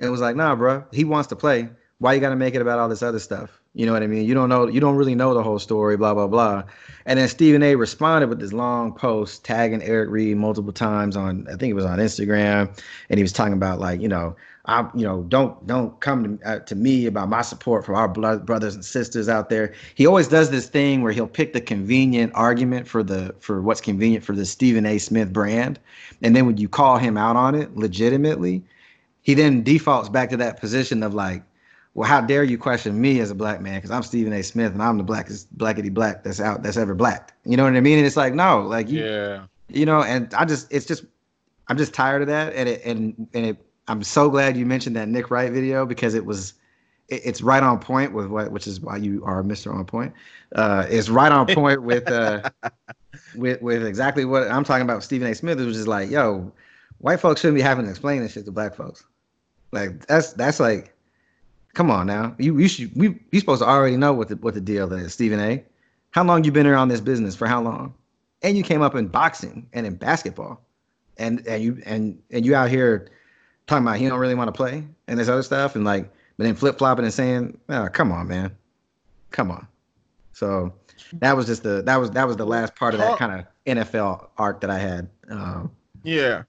[0.00, 1.68] and it was like, nah, bro, he wants to play.
[1.98, 3.60] Why you got to make it about all this other stuff?
[3.74, 4.24] You know what I mean?
[4.24, 6.64] You don't know, you don't really know the whole story, blah, blah, blah.
[7.04, 11.46] And then Stephen A responded with this long post tagging Eric Reid multiple times on,
[11.48, 12.76] I think it was on Instagram.
[13.10, 14.34] And he was talking about like, you know,
[14.66, 18.08] I, you know, don't don't come to, uh, to me about my support for our
[18.08, 19.74] blood brothers and sisters out there.
[19.94, 23.80] He always does this thing where he'll pick the convenient argument for the for what's
[23.80, 24.98] convenient for the Stephen A.
[24.98, 25.78] Smith brand,
[26.22, 28.62] and then when you call him out on it legitimately,
[29.30, 31.44] he then defaults back to that position of like,
[31.94, 33.76] well, how dare you question me as a black man?
[33.76, 34.42] Because I'm Stephen A.
[34.42, 37.32] Smith and I'm the blackest blackety black that's out that's ever black.
[37.44, 37.98] You know what I mean?
[37.98, 39.44] And it's like, no, like you, Yeah.
[39.68, 41.04] you know, and I just it's just
[41.68, 42.54] I'm just tired of that.
[42.54, 46.14] And it and and it I'm so glad you mentioned that Nick Wright video because
[46.14, 46.54] it was
[47.08, 49.72] it, it's right on point with what which is why you are Mr.
[49.72, 50.12] On Point.
[50.56, 52.50] Uh it's right on point with uh
[53.36, 55.34] with with exactly what I'm talking about with Stephen A.
[55.36, 56.52] Smith, it was just like, yo,
[56.98, 59.04] white folks shouldn't be having to explain this shit to black folks.
[59.72, 60.94] Like that's that's like
[61.74, 62.34] come on now.
[62.38, 65.14] You you should we you supposed to already know what the what the deal is,
[65.14, 65.64] Stephen A.
[66.10, 67.94] How long you been around this business for how long?
[68.42, 70.60] And you came up in boxing and in basketball.
[71.18, 73.10] And and you and and you out here
[73.66, 76.44] talking about he don't really want to play and this other stuff and like but
[76.44, 78.50] then flip flopping and saying, oh, come on, man.
[79.30, 79.66] Come on.
[80.32, 80.72] So
[81.14, 83.46] that was just the that was that was the last part of that kind of
[83.66, 85.10] NFL arc that I had.
[85.28, 85.70] Um,
[86.02, 86.44] Yeah.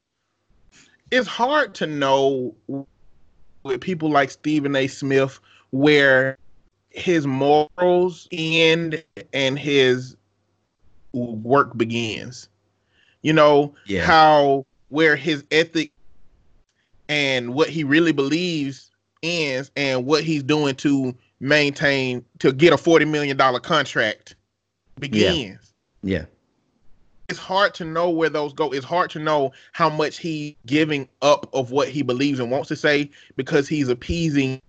[1.12, 2.56] It's hard to know
[3.64, 4.88] with people like Stephen A.
[4.88, 5.40] Smith
[5.72, 6.38] where
[6.90, 10.16] his morals end and his
[11.14, 12.50] work begins.
[13.22, 14.06] You know, Yeah.
[14.06, 15.92] how where his ethic
[17.08, 18.92] and what he really believes
[19.24, 24.36] ends and what he's doing to maintain to get a 40 million dollar contract
[25.00, 25.74] begins
[26.04, 26.26] yeah.
[27.32, 28.72] It's hard to know where those go.
[28.72, 32.68] It's hard to know how much he giving up of what he believes and wants
[32.68, 34.60] to say because he's appeasing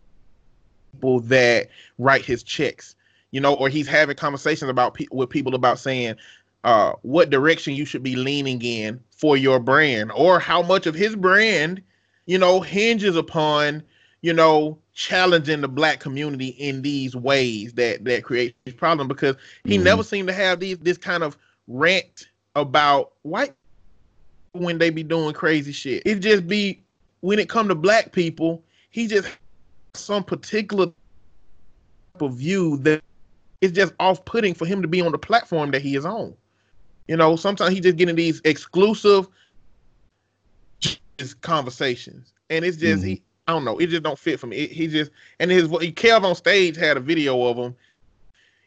[0.95, 1.69] people that
[1.99, 2.95] write his checks,
[3.33, 6.15] you know, or he's having conversations about pe- with people about saying
[6.65, 10.95] uh, what direction you should be leaning in for your brand, or how much of
[10.95, 11.83] his brand,
[12.27, 13.83] you know, hinges upon,
[14.21, 19.35] you know, challenging the black community in these ways that that creates this problem because
[19.65, 19.83] he Mhm.
[19.83, 21.37] never seemed to have these this kind of
[21.67, 23.55] rant about white
[24.53, 26.03] when they be doing crazy shit.
[26.05, 26.83] It just be
[27.21, 29.29] when it come to black people, he just
[29.95, 33.03] some particular type of view that
[33.61, 36.35] is just off-putting for him to be on the platform that he is on.
[37.09, 39.29] You know, sometimes he just getting these exclusive
[41.41, 44.57] conversations, and it's just he, I don't know, it just don't fit for me.
[44.57, 47.77] It, he just and his what Kev on stage had a video of him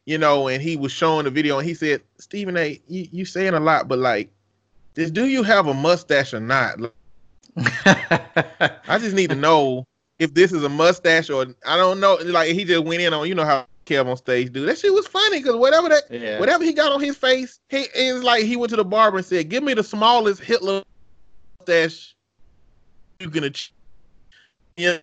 [0.06, 3.26] you know, and he was showing the video and he said, Stephen A, you, you
[3.26, 4.30] saying a lot, but like,
[4.94, 6.80] this do you have a mustache or not?
[7.57, 9.86] I just need to know
[10.19, 12.18] if this is a mustache or I don't know.
[12.23, 14.65] Like he just went in on, you know how Kev on stage do.
[14.65, 16.40] That shit was funny because whatever that yeah.
[16.40, 19.26] whatever he got on his face, he is like he went to the barber and
[19.26, 20.84] said, Give me the smallest Hitler
[21.60, 22.15] mustache
[23.19, 23.73] you can achieve.
[24.77, 24.98] Yeah.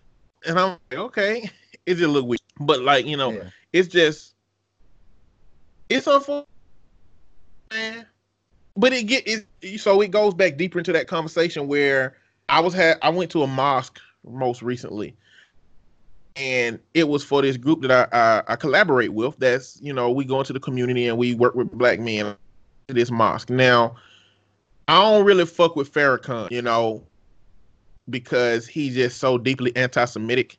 [0.47, 1.49] And I'm like, okay.
[1.85, 2.39] It just look weird.
[2.61, 3.49] But like, you know, Yeah.
[3.73, 4.32] it's just
[5.89, 6.47] it's unfortunate.
[8.75, 12.17] But it get it so it goes back deeper into that conversation where
[12.49, 15.15] I was had I went to a mosque most recently,
[16.35, 19.37] and it was for this group that I, I I collaborate with.
[19.37, 22.35] That's you know we go into the community and we work with black men
[22.87, 23.49] this mosque.
[23.49, 23.95] Now,
[24.87, 27.03] I don't really fuck with Farrakhan, you know,
[28.09, 30.57] because he's just so deeply anti-Semitic.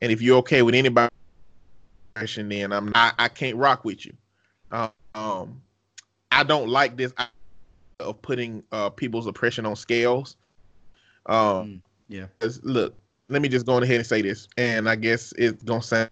[0.00, 1.12] And if you're okay with anybody,
[2.14, 3.14] then I'm not.
[3.18, 4.12] I can't rock with you.
[4.70, 5.62] Um, um,
[6.30, 7.30] I don't like this idea
[8.00, 10.36] of putting uh, people's oppression on scales.
[11.26, 12.26] Um, yeah.
[12.40, 12.96] 'cause look,
[13.28, 16.10] let me just go ahead and say this, and I guess it's gonna sound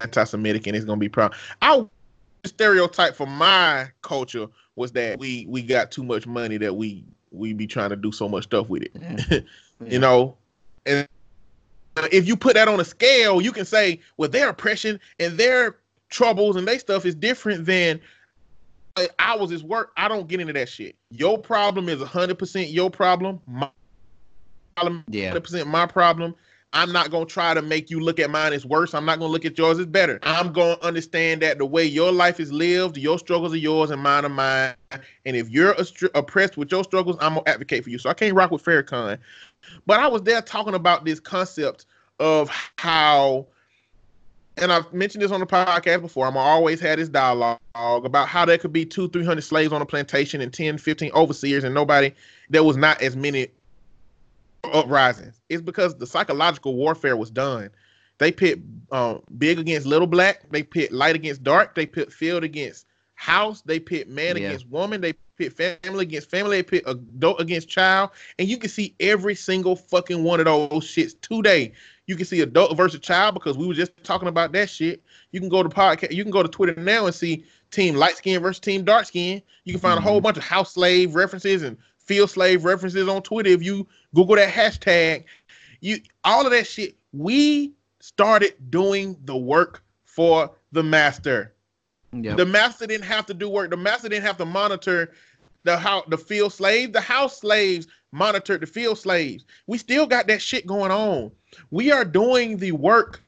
[0.00, 1.34] anti-Semitic, and it's gonna be proud.
[1.60, 1.86] I
[2.44, 7.52] stereotype for my culture was that we we got too much money that we we
[7.52, 9.40] be trying to do so much stuff with it, Yeah.
[9.86, 10.36] you know.
[10.86, 11.06] And
[12.10, 15.76] if you put that on a scale, you can say, well, their oppression and their
[16.12, 18.00] troubles and they stuff is different than
[18.96, 19.90] uh, ours is work.
[19.96, 20.96] I don't get into that shit.
[21.10, 23.40] Your problem is hundred percent your problem.
[23.46, 23.70] My
[24.76, 25.28] problem, Yeah.
[25.28, 26.34] hundred percent my problem.
[26.74, 28.94] I'm not gonna try to make you look at mine as worse.
[28.94, 30.18] I'm not gonna look at yours as better.
[30.22, 34.02] I'm gonna understand that the way your life is lived, your struggles are yours and
[34.02, 34.74] mine are mine.
[35.26, 35.76] And if you're
[36.14, 37.98] oppressed with your struggles, I'm gonna advocate for you.
[37.98, 39.18] So I can't rock with Farrakhan.
[39.86, 41.84] But I was there talking about this concept
[42.18, 43.48] of how,
[44.58, 46.26] and I've mentioned this on the podcast before.
[46.26, 49.82] I'm always had this dialogue about how there could be two, three hundred slaves on
[49.82, 52.12] a plantation and 10, 15 overseers, and nobody.
[52.50, 53.48] There was not as many
[54.64, 55.40] uprisings.
[55.48, 57.70] It's because the psychological warfare was done.
[58.18, 58.60] They pit
[58.92, 60.42] uh, big against little black.
[60.50, 61.74] They pit light against dark.
[61.74, 63.62] They pit field against house.
[63.62, 64.48] They pit man Yeah.
[64.48, 65.00] against woman.
[65.00, 66.58] They pit family against family.
[66.58, 68.10] They pit adult against child.
[68.38, 71.72] And you can see every single fucking one of those shits today.
[72.06, 75.02] You can see adult versus child because we were just talking about that shit.
[75.30, 76.12] You can go to podcast.
[76.12, 79.40] You can go to Twitter now and see team light skin versus team dark skin.
[79.64, 80.24] You can find a whole mm-hmm.
[80.24, 84.52] bunch of house slave references and field slave references on Twitter if you Google that
[84.52, 85.24] hashtag.
[85.80, 86.96] You all of that shit.
[87.12, 91.54] We started doing the work for the master.
[92.12, 92.36] Yep.
[92.36, 93.70] The master didn't have to do work.
[93.70, 95.12] The master didn't have to monitor
[95.64, 96.92] the how the field slaves.
[96.92, 99.44] The house slaves monitored the field slaves.
[99.66, 101.30] We still got that shit going on.
[101.70, 103.22] We are doing the work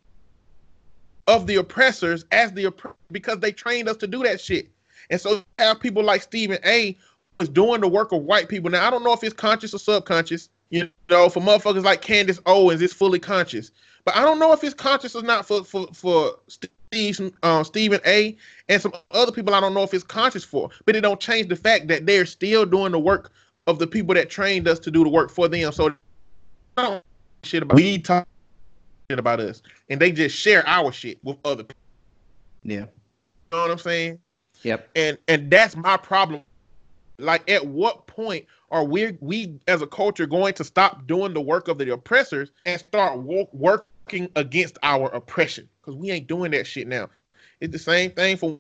[1.26, 4.68] of the oppressors as the opp- because they trained us to do that shit.
[5.10, 6.96] And so you have people like Stephen A.
[7.40, 8.70] was doing the work of white people.
[8.70, 10.48] Now I don't know if it's conscious or subconscious.
[10.70, 13.70] You know, for motherfuckers like Candace Owens, it's fully conscious.
[14.04, 18.00] But I don't know if it's conscious or not for for for Steve, uh, Stephen
[18.06, 18.36] A.
[18.68, 19.54] and some other people.
[19.54, 22.26] I don't know if it's conscious for, but it don't change the fact that they're
[22.26, 23.32] still doing the work
[23.66, 25.72] of the people that trained us to do the work for them.
[25.72, 25.94] So
[26.76, 27.04] I don't
[27.44, 28.26] shit about we talk
[29.10, 31.76] shit about us, and they just share our shit with other people.
[32.62, 32.80] Yeah.
[32.80, 32.86] You
[33.52, 34.18] know what I'm saying?
[34.62, 34.90] Yep.
[34.96, 36.42] And and that's my problem.
[37.18, 41.40] Like, at what point are we we as a culture going to stop doing the
[41.40, 45.68] work of the oppressors and start wo- working against our oppression?
[45.80, 47.08] Because we ain't doing that shit now.
[47.60, 48.58] It's the same thing for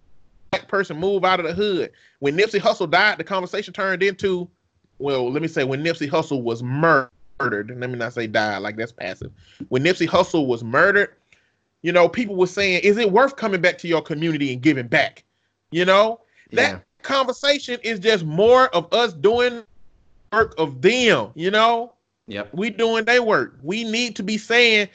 [0.52, 1.90] black person move out of the hood.
[2.20, 4.48] When Nipsey Hussle died, the conversation turned into,
[4.98, 7.10] well, let me say when Nipsey Hussle was murdered.
[7.40, 9.32] Let me not say died, like that's passive.
[9.68, 11.14] When Nipsey Hussle was murdered,
[11.82, 14.86] you know, people were saying, is it worth coming back to your community and giving
[14.86, 15.24] back?
[15.70, 16.20] You know,
[16.52, 19.62] that conversation is just more of us doing
[20.32, 21.30] work of them.
[21.34, 21.92] You know,
[22.26, 22.54] Yep.
[22.54, 23.58] we doing their work.
[23.62, 24.88] We need to be saying,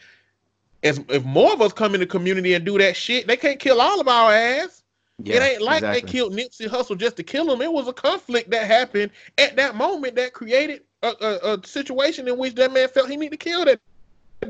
[0.84, 3.60] as if more of us come in the community and do that shit, they can't
[3.60, 4.84] kill all of our ass.
[5.22, 5.36] Yeah.
[5.36, 6.02] it ain't like exactly.
[6.02, 7.61] they killed Nipsey Hussle just to kill him.
[7.61, 12.27] It was a conflict that happened at that moment that created a, a, a situation
[12.27, 13.80] in which that man felt he needed to kill that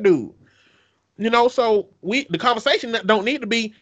[0.02, 0.34] dude.
[1.18, 3.74] You know, so we the conversation that don't need to be,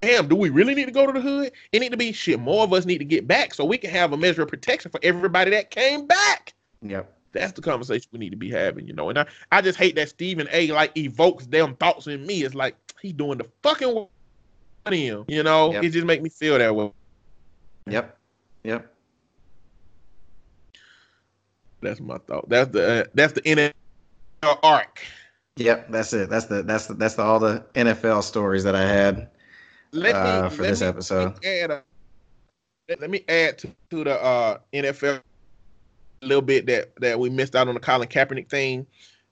[0.00, 1.52] damn, do we really need to go to the hood?
[1.72, 2.40] It need to be shit.
[2.40, 4.90] More of us need to get back so we can have a measure of protection
[4.90, 6.54] for everybody that came back.
[6.82, 7.12] Yep.
[7.32, 9.10] That's the conversation we need to be having, you know.
[9.10, 10.68] And I, I just hate that Stephen A.
[10.68, 12.44] like evokes them thoughts in me.
[12.44, 14.08] It's like he's doing the fucking
[14.86, 15.72] him, you know.
[15.72, 15.84] Yep.
[15.84, 16.90] It just make me feel that way.
[17.88, 18.16] Yep.
[18.64, 18.95] Yep.
[21.86, 22.48] That's my thought.
[22.48, 23.72] That's the uh, that's the NFL
[24.62, 25.00] arc.
[25.56, 25.90] Yep.
[25.90, 26.28] That's it.
[26.28, 29.30] That's the that's the, that's the, all the NFL stories that I had
[29.92, 31.34] Let me uh, for let this me- episode.
[31.34, 31.82] Let me add, a,
[32.88, 35.20] let, let me add to, to the uh, NFL
[36.22, 38.86] a little bit that that we missed out on the Colin Kaepernick thing.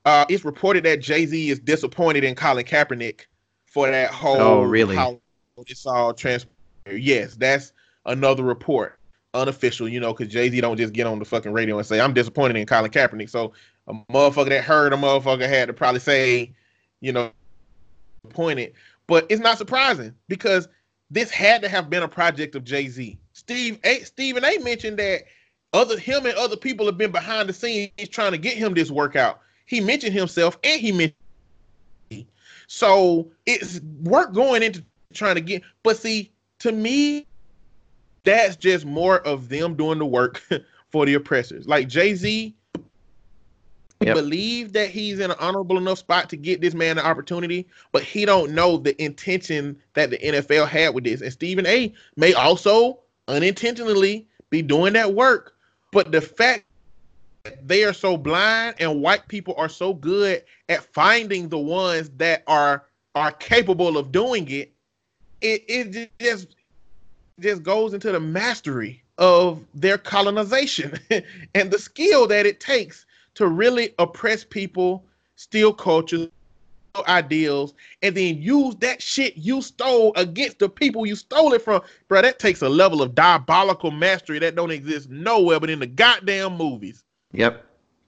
[0.05, 3.23] Uh, it's reported that Jay Z is disappointed in Colin Kaepernick
[3.67, 4.41] for that whole.
[4.41, 4.97] Oh, really?
[4.97, 5.21] How
[5.59, 6.53] it's all transpired.
[6.91, 7.73] Yes, that's
[8.07, 8.99] another report,
[9.35, 9.89] unofficial.
[9.89, 12.15] You know, because Jay Z don't just get on the fucking radio and say I'm
[12.15, 13.31] disappointed in Colin Kaepernick.
[13.31, 13.53] So
[13.89, 16.53] a motherfucker that heard a motherfucker had to probably say,
[17.01, 17.31] you know,
[18.25, 18.73] disappointed.
[19.07, 20.69] But it's not surprising because
[21.11, 23.19] this had to have been a project of Jay Z.
[23.33, 24.01] Steve A.
[24.01, 24.59] Stephen A.
[24.59, 25.25] mentioned that
[25.73, 28.91] other him and other people have been behind the scenes trying to get him this
[28.91, 29.41] workout.
[29.67, 31.15] He mentioned himself and he mentioned.
[32.11, 32.27] me.
[32.67, 35.63] So it's work going into trying to get.
[35.83, 37.27] But see, to me,
[38.25, 40.43] that's just more of them doing the work
[40.91, 41.67] for the oppressors.
[41.67, 42.55] Like Jay Z
[44.01, 44.17] Yep.
[44.17, 48.03] believe that he's in an honorable enough spot to get this man an opportunity, but
[48.03, 51.23] he don't know the intention that the NFL had with this.
[51.23, 51.93] And Stephen A.
[52.17, 55.55] may also unintentionally be doing that work,
[55.91, 56.67] but the fact
[57.45, 62.11] that they are so blind and white people are so good at finding the ones
[62.17, 62.85] that are
[63.15, 64.75] are capable of doing it,
[65.41, 66.57] it it just
[67.41, 70.99] just goes into the mastery of their colonization
[71.55, 75.05] and the skill that it takes to really oppress people,
[75.37, 76.29] steal cultures,
[76.95, 81.63] steal ideals, and then use that shit you stole against the people you stole it
[81.63, 81.83] from.
[82.09, 85.87] Bro, that takes a level of diabolical mastery that don't exist nowhere but in the
[85.87, 87.03] goddamn movies.
[87.33, 87.65] Yep.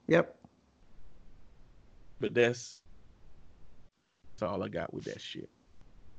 [0.08, 0.36] Yep.
[2.20, 2.80] But that's
[4.38, 5.48] that's all I got with that shit.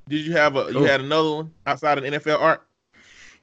[0.10, 0.74] Did you have a Cool.
[0.74, 0.86] you oh.
[0.86, 2.68] had another one outside of NFL art?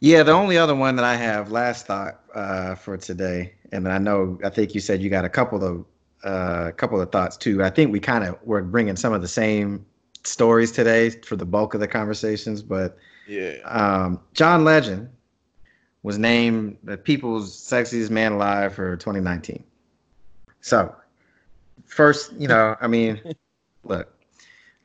[0.05, 3.97] Yeah, the only other one that I have last thought uh, for today, and I
[3.97, 5.87] know I think you said you got a couple of
[6.23, 7.65] uh, a couple of thoughts too.
[7.65, 9.87] I think we kind of were bringing some of the same
[10.23, 13.55] stories today for the bulk of the conversations, but Yeah.
[13.65, 15.09] um, John Legend
[16.03, 19.65] was named the People's Sexiest Man Alive for 2019.
[20.61, 20.95] So,
[21.87, 23.23] first, you know, I mean,
[23.85, 24.15] look,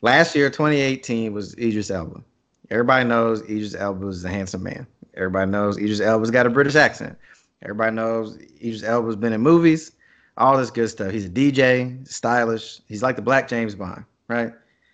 [0.02, 2.24] last year, 2018 was Idris Elba.
[2.70, 4.88] Everybody knows Idris Elba is a handsome man.
[5.16, 7.18] Everybody knows Idris Elba's got a British accent.
[7.62, 9.92] Everybody knows Idris Elba's been in movies,
[10.38, 11.12] all this good stuff.
[11.12, 12.82] He's a DJ, stylish.
[12.88, 14.54] He's like the Black James Bond, right?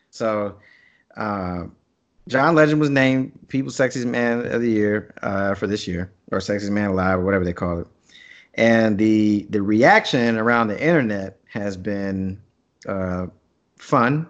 [0.09, 0.57] So,
[1.15, 1.65] uh,
[2.27, 6.39] John Legend was named People's Sexiest Man of the Year uh, for this year, or
[6.39, 7.87] Sexiest Man Alive, or whatever they call it.
[8.55, 12.41] And the the reaction around the internet has been
[12.87, 13.27] uh,
[13.77, 14.27] fun,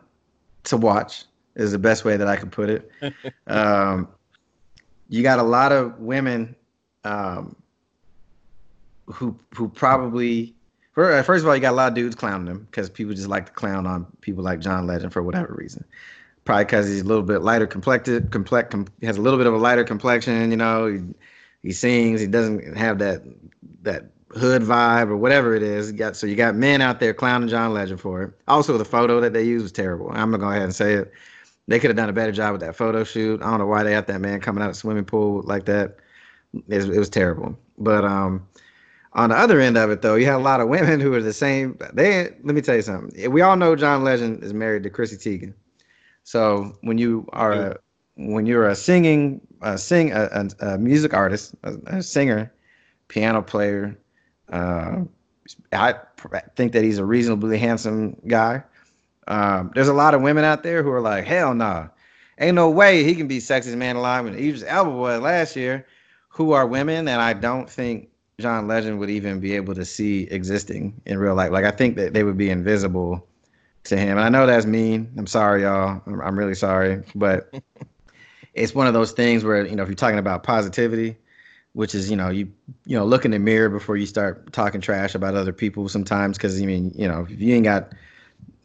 [0.66, 1.26] to watch
[1.56, 2.92] is the best way that I could put it.
[3.48, 4.10] um,
[5.10, 6.56] you got a lot of women
[7.04, 7.56] um,
[9.08, 10.54] who who probably
[10.98, 13.28] uh, first of all you got a lot of dudes clowning them because people just
[13.28, 15.84] like to clown on people like John Legend for whatever reason.
[16.46, 19.54] Probably because he's a little bit lighter complected, complex, com- has a little bit of
[19.56, 20.52] a lighter complexion.
[20.52, 21.02] You know, he,
[21.64, 22.22] he sings.
[22.22, 23.24] He doesn't have that
[23.82, 25.92] that hood vibe or whatever it is.
[25.92, 28.34] You got so you got men out there clowning John Legend for it.
[28.48, 30.10] Also, the photo that they used was terrible.
[30.12, 31.12] I'm gonna go ahead and say it.
[31.68, 33.42] They could have done a better job with that photo shoot.
[33.42, 35.98] I don't know why they had that man coming out of swimming pool like that.
[36.70, 37.58] It, it was terrible.
[37.78, 38.48] But um,
[39.14, 41.22] on the other end of it, though, you had a lot of women who are
[41.22, 41.78] the same.
[41.94, 43.32] They let me tell you something.
[43.32, 45.54] We all know John Legend is married to Chrissy Teigen.
[46.24, 47.78] So when you are a,
[48.16, 52.52] when you're a singing, a sing, a, a, music artist, a, a singer,
[53.08, 53.98] piano player,
[54.52, 55.02] uh,
[55.72, 55.96] I
[56.56, 58.64] think that he's a reasonably handsome guy.
[59.28, 61.88] Um, there's a lot of women out there who are like, hell no, nah.
[62.40, 64.26] ain't no way he can be sexiest man alive.
[64.26, 65.86] And Idris Elba was last year,
[66.30, 70.24] who are women, and I don't think John Legend would even be able to see
[70.24, 71.52] existing in real life.
[71.52, 73.26] Like I think that they would be invisible
[73.86, 74.18] to him.
[74.18, 75.12] And I know that's mean.
[75.18, 76.02] I'm sorry, y'all.
[76.06, 77.54] I'm, I'm really sorry, but
[78.54, 81.18] it's one of those things where you know if you're talking about positivity
[81.76, 82.50] which is you know you
[82.86, 86.38] you know look in the mirror before you start talking trash about other people sometimes
[86.38, 87.92] because I mean you know if you ain't got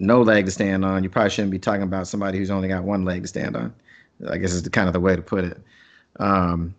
[0.01, 2.83] no leg to stand on you probably shouldn't be talking about somebody who's only got
[2.83, 3.73] one leg to stand on
[4.29, 5.59] I guess is the kind of the way to put it
[6.19, 6.75] um,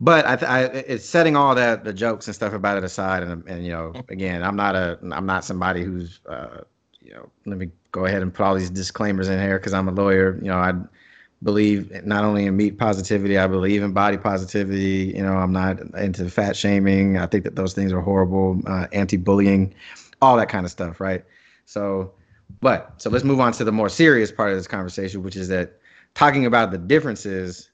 [0.00, 3.46] but I, I it's setting all that the jokes and stuff about it aside and
[3.48, 6.62] and you know again I'm not a I'm not somebody who's uh,
[7.00, 9.88] you know let me go ahead and put all these disclaimers in here because I'm
[9.88, 10.74] a lawyer you know I
[11.42, 15.12] believe not only in meat positivity, I believe in body positivity.
[15.16, 17.16] You know, I'm not into fat shaming.
[17.16, 19.74] I think that those things are horrible, uh, anti-bullying,
[20.20, 21.24] all that kind of stuff, right?
[21.64, 22.12] So,
[22.60, 25.48] but so let's move on to the more serious part of this conversation, which is
[25.48, 25.78] that
[26.14, 27.70] talking about the differences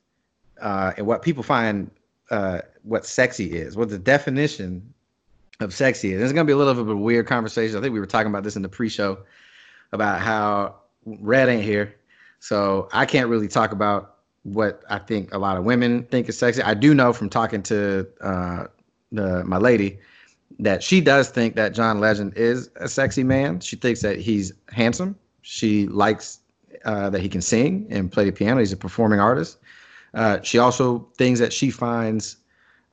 [0.60, 1.90] uh, and what people find
[2.30, 4.94] uh, what sexy is, what the definition
[5.60, 6.22] of sexy is.
[6.22, 7.76] It's going to be a little bit of a weird conversation.
[7.76, 9.18] I think we were talking about this in the pre-show
[9.92, 11.94] about how Red ain't here
[12.44, 16.36] so I can't really talk about what I think a lot of women think is
[16.36, 16.60] sexy.
[16.60, 18.66] I do know from talking to uh,
[19.10, 19.98] the my lady
[20.58, 23.60] that she does think that John Legend is a sexy man.
[23.60, 25.16] She thinks that he's handsome.
[25.42, 26.40] She likes
[26.84, 28.60] uh, that he can sing and play the piano.
[28.60, 29.58] He's a performing artist.
[30.14, 32.36] Uh, she also things that she finds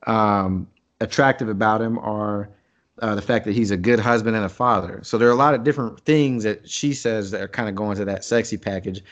[0.06, 0.66] um,
[1.00, 2.48] attractive about him are
[3.00, 5.00] uh, the fact that he's a good husband and a father.
[5.02, 7.74] So there are a lot of different things that she says that are kind of
[7.74, 9.02] going to that sexy package.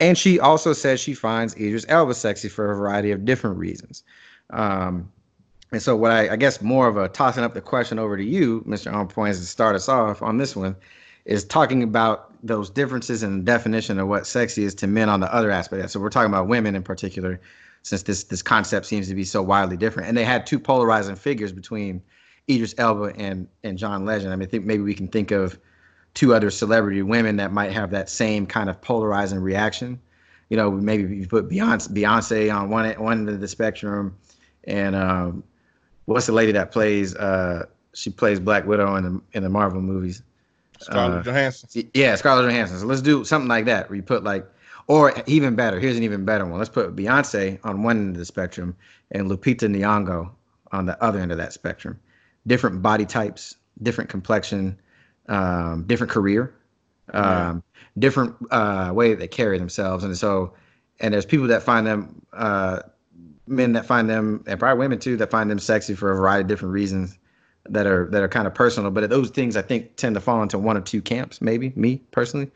[0.00, 4.04] And she also says she finds Idris Elba sexy for a variety of different reasons.
[4.50, 5.10] Um,
[5.72, 8.24] and so, what I, I, guess more of a tossing up the question over to
[8.24, 8.92] you, Mr.
[8.92, 10.76] On Point, is to start us off on this one,
[11.24, 15.18] is talking about those differences in the definition of what sexy is to men on
[15.20, 15.90] the other aspect.
[15.90, 17.40] So we're talking about women in particular,
[17.82, 20.08] since this this concept seems to be so wildly different.
[20.08, 22.00] And they had two polarizing figures between
[22.48, 24.32] Idris Elba and and John Legend.
[24.32, 25.58] I mean, I think maybe we can think of
[26.14, 30.00] two other celebrity women that might have that same kind of polarizing reaction.
[30.48, 34.16] You know, maybe you put Beyonce, Beyonce on one one end of the spectrum,
[34.64, 35.42] and um,
[36.06, 37.14] what's the lady that plays?
[37.14, 40.22] Uh, she plays Black Widow in the in the Marvel movies.
[40.80, 41.90] Scarlett uh, Johansson.
[41.94, 42.78] Yeah, Scarlett Johansson.
[42.78, 44.46] So let's do something like that where you put like,
[44.86, 45.80] or even better.
[45.80, 46.58] Here's an even better one.
[46.58, 48.76] Let's put Beyonce on one end of the spectrum
[49.10, 50.30] and Lupita Nyong'o
[50.72, 51.98] on the other end of that spectrum.
[52.46, 54.78] Different body types, different complexion,
[55.28, 56.54] um, different career,
[57.14, 57.62] um,
[57.98, 60.52] different uh, way they carry themselves, and so
[61.00, 62.80] and there's people that find them uh,
[63.46, 66.42] men that find them and probably women too that find them sexy for a variety
[66.42, 67.18] of different reasons
[67.68, 68.90] that are that are kind of personal.
[68.90, 72.00] But those things I think tend to fall into one or two camps, maybe me
[72.10, 72.50] personally.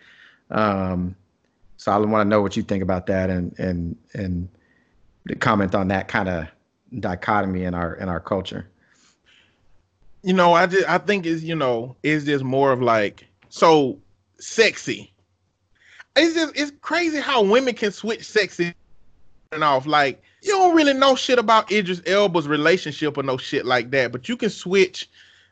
[0.51, 1.15] Um,
[1.77, 4.49] so I want to know what you think about that and and and
[5.39, 6.49] comment on that kind of
[6.99, 8.67] dichotomy in our in our culture
[10.23, 13.99] you know, I just I think is you know is just more of like so
[14.39, 15.13] sexy.
[16.17, 18.75] It's just it's crazy how women can switch sexy
[19.53, 19.87] and off.
[19.87, 24.13] Like you don't really know shit about Idris Elba's relationship or no shit like that,
[24.13, 25.09] but you can switch.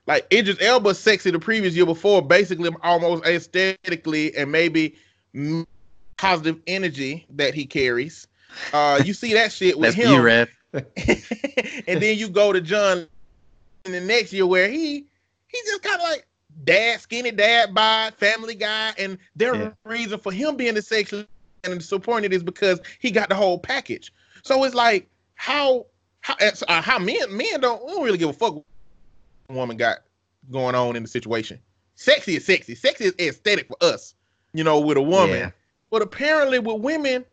[0.06, 4.97] Like Idris Elba sexy the previous year before, basically almost aesthetically and maybe
[6.16, 8.27] positive energy that he carries.
[8.73, 10.47] Uh, you see that shit with him.
[11.86, 13.06] And then you go to John
[13.86, 15.06] in the next year where he
[15.48, 16.27] he's just kind of like
[16.65, 19.70] dad, skinny dad by Family Guy, and their yeah.
[19.85, 21.24] reason for him being the sexual
[21.65, 24.12] and disappointed is because he got the whole package.
[24.43, 25.86] So it's like how
[26.20, 28.65] how uh, how men men don't, don't really give a fuck what
[29.48, 29.98] a woman got
[30.51, 31.59] going on in the situation.
[31.94, 32.74] Sexy is sexy.
[32.74, 34.15] Sexy is aesthetic for us.
[34.52, 35.36] You know, with a woman.
[35.36, 35.51] Yeah.
[35.90, 37.24] But apparently, with women,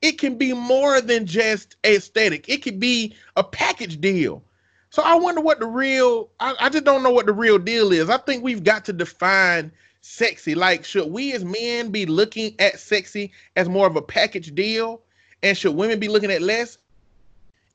[0.00, 2.48] it can be more than just aesthetic.
[2.48, 4.42] It could be a package deal.
[4.90, 6.30] So I wonder what the real.
[6.38, 8.10] I, I just don't know what the real deal is.
[8.10, 9.72] I think we've got to define
[10.02, 10.54] sexy.
[10.54, 15.00] Like, should we as men be looking at sexy as more of a package deal,
[15.42, 16.78] and should women be looking at less?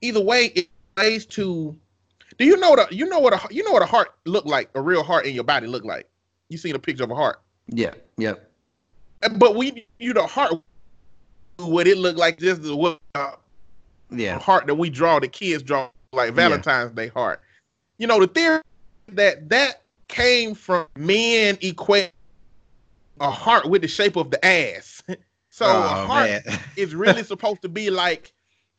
[0.01, 1.75] Either way, it plays to.
[2.37, 4.69] Do you know the you know what a you know what a heart look like?
[4.75, 6.07] A real heart in your body look like?
[6.49, 7.41] You seen a picture of a heart?
[7.67, 7.93] Yeah.
[8.17, 8.33] yeah.
[9.37, 10.53] But we you the heart
[11.57, 13.31] what it looked like just the what uh,
[14.11, 14.39] Yeah.
[14.39, 17.41] heart that we draw the kids draw like Valentine's Day heart.
[17.97, 18.61] You know the theory
[19.09, 22.11] that that came from men equate
[23.19, 25.01] a heart with the shape of the ass.
[25.57, 26.59] So oh, a oh heart man.
[26.75, 28.31] is really supposed to be like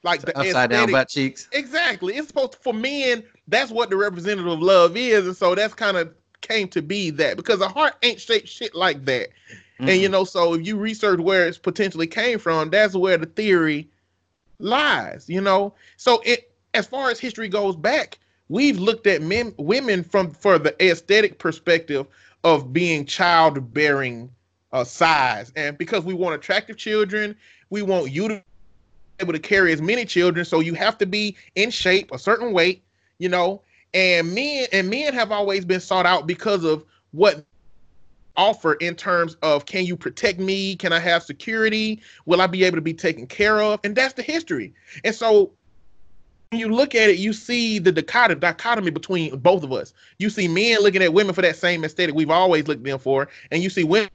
[0.04, 1.48] like the Upside down butt cheeks.
[1.50, 2.14] Exactly.
[2.14, 3.24] It's supposed to, for men.
[3.48, 7.10] That's what the representative of love is, and so that's kind of came to be
[7.10, 9.30] that because a heart ain't shaped shit like that.
[9.80, 13.26] And you know, so if you research where it's potentially came from, that's where the
[13.26, 13.90] theory
[14.60, 15.28] lies.
[15.28, 20.04] You know, so it as far as history goes back, we've looked at men, women
[20.04, 22.06] from for the aesthetic perspective
[22.44, 24.30] of being childbearing
[24.72, 27.36] uh, size, and because we want attractive children,
[27.70, 28.42] we want you to be
[29.20, 30.44] able to carry as many children.
[30.44, 32.84] So you have to be in shape, a certain weight,
[33.18, 33.62] you know.
[33.94, 37.44] And men and men have always been sought out because of what
[38.36, 40.76] offer in terms of can you protect me?
[40.76, 42.00] Can I have security?
[42.26, 43.80] Will I be able to be taken care of?
[43.84, 44.74] And that's the history.
[45.04, 45.52] And so
[46.50, 49.92] when you look at it, you see the dichotomy, dichotomy between both of us.
[50.18, 53.28] You see men looking at women for that same aesthetic we've always looked them for,
[53.50, 54.08] and you see women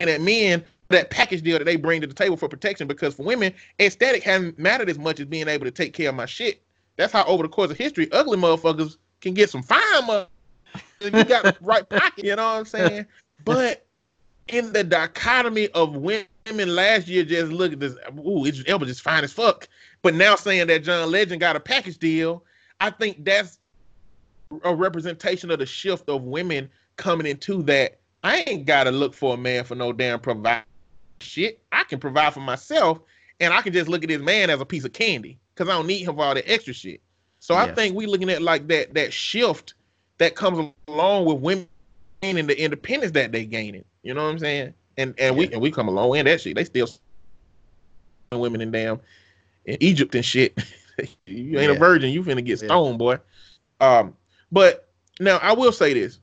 [0.00, 2.86] and at men that package deal that they bring to the table for protection.
[2.86, 6.14] Because for women, aesthetic hasn't mattered as much as being able to take care of
[6.14, 6.62] my shit.
[6.96, 10.26] That's how over the course of history, ugly motherfuckers can get some fine money.
[11.00, 13.06] If you got the right pocket, you know what I'm saying?
[13.44, 13.86] But
[14.48, 17.94] in the dichotomy of women last year, just look at this.
[18.18, 19.68] Ooh, it's Elba just fine as fuck.
[20.02, 22.44] But now saying that John Legend got a package deal,
[22.80, 23.58] I think that's
[24.64, 27.98] a representation of the shift of women coming into that.
[28.26, 30.64] I ain't gotta look for a man for no damn provide
[31.20, 31.60] shit.
[31.70, 32.98] I can provide for myself,
[33.40, 35.76] and I can just look at this man as a piece of candy because I
[35.76, 37.00] don't need him for all that extra shit.
[37.38, 39.74] So I think we looking at like that that shift
[40.18, 41.68] that comes along with women
[42.22, 43.84] and the independence that they gaining.
[44.02, 44.74] You know what I'm saying?
[44.96, 45.52] And and we Yeah.
[45.52, 46.56] and we come along in that shit.
[46.56, 46.88] They still
[48.32, 49.00] women in damn
[49.66, 50.58] in Egypt and shit.
[51.26, 52.68] you ain't a virgin, you finna get Yeah.
[52.68, 53.18] stoned, boy.
[53.80, 54.16] Um,
[54.50, 54.88] but
[55.20, 56.18] now I will say this: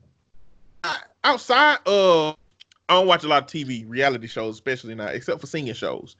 [1.24, 2.36] outside of,
[2.88, 6.16] I don't watch a lot of TV reality shows, especially now, except for singing shows.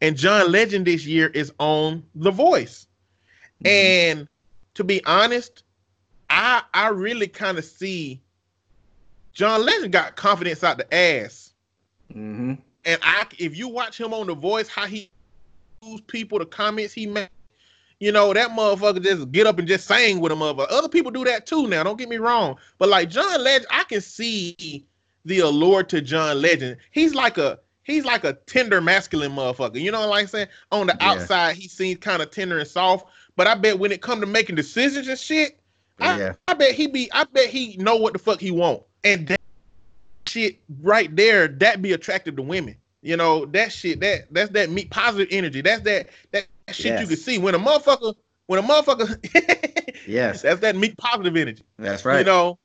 [0.00, 2.86] And John Legend this year is on The Voice.
[3.62, 3.68] Mhm.
[3.68, 4.28] And
[4.74, 5.62] to be honest,
[6.30, 8.20] I I really kind of see
[9.32, 11.52] John Legend got confidence out the ass.
[12.12, 12.58] Mhm.
[12.84, 15.10] And I if you watch him on The Voice, how he
[15.82, 17.28] use people, the comments he made,
[18.00, 20.70] you know, that motherfucker just get up and just sing with a motherfucker.
[20.70, 22.56] Other people do that too now, don't get me wrong.
[22.78, 24.86] But like John Legend, I can see
[25.24, 26.76] the allure to John Legend.
[26.90, 29.80] He's like a he's like a tender masculine motherfucker.
[29.80, 30.48] You know what I'm saying?
[30.72, 31.12] On the Yeah.
[31.12, 33.06] outside, he seems kind of tender and soft.
[33.36, 35.58] But I bet when it come to making decisions and shit,
[36.00, 38.82] I, I bet he be I bet he know what the fuck he want.
[39.04, 39.40] And that
[40.26, 42.76] shit right there, that be attractive to women.
[43.02, 45.60] You know, that shit, that that's that meat positive energy.
[45.60, 47.38] That's that that shit you can see.
[47.38, 48.14] When a motherfucker,
[48.46, 49.18] when a motherfucker
[50.06, 50.42] Yes.
[50.42, 51.64] that's that meat positive energy.
[51.78, 52.18] That's right.
[52.18, 52.58] You know,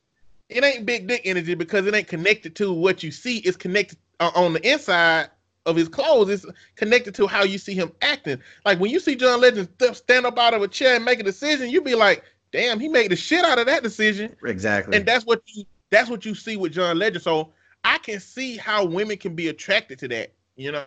[0.49, 3.37] it ain't big dick energy because it ain't connected to what you see.
[3.39, 5.29] It's connected uh, on the inside
[5.65, 6.29] of his clothes.
[6.29, 6.45] It's
[6.75, 8.41] connected to how you see him acting.
[8.65, 11.19] Like when you see John Legend st- stand up out of a chair and make
[11.19, 14.97] a decision, you be like, "Damn, he made the shit out of that decision." exactly.
[14.97, 17.23] And that's what you that's what you see with John Legend.
[17.23, 17.53] So
[17.83, 20.33] I can see how women can be attracted to that.
[20.55, 20.85] You know,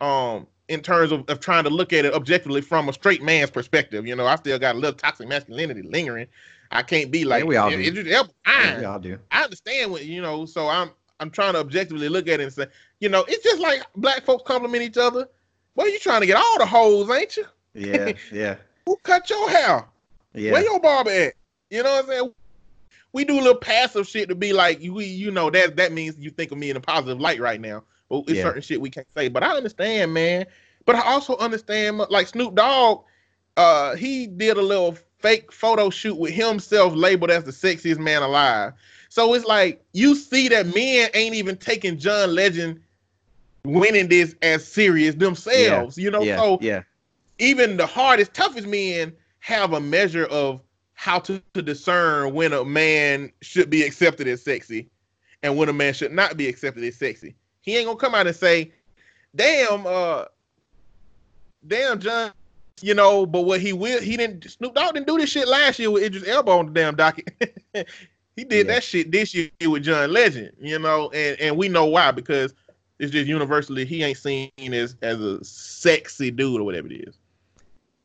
[0.00, 3.50] um, in terms of, of trying to look at it objectively from a straight man's
[3.50, 4.06] perspective.
[4.06, 6.26] You know, I still got a little toxic masculinity lingering.
[6.72, 7.82] I can't be like we all it- do.
[7.82, 9.18] it it- Yeah, I, we all do.
[9.30, 10.90] I understand what you know, so I'm
[11.20, 12.66] I'm trying to objectively look at it and say,
[13.00, 15.28] you know, it's just like black folks compliment each other.
[15.76, 17.46] Well, you trying to get all the hoes, ain't you?
[17.74, 18.12] Yeah.
[18.32, 18.56] Yeah.
[18.86, 19.84] Who cut your hair?
[20.34, 20.52] Yeah.
[20.52, 21.34] Where your barber at?
[21.70, 22.32] You know what I'm saying?
[23.12, 26.16] We do a little passive shit to be like, you you know that that means
[26.18, 27.82] you think of me in a positive light right now.
[28.08, 28.44] But it's Yeah.
[28.44, 29.28] certain shit we can't say.
[29.28, 30.46] But I understand, man.
[30.84, 33.04] But I also understand, like Snoop Dogg,
[33.56, 38.22] uh, he did a little fake photo shoot with himself labeled as the sexiest man
[38.22, 38.72] alive.
[39.08, 42.80] So it's like you see that men ain't even taking John Legend
[43.64, 45.96] winning this as serious themselves.
[45.98, 46.36] You know, yeah.
[46.36, 46.82] so yeah.
[47.38, 50.62] even the hardest, toughest men have a measure of
[50.94, 54.88] how to, to discern when a man should be accepted as sexy
[55.42, 57.34] and when a man should not be accepted as sexy.
[57.66, 58.72] He ain't gonna come out and say,
[59.34, 60.24] "Damn, uh,
[61.66, 62.32] damn, John."
[62.82, 64.44] You know, but what he will, he didn't.
[64.50, 67.30] Snoop Dogg didn't do this shit last year with Idris Elba on the damn docket.
[68.36, 68.74] he did Yeah.
[68.74, 70.52] that shit this year with John Legend.
[70.60, 72.54] You know, and and we know why because
[72.98, 77.18] it's just universally he ain't seen as as a sexy dude or whatever it is.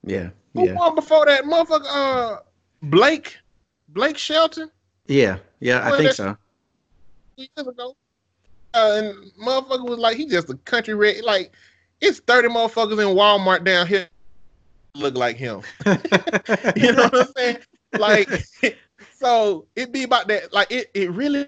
[0.04, 1.86] Yeah, Who yeah, won before that motherfucker?
[1.88, 2.38] Uh,
[2.84, 3.38] Blake,
[3.90, 4.72] Blake Shelton.
[5.08, 5.86] yeah, yeah.
[5.88, 6.36] I think so.
[7.36, 7.96] years ago.
[8.74, 11.24] Uh, and motherfucker was like, he just a country red.
[11.24, 11.52] Like,
[12.00, 14.08] it's 30 motherfuckers in Walmart down here
[14.96, 15.62] look like him.
[16.76, 17.58] You know what I'm saying?
[17.98, 18.30] Like,
[19.14, 20.54] so it be about that.
[20.54, 21.48] Like, it, it really,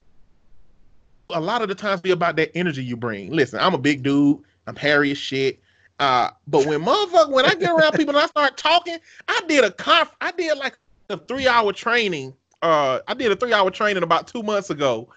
[1.29, 3.31] a lot of the times be about that energy you bring.
[3.31, 4.39] Listen, I'm a big dude.
[4.67, 5.59] I'm hairy as shit.
[5.99, 8.97] Uh, but when motherfucker, when I get around people and I start talking,
[9.27, 10.77] I did a conf, I did like
[11.09, 12.33] a three hour training.
[12.61, 15.07] Uh, I did a three hour training about two months ago,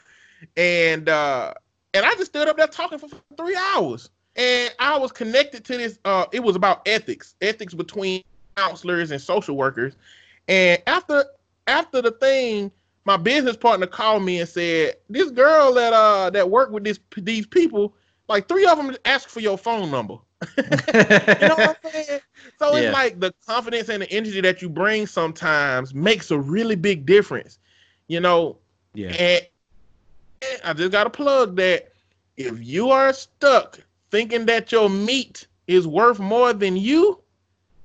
[0.57, 1.55] and uh,
[1.97, 5.77] and I just stood up there talking for three hours, and I was connected to
[5.79, 5.99] this.
[6.05, 8.23] Uh, it was about ethics, ethics between
[8.57, 9.97] counselors and social workers,
[10.49, 11.25] and after
[11.67, 12.71] after the thing,
[13.05, 17.01] my business partner called me and said, "This girl that uh that worked with this
[17.17, 17.95] these people,
[18.29, 20.17] like three of them asked for your phone number."
[21.39, 22.21] You know what I'm saying?
[22.59, 22.83] So Yeah.
[22.83, 27.07] it's like the confidence and the energy that you bring sometimes makes a really big
[27.07, 27.59] difference.
[28.09, 28.59] You know,
[28.95, 29.47] yeah, and,
[30.65, 31.93] I just gotta plug that
[32.37, 33.79] if you are stuck
[34.11, 37.21] thinking that your meat is worth more than you,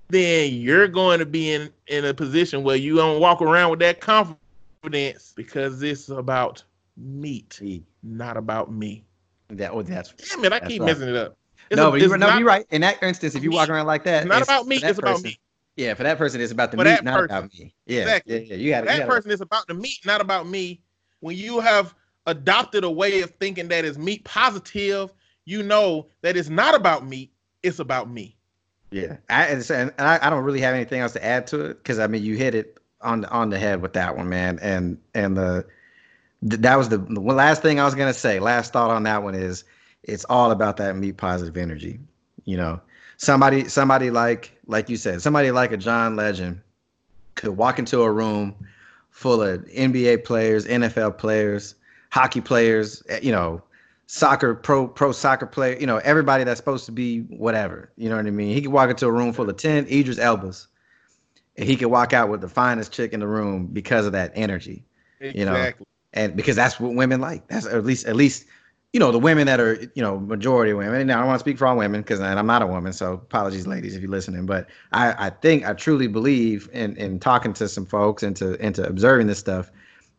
[0.10, 3.80] then you're going to be in in a position where you don't walk around with
[3.80, 6.64] that confidence because it's about
[6.98, 7.60] meat,
[8.04, 9.04] not about me.
[9.50, 10.88] that oh, that's Damn it, I keep right.
[10.88, 11.38] messing it up.
[11.70, 12.66] It's no, a- but you're, no, not- you're right.
[12.72, 14.78] In that instance, if you walk around like that, It's not it's- about me.
[14.78, 15.38] It's about me.
[15.78, 17.26] Yeah, for that person, it's about the For meat, not person.
[17.38, 17.74] about me.
[17.86, 18.34] Yeah, Exactly.
[18.34, 18.56] yeah, yeah.
[18.56, 18.88] You got it.
[18.88, 20.82] that person is about the meat, not about me.
[21.22, 21.96] When you have
[22.26, 25.14] adopted a way of thinking that is meat positive,
[25.46, 27.32] you know that it's not about meat,
[27.64, 28.36] it's about me.
[28.92, 31.98] Yeah, I, and, I, I don't really have anything else to add to it because
[31.98, 34.60] I mean you hit it on the on the head with that one, man.
[34.62, 35.66] And and the
[36.48, 38.40] th- that was the, the last thing I was gonna say.
[38.40, 39.64] Last thought on that one is
[40.04, 42.00] it's all about that meat positive energy.
[42.44, 42.82] You know,
[43.18, 46.60] somebody somebody like like you said, somebody like a John Legend
[47.36, 48.56] could walk into a room
[49.10, 51.76] full of NBA players, NFL players,
[52.12, 53.62] hockey players, eh, you know,
[54.06, 57.92] soccer pro pro soccer player, you know, everybody that's supposed to be whatever.
[57.98, 58.54] You know what I mean?
[58.54, 60.68] He could walk into a room full of 10 Idris Elbas
[61.58, 64.32] and he could walk out with the finest chick in the room because of that
[64.36, 64.84] energy.
[65.36, 65.54] You know,
[66.14, 67.48] And because that's what women like.
[67.48, 68.46] That's at least at least
[68.92, 71.08] you know the women that are you know majority women.
[71.08, 73.14] Now I don't want to speak for all women because I'm not a woman, so
[73.14, 74.46] apologies, ladies, if you're listening.
[74.46, 78.60] But I, I think I truly believe in in talking to some folks and to
[78.60, 79.72] and to observing this stuff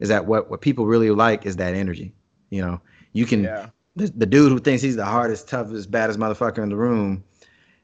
[0.03, 2.13] is that what what people really like is that energy.
[2.51, 2.81] You know,
[3.13, 3.69] you can yeah.
[3.95, 7.23] the, the dude who thinks he's the hardest, toughest, baddest motherfucker in the room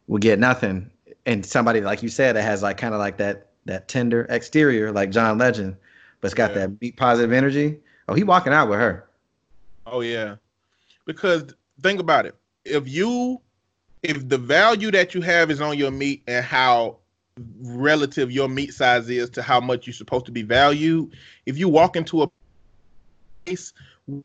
[0.09, 0.91] will get nothing.
[1.27, 4.91] And somebody like you said that has like kind of like that that tender exterior,
[4.91, 5.77] like John Legend,
[6.21, 6.59] but it's got Yeah.
[6.59, 7.79] that beat positive energy.
[8.09, 9.09] Oh, he walking out with her.
[9.87, 10.37] Oh yeah.
[11.07, 12.35] Because think about it.
[12.65, 13.41] If you
[14.03, 16.97] if the value that you have is on your meat and how
[17.61, 21.15] relative your meat size is to how much you're supposed to be valued,
[21.47, 22.29] if you walk into a
[23.47, 23.73] place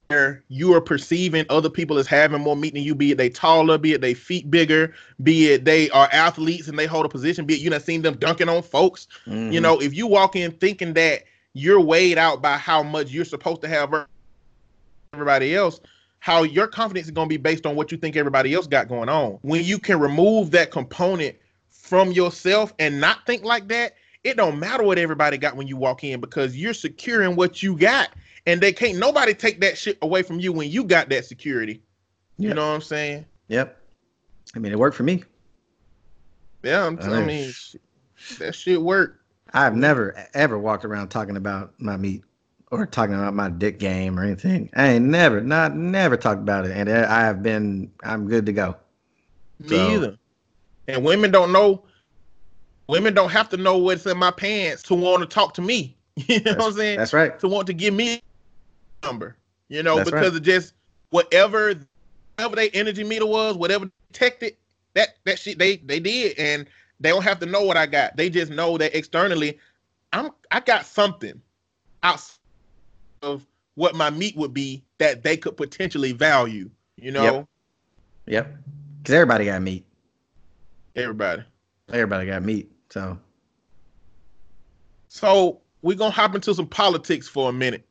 [0.07, 3.29] where you are perceiving other people as having more meat than you, be it they
[3.29, 7.09] taller, be it they feet bigger, be it they are athletes and they hold a
[7.09, 9.61] position, be it you not seen them dunking on folks, you Mhm.
[9.61, 11.23] know, if you walk in thinking that
[11.53, 14.07] you're weighed out by how much you're supposed to have ver-
[15.13, 15.79] everybody else,
[16.19, 18.87] how your confidence is going to be based on what you think everybody else got
[18.87, 19.37] going on.
[19.41, 21.35] When you can remove that component
[21.93, 23.93] from yourself and not think like that,
[24.23, 27.77] it don't matter what everybody got when you walk in because you're securing what you
[27.77, 28.09] got,
[28.47, 31.83] and they can't nobody take that shit away from you when you got that security.
[32.39, 33.25] You know what I'm saying?
[33.49, 33.79] Yep.
[34.55, 35.23] I mean, it worked for me.
[36.63, 37.75] Yeah, I'm, I Uh, mean, sh-
[38.39, 39.21] that shit worked.
[39.53, 42.23] I've never ever walked around talking about my meat
[42.71, 44.71] or talking about my dick game or anything.
[44.75, 47.91] I ain't never, not never talked about it, and I have been.
[48.03, 48.77] I'm good to go.
[49.59, 50.17] Me So- either.
[50.87, 51.83] And women don't know.
[52.87, 55.95] Women don't have to know what's in my pants to want to talk to me.
[56.27, 56.97] You know what I'm saying?
[56.99, 57.39] That's right.
[57.39, 58.21] to want to give me a
[59.05, 59.35] number.
[59.67, 60.37] You know, That's because right.
[60.37, 60.75] of just
[61.09, 61.73] whatever
[62.35, 64.55] whatever their energy meter was, whatever detected,
[64.93, 66.37] that that shit they they did.
[66.37, 66.67] And
[66.99, 68.15] they don't have to know what I got.
[68.15, 69.57] They just know that externally,
[70.11, 71.41] I'm I got something
[72.03, 72.37] outside
[73.23, 73.43] of
[73.75, 76.69] what my meat would be that they could potentially value.
[76.97, 77.47] You know, Yep.
[78.27, 78.55] Yep.
[79.01, 79.85] Because everybody got meat.
[80.95, 81.43] Everybody.
[81.91, 82.71] Everybody got meat.
[82.89, 83.17] So
[85.09, 87.85] So we're gonna hop into some politics for a minute.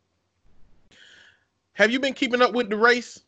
[1.74, 3.20] Have you been keeping up with the race?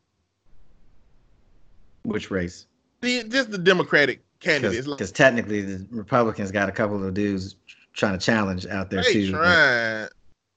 [2.03, 2.67] Which race?
[3.01, 4.87] The just the Democratic candidates.
[4.87, 7.57] Because technically, the Republicans got a couple of dudes
[7.95, 9.33] trying to challenge out there too.
[9.33, 10.09] but- trying.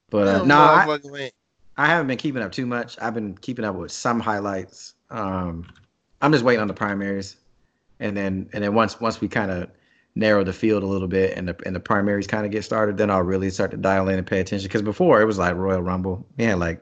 [0.10, 1.32] But uh, no, I,
[1.76, 2.98] I haven't been keeping up too much.
[3.02, 4.96] I've been keeping up with some highlights.
[5.10, 5.68] Um,
[6.22, 7.36] I'm just waiting on the primaries,
[8.00, 9.70] and then and then once once we kind of
[10.16, 12.98] narrow the field a little bit and the and the primaries kind of get started,
[12.98, 14.68] then I'll really start to dial in and pay attention.
[14.68, 16.82] Because before it was like Royal Rumble, had like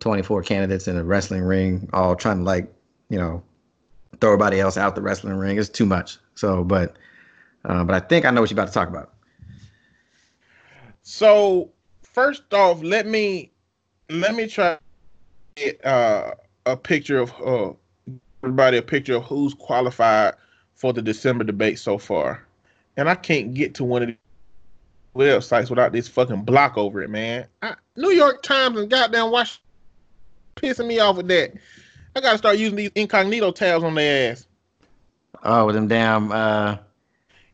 [0.00, 2.72] 24 candidates in a wrestling ring, all trying to like
[3.08, 3.42] you know
[4.20, 5.58] throw everybody else out the wrestling ring.
[5.58, 6.18] It's too much.
[6.34, 6.96] So, but
[7.64, 9.12] uh, but I think I know what you're about to talk about.
[11.02, 11.70] So
[12.02, 13.52] first off, let me
[14.08, 14.78] let me try
[15.56, 16.32] get uh,
[16.66, 17.72] a picture of uh,
[18.42, 20.34] everybody a picture of who's qualified
[20.74, 22.44] for the December debate so far,
[22.96, 24.16] and I can't get to one of these
[25.14, 27.46] websites without this fucking block over it, man.
[27.62, 29.62] I, New York Times and goddamn Washington
[30.56, 31.52] pissing me off with that.
[32.14, 34.46] I gotta start using these incognito tabs on their ass.
[35.44, 36.76] Oh, with them damn uh,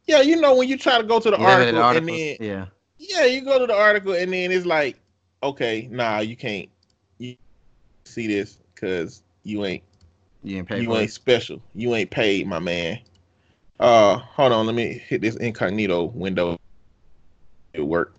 [0.06, 2.10] Yeah, you know when you try to go to the article articles.
[2.10, 2.66] and then yeah.
[2.98, 4.98] Yeah, you go to the article and then it's like,
[5.43, 6.69] okay, nah, you can't
[7.19, 7.36] you
[8.05, 9.85] see this because you ain't
[10.43, 11.60] You ain't paid you ain't special.
[11.74, 13.01] You ain't paid, my man.
[13.81, 16.59] Uh, hold on, let me hit this incognito window.
[17.73, 18.16] It worked.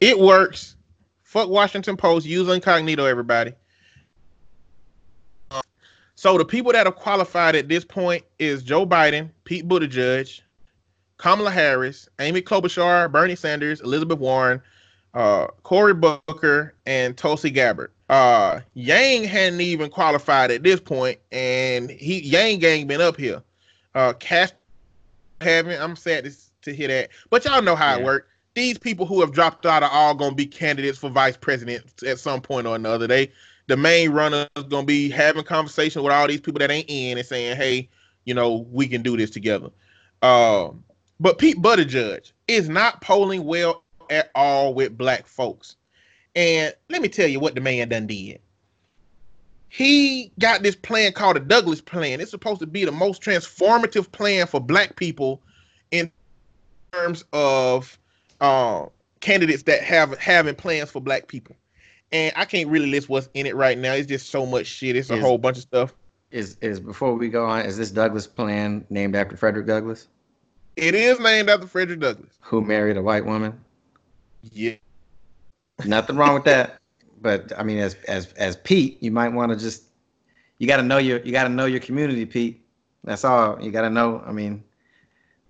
[0.00, 0.76] It works.
[1.22, 2.26] Fuck Washington Post.
[2.26, 3.52] Use incognito, everybody.
[5.50, 5.62] Uh,
[6.14, 10.40] So the people that have qualified at this point is Joe Biden, Pete Buttigieg,
[11.16, 14.60] Kamala Harris, Amy Klobuchar, Bernie Sanders, Elizabeth Warren,
[15.14, 17.92] uh, Cory Booker, and Tulsi Gabbard.
[18.08, 23.42] Uh, Yang hadn't even qualified at this point, and he Yang gang been up here.
[23.94, 24.50] Uh, Cash
[25.40, 25.80] haven't.
[25.80, 26.32] I'm sad to,
[26.62, 28.28] to hear that, but y'all know how it works.
[28.54, 32.18] These people who have dropped out are all gonna be candidates for vice president at
[32.18, 33.06] some point or another.
[33.06, 33.32] They
[33.66, 37.18] the main runner is gonna be having conversation with all these people that ain't in
[37.18, 37.88] and saying, "Hey,
[38.24, 39.70] you know, we can do this together."
[40.22, 40.84] Um,
[41.20, 43.83] but Pete Buttigieg is not polling well
[44.14, 45.76] at all with black folks.
[46.34, 48.40] And let me tell you what the man done did.
[49.68, 52.20] He got this plan called the Douglass Plan.
[52.20, 55.42] It's supposed to be the most transformative plan for black people
[55.90, 56.10] in
[56.92, 57.98] terms of
[58.40, 58.86] uh,
[59.20, 61.56] candidates that have having plans for black people.
[62.12, 63.94] And I can't really list what's in it right now.
[63.94, 64.94] It's just so much shit.
[64.94, 65.92] It's a Is- whole bunch of stuff.
[66.30, 67.64] Is is before we go on?
[67.64, 70.08] Is this Douglass plan named after Frederick Douglass,
[70.74, 72.32] It is named after Frederick Douglass.
[72.40, 73.60] who married a white woman?
[74.52, 74.74] Yeah.
[75.84, 76.78] Nothing wrong with that.
[77.20, 79.84] But I mean, as as as Pete, you might want to just
[80.58, 82.60] you got to know your you got to know your community, Pete.
[83.02, 84.22] That's all you got to know.
[84.26, 84.62] I mean,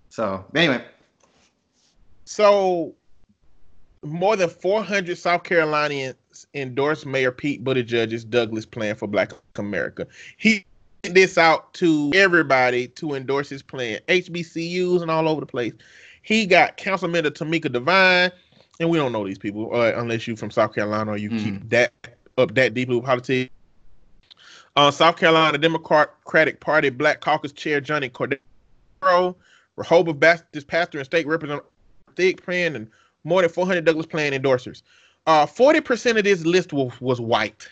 [0.09, 0.81] so anyway,
[2.23, 2.95] So,
[4.01, 6.15] more than 400 South Carolinians
[6.53, 10.07] endorsed Mayor Pete Buttigieg's Douglass plan for Black America.
[10.37, 10.65] He
[11.03, 15.73] sent this out to everybody to endorse his plan, HBCUs and all over the place.
[16.21, 18.31] He got Councilmember Tameika Devine,
[18.79, 21.69] and we don't know these people uh, unless you're from South Carolina or you keep
[21.69, 21.91] that
[22.37, 23.51] up that deeply with politics.
[24.75, 29.35] Uh, South Carolina Democratic Party Black Caucus Chair Johnnie Cordero,
[29.77, 31.69] Rehoboth Baptist pastor and state representative
[32.15, 32.89] Thigpen and
[33.23, 34.81] more than 400 Douglass plan endorsers.
[35.27, 37.67] Uh, 40% of this list was, was white.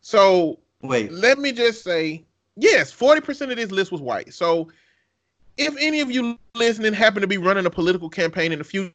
[0.00, 1.12] So wait.
[1.12, 2.24] let me just say,
[2.56, 4.32] yes, 40% of this list was white.
[4.34, 4.68] So
[5.56, 8.92] if any of you listening happen to be running a political campaign in the future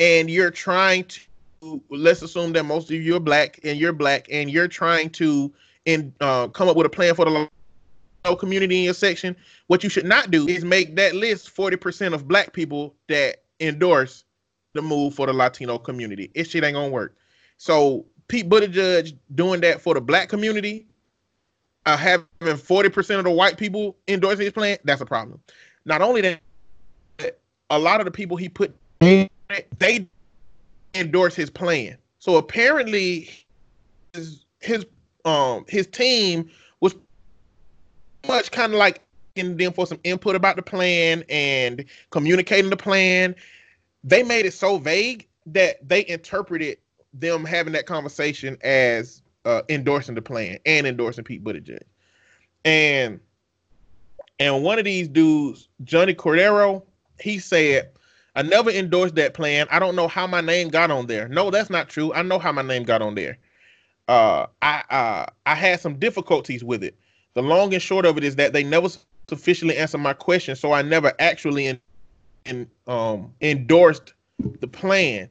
[0.00, 4.26] and you're trying to, let's assume that most of you are black and you're black
[4.32, 5.52] and you're trying to
[5.84, 9.36] in, uh, come up with a plan for the Latino community in your section,
[9.66, 14.24] what you should not do is make that list 40% of black people that endorse
[14.72, 16.30] the move for the Latino community.
[16.34, 17.14] It shit ain't gonna work.
[17.58, 20.86] So Pete Buttigieg doing that for the black community,
[21.84, 25.40] uh, having 40% of the white people endorsing his plan, that's a problem.
[25.84, 26.40] Not only that,
[27.70, 29.28] a lot of the people he put in,
[29.78, 30.06] they
[30.94, 31.96] endorse his plan.
[32.18, 33.30] So apparently
[34.12, 34.86] his his
[35.24, 36.50] um his team
[36.80, 36.94] was
[38.26, 39.02] much kind of like
[39.36, 43.34] in them for some input about the plan and communicating the plan.
[44.04, 46.78] They made it so vague that they interpreted
[47.14, 51.82] them having that conversation as uh, endorsing the plan and endorsing Pete Buttigieg.
[52.64, 53.20] And
[54.38, 56.82] and one of these dudes, Johnnie Cordero,
[57.20, 57.90] he said,
[58.40, 59.66] I never endorsed that plan.
[59.70, 61.28] I don't know how my name got on there.
[61.28, 62.10] No, that's not true.
[62.14, 63.36] I know how my name got on there.
[64.08, 66.96] Uh, I uh, I had some difficulties with it.
[67.34, 68.88] The long and short of it is that they never
[69.28, 71.80] sufficiently answered my question, so I never actually in,
[72.46, 74.14] in, um, endorsed
[74.60, 75.28] the plan.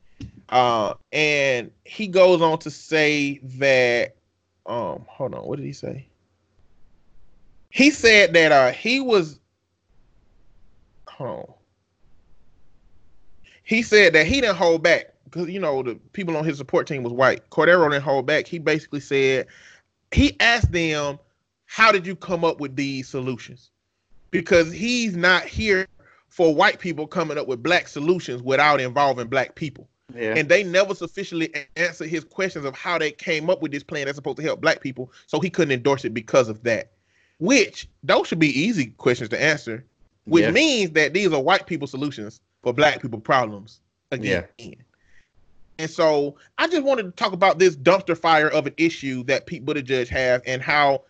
[0.50, 4.18] Uh, and he goes on to say that
[4.68, 6.06] um, hold on, what did he say?
[7.72, 9.40] He said that uh he was
[11.08, 11.59] hold on.
[13.70, 16.88] He said that he didn't hold back because you know the people on his support
[16.88, 17.48] team was white.
[17.52, 18.48] Cordero didn't hold back.
[18.48, 19.46] He basically said
[20.12, 21.20] he asked them,
[21.68, 23.70] "How did you come up with these solutions?"
[24.32, 25.88] Because he's not here
[26.30, 29.88] for white people coming up with black solutions without involving black people.
[30.16, 30.34] Yeah.
[30.36, 34.06] And they never sufficiently answered his questions of how they came up with this plan
[34.06, 35.12] that's supposed to help black people.
[35.28, 36.94] So he couldn't endorse it because of that.
[37.38, 39.86] Which those should be easy questions to answer,
[40.26, 40.52] which Yeah.
[40.52, 43.80] means that these are white people solutions for black people problems
[44.12, 44.46] again.
[45.78, 49.46] And so I just wanted to talk about this dumpster fire of an issue that
[49.46, 51.04] Pete Buttigieg has and how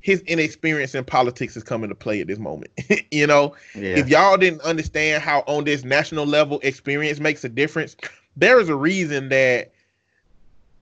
[0.00, 2.70] his inexperience in politics is coming to play at this moment.
[3.10, 3.96] you know, yeah.
[3.96, 7.96] if y'all didn't understand how on this national level experience makes a difference,
[8.36, 9.72] there is a reason that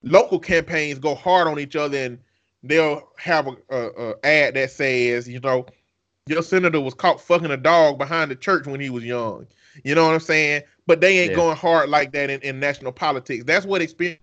[0.02, 2.18] local campaigns go hard on each other and
[2.64, 5.64] they'll have a, a, a ad that says, you know,
[6.26, 9.46] your senator was caught fucking a dog behind the church when he was young.
[9.82, 10.62] You know what I'm saying?
[10.86, 11.36] But they ain't Yeah.
[11.36, 13.44] going hard like that in, in national politics.
[13.44, 14.20] That's what experience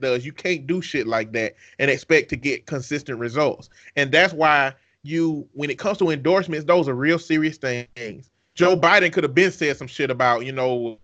[0.00, 0.26] does.
[0.26, 3.68] You can't do shit like that and expect to get consistent results.
[3.96, 8.30] And that's why you, when it comes to endorsements, those are real serious things.
[8.54, 10.98] Joe Biden could have been said some shit about, you know,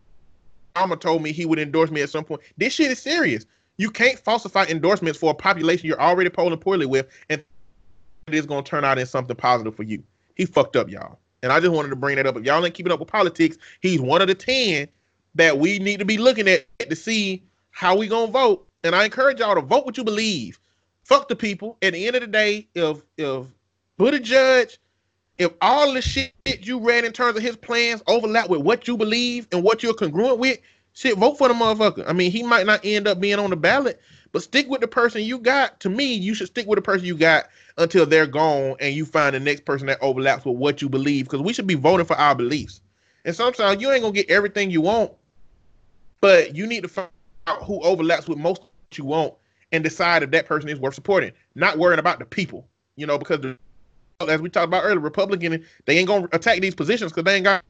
[0.76, 2.40] Obama told me he would endorse me at some point.
[2.56, 3.46] This shit is serious.
[3.78, 7.44] You can't falsify endorsements for a population you're already polling poorly with, and
[8.26, 10.02] it is going to turn out in something positive for you.
[10.34, 11.18] He fucked up, y'all.
[11.42, 12.36] And I just wanted to bring that up.
[12.36, 14.88] If y'all ain't keeping up with politics, he's one of the 10
[15.34, 18.66] that we need to be looking at to see how we to vote.
[18.84, 20.58] And I encourage y'all to vote what you believe.
[21.04, 21.76] Fuck the people.
[21.82, 23.46] At the end of the day, if if
[23.98, 24.76] Buttigieg,
[25.38, 28.96] if all the shit you read in terms of his plans overlap with what you
[28.96, 30.58] believe and what you're congruent with,
[30.92, 32.04] shit, vote for the motherfucker.
[32.06, 34.00] I mean, he might not end up being on the ballot,
[34.30, 35.80] but stick with the person you got.
[35.80, 37.46] To me, you should stick with the person you got
[37.78, 41.26] until they're gone and you find the next person that overlaps with what you believe.
[41.26, 42.80] Because we should be voting for our beliefs.
[43.24, 45.12] And sometimes you ain't gonna get everything you want,
[46.20, 47.08] but you need to find
[47.46, 48.62] out who overlaps with most
[48.94, 49.34] you want
[49.72, 51.32] and decide if that person is worth supporting.
[51.54, 52.66] Not worrying about the people,
[52.96, 53.56] you know, because the,
[54.28, 57.44] as we talked about earlier, Republican they ain't gonna attack these positions because they ain't
[57.44, 57.64] got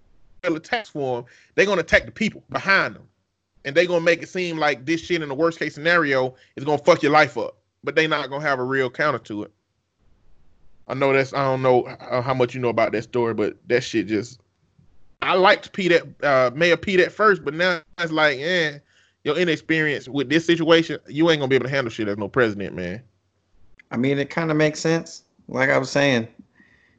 [0.45, 1.31] attacks for them.
[1.55, 3.05] They're gonna attack the people behind them,
[3.65, 6.65] and they gonna make it seem like this shit in the worst case scenario is
[6.65, 9.53] gonna fuck your life up, but they not gonna have a real counter to it.
[10.89, 13.57] I know that's I don't know how how much you know about that story, but
[13.69, 14.41] that shit just
[15.23, 18.79] I liked Pete at uh, Mayor Pete at first, but now it's like, eh,
[19.23, 22.27] your inexperience with this situation, you ain't gonna be able to handle shit as no
[22.29, 23.01] president, man.
[23.93, 25.23] I mean, it kind of makes sense.
[25.49, 26.27] Like I was saying,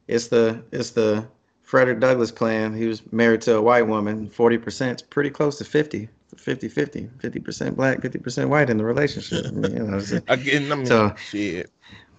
[0.07, 1.27] it's the it's the
[1.63, 2.73] Frederick Douglass plan.
[2.75, 4.29] He was married to a white woman.
[4.29, 6.07] Forty percent is pretty close to 50,
[6.37, 9.45] 50, 50, 50 percent black, fifty percent white in the relationship.
[9.47, 11.69] I mean, you know, Again, I mean, So- shit.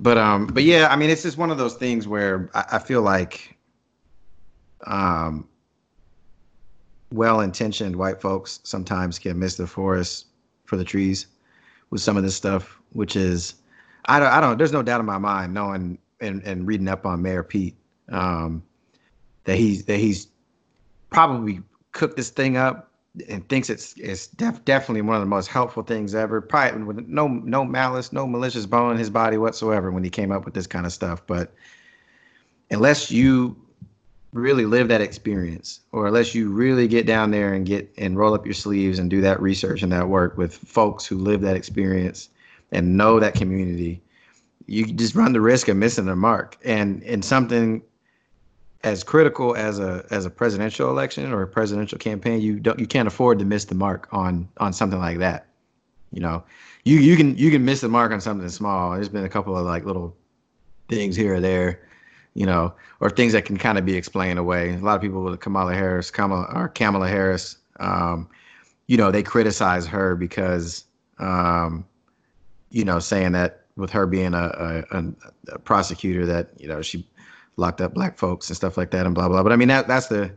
[0.00, 2.78] But um, but yeah, I mean, it's just one of those things where I, I
[2.78, 3.56] feel like,
[4.86, 5.48] um,
[7.12, 10.26] well-intentioned white folks sometimes can miss the forest
[10.64, 11.26] for the trees
[11.90, 13.54] with some of this stuff, which is,
[14.06, 14.58] I don't, I don't.
[14.58, 17.76] There's no doubt in my mind, knowing and and reading up on Mayor Pete,
[18.10, 18.62] um,
[19.44, 20.28] that he's that he's
[21.10, 21.60] probably
[21.92, 22.90] cooked this thing up
[23.28, 26.40] and thinks it's it's def- definitely one of the most helpful things ever.
[26.40, 30.32] Probably with no no malice, no malicious bone in his body whatsoever when he came
[30.32, 31.24] up with this kind of stuff.
[31.26, 31.52] But
[32.70, 33.56] unless you
[34.32, 38.34] really live that experience, or unless you really get down there and get and roll
[38.34, 41.56] up your sleeves and do that research and that work with folks who live that
[41.56, 42.30] experience
[42.72, 44.02] and know that community,
[44.66, 46.58] you just run the risk of missing the mark.
[46.64, 47.82] And and something
[48.84, 52.86] as critical as a as a presidential election or a presidential campaign, you don't you
[52.86, 55.46] can't afford to miss the mark on on something like that.
[56.12, 56.44] You know,
[56.84, 58.92] you you can you can miss the mark on something small.
[58.92, 60.14] There's been a couple of like little
[60.90, 61.80] things here or there,
[62.34, 64.74] you know, or things that can kind of be explained away.
[64.74, 68.28] A lot of people with Kamala Harris, Kamala or Kamala Harris, um,
[68.86, 70.84] you know, they criticize her because,
[71.18, 71.86] um,
[72.70, 75.04] you know, saying that with her being a, a,
[75.52, 77.06] a, prosecutor that you know she
[77.56, 79.42] locked up black folks and stuff like that and blah blah.
[79.42, 80.32] But I mean that that's the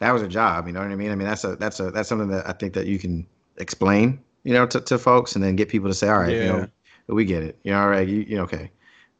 [0.00, 0.66] that was a job.
[0.66, 1.10] You know what I mean?
[1.10, 3.26] I mean that's a that's a that's something that I think that you can
[3.58, 6.46] explain, you know, to, to folks and then get people to say, all right, you
[6.46, 6.52] Yeah.
[6.60, 6.68] know,
[7.08, 7.58] we get it.
[7.64, 8.70] You know, all right, you, you know, okay.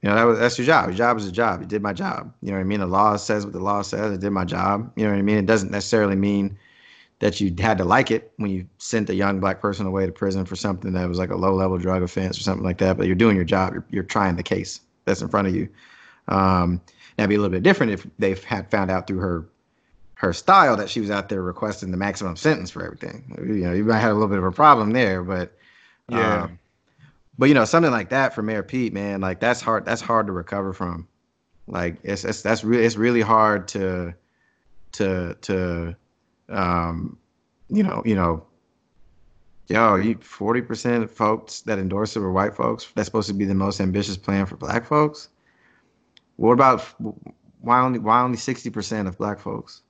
[0.03, 0.89] You know, that was that's your job.
[0.89, 1.61] Your job is a job.
[1.61, 2.35] You did my job.
[2.43, 2.81] You know what I mean?
[2.81, 4.13] The law says what the law says.
[4.13, 4.91] I did my job.
[4.97, 5.37] You know what I mean?
[5.39, 6.59] It doesn't necessarily mean
[7.21, 10.11] that you had to like it when you sent a young black person away to
[10.11, 12.97] prison for something that was like a low level drug offense or something like that.
[12.97, 13.75] But you're doing your job.
[13.75, 15.69] You're, you're trying the case that's in front of you.
[16.27, 16.81] Um,
[17.23, 19.49] that'd be a little bit different if they've had found out through her
[20.15, 23.35] her style that she was out there requesting the maximum sentence for everything.
[23.39, 25.53] You know, you might have a little bit of a problem there, but
[26.09, 26.45] Yeah.
[26.45, 26.59] um,
[27.39, 29.85] but you know, something like that for Mayor Pete, man, like that's hard.
[29.85, 31.09] That's hard to recover from.
[31.67, 34.15] Like it's, it's that's really it's really hard to
[34.93, 35.97] to to
[36.49, 37.17] um
[37.69, 38.45] you know you know
[39.69, 43.45] yo you 40% of folks that endorse it were white folks that's supposed to be
[43.45, 45.29] the most ambitious plan for black folks
[46.43, 46.83] what about
[47.61, 49.83] why only why only 60% of black folks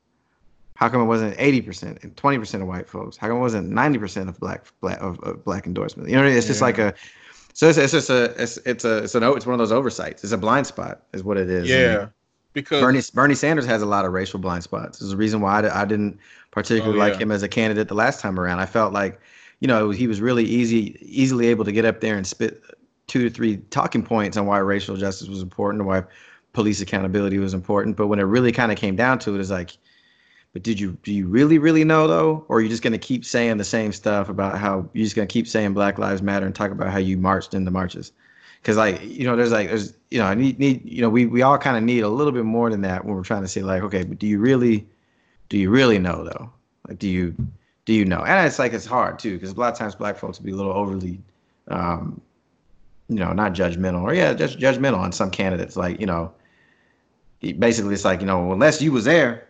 [0.74, 4.28] how come it wasn't 80% and 20% of white folks how come it wasn't 90%
[4.28, 6.66] of black black of, of black endorsement you know it's just yeah.
[6.66, 6.94] like a
[7.54, 10.24] so it's, it's just a it's it's a it's an it's one of those oversights.
[10.24, 11.68] It's a blind spot, is what it is.
[11.68, 12.08] Yeah,
[12.54, 14.98] because Bernie Bernie Sanders has a lot of racial blind spots.
[14.98, 16.18] There's a reason why I, I didn't
[16.50, 17.12] particularly oh, yeah.
[17.12, 18.60] like him as a candidate the last time around.
[18.60, 19.20] I felt like,
[19.60, 22.62] you know, he was really easy easily able to get up there and spit
[23.06, 26.04] two to three talking points on why racial justice was important and why
[26.52, 27.96] police accountability was important.
[27.96, 29.76] But when it really kind of came down to it, it's like
[30.52, 33.24] but did you do you really really know though, or are you just gonna keep
[33.24, 36.54] saying the same stuff about how you're just gonna keep saying Black Lives Matter and
[36.54, 38.12] talk about how you marched in the marches?
[38.60, 41.24] Because like you know, there's like there's you know I need need you know we
[41.24, 43.48] we all kind of need a little bit more than that when we're trying to
[43.48, 44.86] say like okay, but do you really
[45.48, 46.52] do you really know though?
[46.86, 47.34] Like do you
[47.86, 48.22] do you know?
[48.22, 50.52] And it's like it's hard too because a lot of times Black folks will be
[50.52, 51.18] a little overly,
[51.68, 52.20] um,
[53.08, 55.76] you know, not judgmental or yeah, just judgmental on some candidates.
[55.76, 56.34] Like you know,
[57.42, 59.48] basically it's like you know unless you was there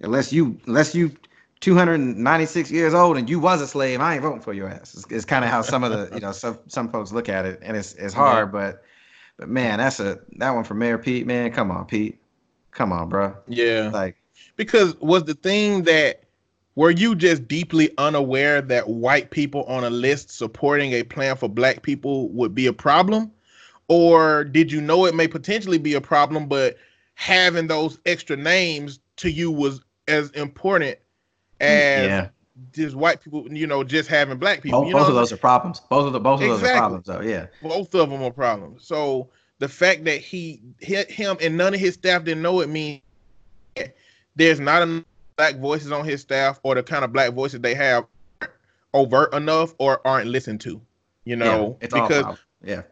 [0.00, 1.12] unless you unless you
[1.60, 4.94] 296 years old and you was a slave, I ain't voting for your ass.
[4.94, 7.44] It's, it's kind of how some of the you know some some folks look at
[7.46, 8.84] it, and it's it's hard, but
[9.36, 11.50] but man, that's a that one for Mayor Pete, man.
[11.52, 12.20] Come on, Pete,
[12.70, 13.34] come on, bro.
[13.48, 14.16] Yeah, like
[14.56, 16.24] because was the thing that
[16.76, 21.48] were you just deeply unaware that white people on a list supporting a plan for
[21.48, 23.32] black people would be a problem,
[23.88, 26.76] or did you know it may potentially be a problem, but
[27.18, 30.96] having those extra names to you was as important
[31.60, 32.28] as yeah.
[32.72, 34.82] just white people, you know, just having black people.
[34.82, 35.80] Both, you know both of those are problems.
[35.90, 36.54] Both of the both exactly.
[36.54, 37.20] of those are problems, though.
[37.20, 38.86] Yeah, both of them are problems.
[38.86, 42.68] So the fact that he hit him and none of his staff didn't know it
[42.68, 43.02] means
[44.36, 45.04] there's not enough
[45.36, 48.06] black voices on his staff or the kind of black voices they have
[48.94, 50.80] overt enough or aren't listened to.
[51.24, 52.82] You know, yeah, because yeah,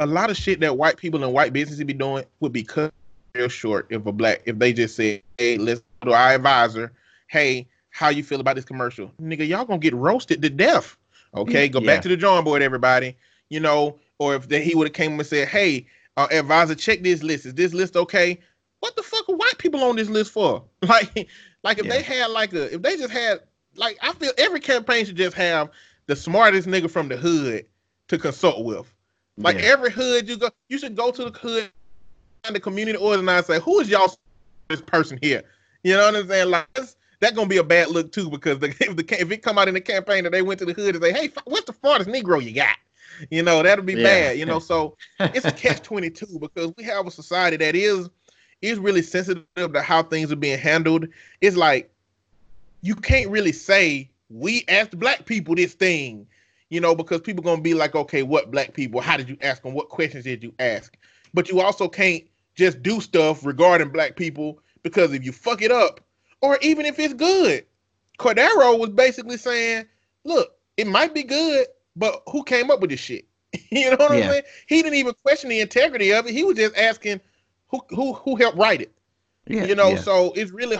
[0.00, 2.92] a lot of shit that white people and white businesses be doing would be cut
[3.34, 6.92] real short if a black if they just say, hey, let's go to our advisor,
[7.28, 9.10] hey, how you feel about this commercial?
[9.20, 10.96] Nigga, y'all gonna get roasted to death.
[11.34, 11.86] Okay, go yeah.
[11.86, 13.16] back to the drawing board, everybody.
[13.50, 15.86] You know, or if they, he would have came and said, hey,
[16.16, 17.46] uh, advisor, check this list.
[17.46, 18.38] Is this list okay?
[18.80, 20.62] What the fuck are white people on this list for?
[20.82, 21.28] Like,
[21.62, 21.92] like if yeah.
[21.92, 23.40] they had like a, if they just had,
[23.74, 25.70] like, I feel every campaign should just have
[26.06, 27.64] the smartest nigga from the hood
[28.08, 28.92] to consult with.
[29.36, 29.64] Like yeah.
[29.64, 31.70] every hood you go, you should go to the hood
[32.52, 34.14] the community organizer say, who is y'all
[34.68, 35.42] this person here?
[35.82, 36.50] You know what I'm saying?
[36.50, 36.66] Like
[37.20, 39.68] that's gonna be a bad look too because the, if the if it come out
[39.68, 42.10] in the campaign that they went to the hood and say, hey, what's the farthest
[42.10, 42.76] Negro you got?
[43.30, 44.02] You know that'll be yeah.
[44.02, 44.38] bad.
[44.38, 48.08] You know, so it's a catch twenty two because we have a society that is
[48.62, 51.06] is really sensitive to how things are being handled.
[51.40, 51.90] It's like
[52.82, 56.26] you can't really say we asked black people this thing,
[56.70, 59.00] you know, because people gonna be like, okay, what black people?
[59.00, 59.74] How did you ask them?
[59.74, 60.96] What questions did you ask?
[61.32, 62.24] But you also can't
[62.54, 66.00] just do stuff regarding black people because if you fuck it up,
[66.40, 67.64] or even if it's good,
[68.18, 69.86] Cordero was basically saying,
[70.24, 71.66] look, it might be good,
[71.96, 73.26] but who came up with this shit?
[73.70, 74.24] you know what yeah.
[74.24, 74.42] I'm saying?
[74.66, 76.32] He didn't even question the integrity of it.
[76.32, 77.20] He was just asking
[77.68, 78.92] who who who helped write it.
[79.46, 80.00] Yeah, you know, yeah.
[80.00, 80.78] so it's really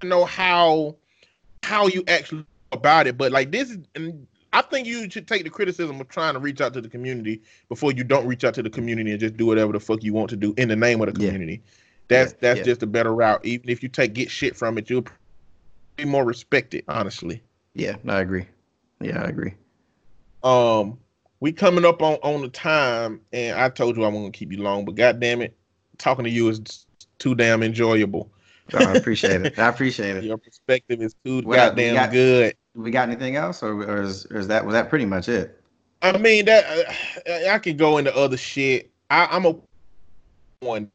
[0.00, 0.96] to know how
[1.62, 3.18] how you actually about it.
[3.18, 4.26] But like this, and
[4.56, 7.42] I think you should take the criticism of trying to reach out to the community
[7.68, 10.14] before you don't reach out to the community and just do whatever the fuck you
[10.14, 11.60] want to do in the name of the community.
[11.62, 11.70] Yeah.
[12.08, 12.64] That's yeah, that's yeah.
[12.64, 13.44] just a better route.
[13.44, 15.04] Even if you take get shit from it, you'll
[15.96, 16.84] be more respected.
[16.88, 17.42] Honestly.
[17.74, 18.46] Yeah, I agree.
[19.02, 19.52] Yeah, I agree.
[20.42, 20.96] Um,
[21.40, 24.52] we coming up on on the time, and I told you I wasn't gonna keep
[24.52, 25.54] you long, but god damn it,
[25.98, 26.86] talking to you is
[27.18, 28.30] too damn enjoyable.
[28.72, 29.58] Oh, I appreciate it.
[29.58, 30.24] I appreciate it.
[30.24, 34.26] Your perspective is too what goddamn got, good we got anything else, or, or, is,
[34.26, 35.60] or is that was that pretty much it?
[36.02, 36.64] I mean that
[37.26, 38.90] uh, I could go into other shit.
[39.10, 39.56] I, am a
[40.60, 40.90] one.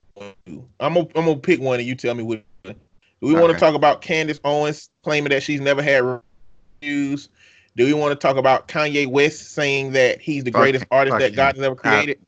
[0.79, 2.43] I'm a, I'm gonna pick one, and you tell me what.
[2.63, 6.21] Do we want to talk about Candace Owens claiming that she's never had
[6.81, 7.29] reviews?
[7.75, 11.19] Do we want to talk about Kanye West saying that he's the fuck, greatest artist
[11.19, 12.17] that God has ever created?
[12.17, 12.25] Uh,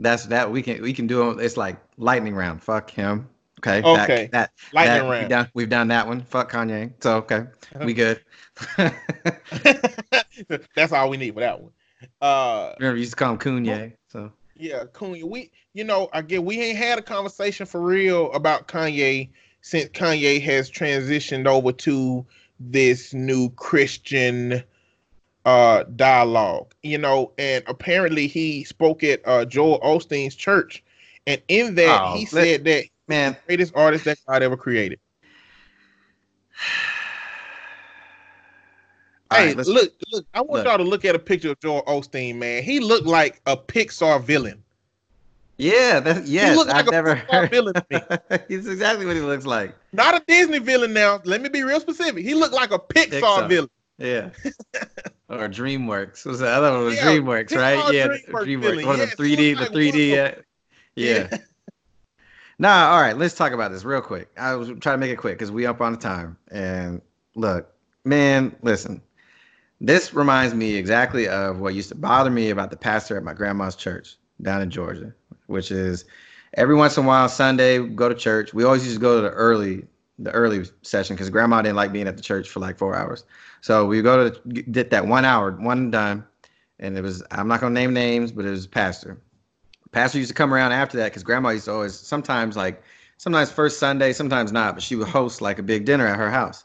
[0.00, 2.62] that's that we can we can do it's like lightning round.
[2.62, 3.28] Fuck him.
[3.58, 3.82] Okay.
[3.82, 4.28] Okay.
[4.30, 5.22] That, that lightning that, round.
[5.22, 6.20] We've done, we've done that one.
[6.22, 6.92] Fuck Kanye.
[7.00, 7.44] So okay,
[7.84, 8.20] we good.
[10.74, 11.72] That's all we need for that one.
[12.20, 13.92] Uh, Remember, you used to call him Kanye.
[14.08, 15.24] So yeah, Kanye.
[15.24, 19.28] We, you know, again, we ain't had a conversation for real about Kanye
[19.60, 22.24] since Kanye has transitioned over to
[22.60, 24.62] this new Christian
[25.44, 30.82] uh dialogue, you know, and apparently he spoke at uh Joel Osteen's church,
[31.26, 35.00] and in that Oh, he said that Man, greatest artist that God ever created.
[39.32, 40.66] Hey, right, look, look, I want look.
[40.66, 42.62] y'all to look at a picture of Joel Osteen, man.
[42.62, 44.62] He looked like a Pixar villain.
[45.58, 47.50] yeah, that, yes, look like I've a never Pixar heard.
[47.50, 48.38] villain to me.
[48.48, 49.74] He's exactly what he looks like.
[49.92, 51.20] Not a Disney villain now.
[51.24, 52.24] Let me be real specific.
[52.24, 53.48] He looked like a Pixar, Pixar.
[53.48, 53.70] villain.
[53.98, 54.30] Yeah.
[55.28, 56.24] or DreamWorks.
[56.24, 57.94] Was the other one was Yeah, DreamWorks, Pixar right?
[57.94, 58.86] Yeah, DreamWorks DreamWorks.
[58.86, 60.10] One of the 3D, looks the 3D.
[60.10, 60.42] one uh,
[60.94, 61.38] yeah.
[62.60, 64.30] Nah, all right, let's talk about this real quick.
[64.36, 66.36] I was trying to make it quick because we up on the time.
[66.50, 67.00] And
[67.36, 67.72] look,
[68.04, 69.00] man, listen.
[69.80, 73.32] This reminds me exactly of what used to bother me about the pastor at my
[73.32, 75.14] grandma's church down in Georgia,
[75.46, 76.04] which is
[76.54, 78.52] every once in a while Sunday go to church.
[78.52, 79.86] We always used to go to the early
[80.20, 83.24] the early session because grandma didn't like being at the church for like four hours.
[83.60, 86.26] So we go to did that one hour, one time,
[86.80, 89.20] and it was I'm not gonna name names, but it was pastor.
[89.92, 92.82] Pastor used to come around after that because grandma used to always sometimes like
[93.16, 96.30] sometimes first Sunday, sometimes not, but she would host like a big dinner at her
[96.30, 96.64] house.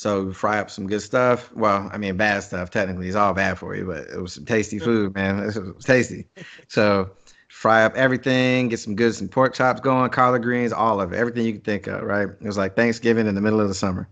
[0.00, 1.52] So fry up some good stuff.
[1.52, 2.70] Well, I mean bad stuff.
[2.70, 4.84] Technically, it's all bad for you, but it was some tasty mm-hmm.
[4.86, 5.40] food, man.
[5.40, 6.24] It was tasty.
[6.68, 7.10] So
[7.48, 11.16] fry up everything, get some good some pork chops going, collard greens, all of it,
[11.18, 12.00] everything you can think of.
[12.00, 12.26] Right?
[12.26, 14.08] It was like Thanksgiving in the middle of the summer,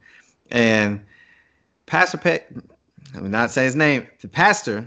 [0.50, 1.02] and
[1.86, 2.42] Pastor Pe
[3.14, 4.08] I will not say his name.
[4.20, 4.86] The pastor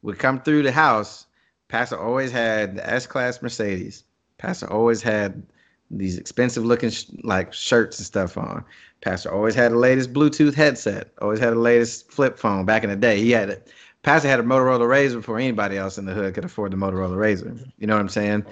[0.00, 1.26] would come through the house.
[1.68, 4.04] Pastor always had the S class Mercedes.
[4.38, 5.42] Pastor always had
[5.90, 8.64] these expensive looking sh- like shirts and stuff on.
[9.02, 11.12] Pastor always had the latest Bluetooth headset.
[11.20, 12.64] Always had the latest flip phone.
[12.64, 13.70] Back in the day, he had it.
[14.02, 17.16] Pastor had a Motorola Razr before anybody else in the hood could afford the Motorola
[17.16, 17.70] Razr.
[17.78, 18.46] You know what I'm saying?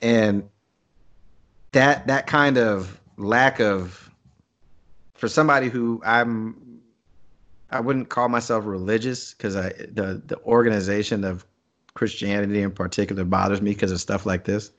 [0.00, 0.48] And
[1.72, 4.10] that that kind of lack of
[5.14, 6.80] for somebody who I'm
[7.70, 11.46] I wouldn't call myself religious because I the the organization of
[11.94, 14.70] Christianity in particular bothers me because of stuff like this.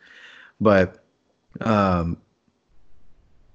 [0.61, 1.03] But
[1.61, 2.17] um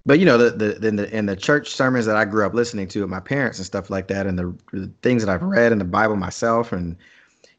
[0.04, 2.54] but you know the the in the in the church sermons that I grew up
[2.54, 5.42] listening to with my parents and stuff like that and the, the things that I've
[5.42, 6.96] read in the Bible myself and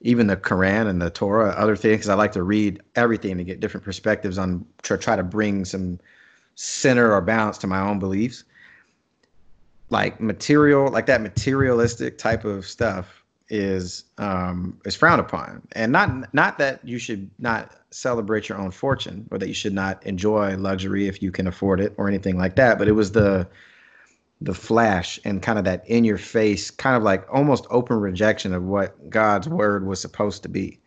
[0.01, 3.61] even the Quran and the Torah, other things, I like to read everything to get
[3.61, 5.97] different perspectives on try, try to bring some
[6.55, 8.43] center or balance to my own beliefs.
[9.89, 13.22] Like material, like that materialistic type of stuff
[13.53, 15.61] is um is frowned upon.
[15.73, 19.73] And not not that you should not celebrate your own fortune or that you should
[19.73, 22.79] not enjoy luxury if you can afford it or anything like that.
[22.79, 23.47] But it was the
[24.41, 28.53] the flash and kind of that in your face, kind of like almost open rejection
[28.53, 30.79] of what God's word was supposed to be.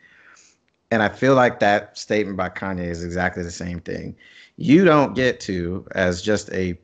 [0.91, 4.17] And I feel like that statement by Kanye is exactly the same thing.
[4.57, 6.79] You don't get to, as just a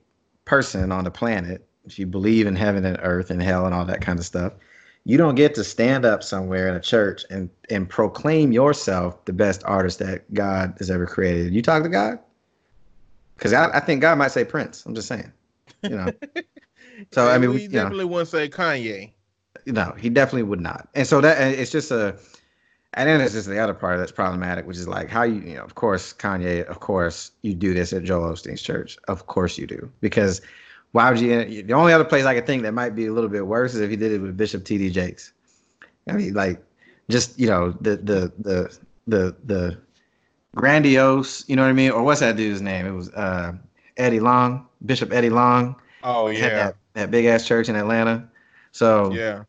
[0.44, 3.84] person on the planet, if you believe in heaven and earth and hell and all
[3.84, 4.52] that kind of stuff,
[5.04, 9.32] you don't get to stand up somewhere in a church and and proclaim yourself the
[9.32, 11.52] best artist that God has ever created.
[11.52, 12.18] You talk to God?
[13.34, 14.86] Because I, I think God might say Prince.
[14.86, 15.32] I'm just saying.
[15.82, 16.12] You know.
[17.10, 19.12] So I mean, we you know, definitely wouldn't say Kanye.
[19.66, 20.88] no, he definitely would not.
[20.94, 22.16] And so that and it's just a,
[22.94, 25.54] and then it's just the other part that's problematic, which is like how you, you
[25.54, 28.98] know, of course, Kanye, of course, you do this at Joel Osteen's church.
[29.08, 30.40] Of course you do, because
[30.92, 31.62] why would you?
[31.62, 33.80] The only other place I could think that might be a little bit worse is
[33.80, 34.90] if he did it with Bishop T.D.
[34.90, 35.32] Jakes.
[36.08, 36.62] I mean, like,
[37.10, 39.78] just you know, the the the the the
[40.54, 41.90] grandiose, you know what I mean?
[41.90, 42.86] Or what's that dude's name?
[42.86, 43.54] It was uh
[43.96, 45.76] Eddie Long, Bishop Eddie Long.
[46.04, 48.28] Oh yeah, that, that big ass church in Atlanta.
[48.72, 49.44] So yeah.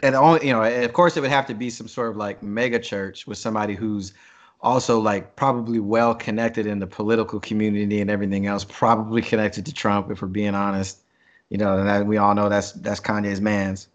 [0.00, 2.16] and the only you know, of course, it would have to be some sort of
[2.16, 4.12] like mega church with somebody who's
[4.64, 9.72] also like probably well connected in the political community and everything else, probably connected to
[9.72, 10.98] Trump, if we're being honest.
[11.50, 13.88] You know, and that, we all know that's that's Kanye's man's.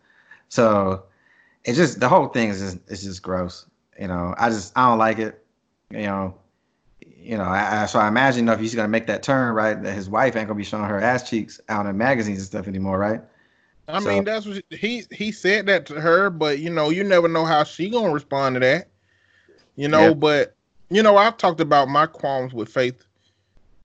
[0.47, 1.03] So
[1.65, 3.65] it's just the whole thing is just it's just gross.
[3.99, 5.43] You know, I just I don't like it.
[5.89, 6.35] You know,
[7.01, 9.53] you know, I, I, so I imagine you know, if he's gonna make that turn,
[9.55, 12.47] right, that his wife ain't gonna be showing her ass cheeks out in magazines and
[12.47, 13.21] stuff anymore, right?
[13.87, 17.03] I So- mean, that's what he he said that to her, but you know, you
[17.03, 18.87] never know how she gonna respond to that.
[19.75, 20.13] You know, Yeah.
[20.13, 20.55] but
[20.89, 23.05] you know, I've talked about my qualms with faith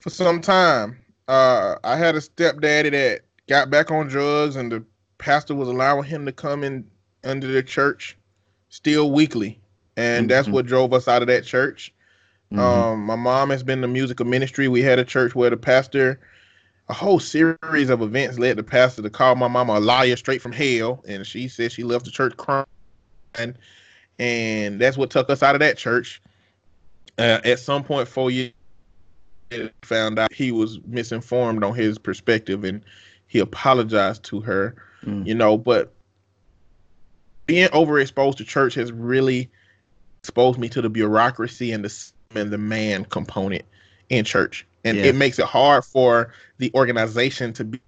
[0.01, 0.99] for some time.
[1.29, 4.85] Uh, I had a stepdaddy that got back on drugs, and the
[5.19, 6.87] pastor was allowing him to come in
[7.25, 8.17] under the church
[8.69, 9.59] still weekly,
[9.97, 10.53] and that's Mhm.
[10.53, 11.93] what drove us out of that church.
[12.53, 12.59] Mhm.
[12.59, 14.69] Um, my mom has been in the musical ministry.
[14.69, 16.21] We had a church where the pastor,
[16.89, 20.43] a whole series of events led the pastor to call my mama a liar straight
[20.43, 23.57] from hell, and she said she left the church crying,
[24.19, 26.21] and that's what took us out of that church.
[27.19, 28.53] Uh, at some point, four years,
[29.83, 32.83] found out he was misinformed on his perspective, and
[33.27, 34.75] he apologized to her.
[35.05, 35.27] Mm.
[35.27, 35.93] You know, but
[37.47, 39.51] being overexposed to church has really
[40.23, 43.65] exposed me to the bureaucracy and the and the man component
[44.09, 45.05] in church, and Yeah.
[45.05, 47.81] it makes it hard for the organization to be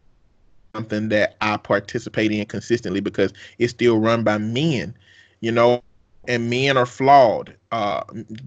[0.74, 4.94] something that I participate in consistently because it's still run by men,
[5.40, 5.82] you know,
[6.28, 7.54] and men are flawed.
[7.72, 8.02] Uh,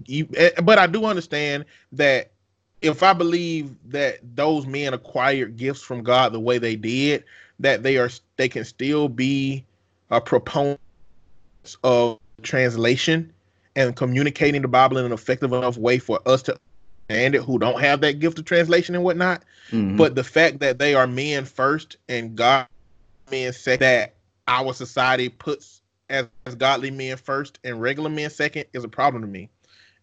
[0.06, 2.30] you, eh, but I do understand that
[2.82, 7.24] if I believe that those men acquired gifts from God the way they did,
[7.58, 9.64] that they are they can still be
[10.10, 10.80] a proponent
[11.84, 13.32] of translation
[13.76, 16.56] and communicating the Bible in an effective enough way for us to
[17.08, 19.42] understand it who don't have that gift of translation and whatnot.
[19.70, 19.96] Mhm.
[19.96, 22.66] But the fact that they are men first and God
[23.30, 24.14] men second, that
[24.48, 25.79] our society puts
[26.10, 29.50] as, godly men first and regular men second is a problem to me.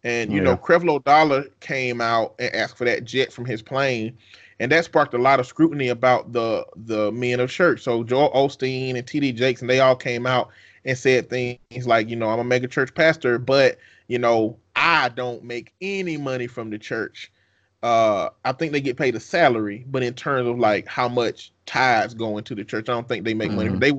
[0.03, 0.41] And you Yeah.
[0.41, 4.17] know, Creflo Dollar came out and asked for that jet from his plane,
[4.59, 7.81] and that sparked a lot of scrutiny about the the men of church.
[7.81, 9.33] So Joel Osteen and T.D.
[9.33, 10.49] Jakes and they all came out
[10.85, 13.77] and said things like, you know, I'm a mega church pastor, but
[14.07, 17.31] you know, I don't make any money from the church
[17.83, 21.51] uh I think they get paid a salary, but in terms of like how much
[21.65, 23.69] tithes go into the church, I don't think they make money.
[23.69, 23.79] Mhm.
[23.79, 23.91] They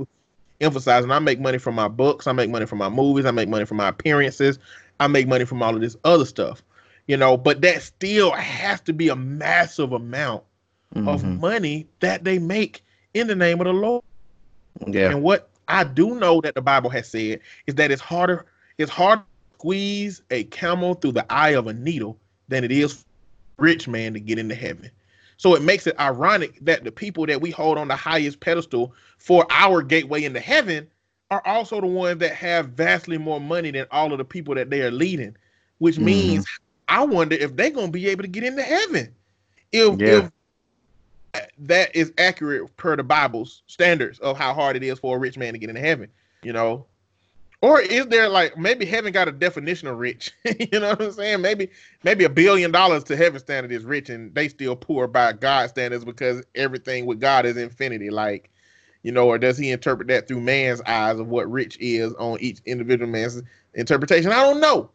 [0.61, 3.49] emphasizing I make money from my books, I make money from my movies, I make
[3.49, 4.59] money from my appearances,
[5.01, 6.63] I make money from all of this other stuff.
[7.07, 10.43] You know, but that still has to be a massive amount
[10.95, 11.41] of Mhm.
[11.41, 14.03] money that they make in the name of the Lord.
[14.87, 15.11] yeah.
[15.11, 18.47] And what I do know that the Bible has said is that it's harder,
[18.79, 19.25] it's hard to
[19.59, 22.19] squeeze a camel through the eye of a needle
[22.49, 23.01] than it is for
[23.59, 24.91] a rich man to get into heaven.
[25.39, 28.93] So it makes it ironic that the people that we hold on the highest pedestal
[29.19, 30.89] for our gateway into heaven
[31.31, 34.69] are also the ones that have vastly more money than all of the people that
[34.69, 35.37] they are leading,
[35.79, 36.05] which Mhm.
[36.05, 36.47] means
[36.89, 39.15] I wonder if they're gonna be able to get into heaven.
[39.73, 40.29] If Yeah.
[41.35, 45.21] if that is accurate per the Bible's standards of how hard it is for a
[45.21, 46.11] rich man to get into heaven,
[46.43, 46.87] you know.
[47.61, 50.31] Or is there like maybe heaven got a definition of rich?
[50.45, 51.41] you know what I'm saying?
[51.41, 51.71] Maybe
[52.05, 55.71] maybe a billion dollars to heaven standard is rich and they still poor by God
[55.71, 58.11] standards because everything with God is infinity.
[58.11, 58.51] Like,
[59.03, 62.39] you know, or does he interpret that through man's eyes of what rich is on
[62.41, 63.43] each individual man's
[63.75, 64.31] interpretation?
[64.31, 64.91] I don't know.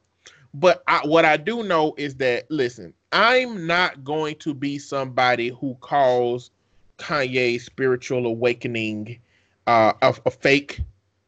[0.54, 5.50] But I, what I do know is that listen, I'm not going to be somebody
[5.50, 6.50] who calls
[6.98, 9.20] Kanye's spiritual awakening
[9.68, 10.80] uh, a, a fake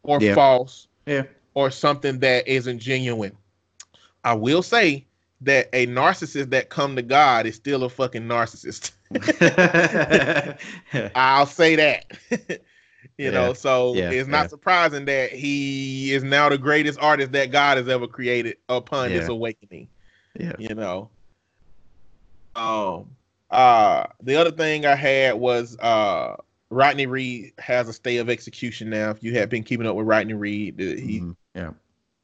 [0.03, 0.35] or Yeah.
[0.35, 1.23] false Yeah.
[1.53, 3.37] or something that isn't genuine.
[4.23, 5.05] I will say
[5.41, 8.91] that a narcissist that come to God is still a fucking narcissist.
[11.15, 12.05] I'll say that.
[13.17, 14.47] you know, so Yeah, it's not yeah.
[14.47, 19.27] surprising that he is now the greatest artist that God has ever created upon this
[19.27, 19.33] Yeah.
[19.33, 19.87] awakening.
[20.39, 20.53] yeah.
[20.57, 21.09] You know.
[22.55, 23.09] Um
[23.51, 26.37] uh the other thing I had was uh
[26.69, 29.11] Rodney Reed has a stay of execution now.
[29.11, 31.35] If you have been keeping up with Rodney Reed, uh, he Mhm.
[31.53, 31.71] Yeah.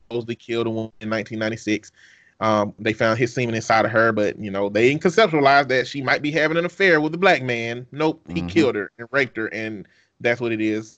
[0.10, 1.92] supposedly killed a woman in 1996.
[2.40, 5.88] Um, they found his semen inside of her, but you know they didn't conceptualize that
[5.88, 7.86] she might be having an affair with a black man.
[7.92, 8.50] Nope, he Mhm.
[8.50, 9.88] killed her and raped her, and
[10.20, 10.98] that's what it is.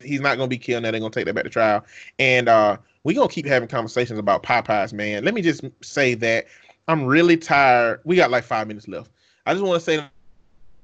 [0.00, 0.82] He's not gonna be killed.
[0.82, 1.84] Now they're gonna take that back to trial,
[2.18, 5.24] and uh, we're gonna keep having conversations about Popeyes, man.
[5.24, 6.46] Let me just say that
[6.88, 8.00] I'm really tired.
[8.04, 9.10] We got like five minutes left.
[9.44, 10.08] I just want to say, I'm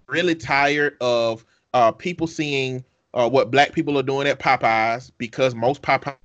[0.07, 1.45] really tired of
[1.75, 2.85] uh, people seeing
[3.15, 6.17] uh, what black people are doing at Popeyes because most Popeyes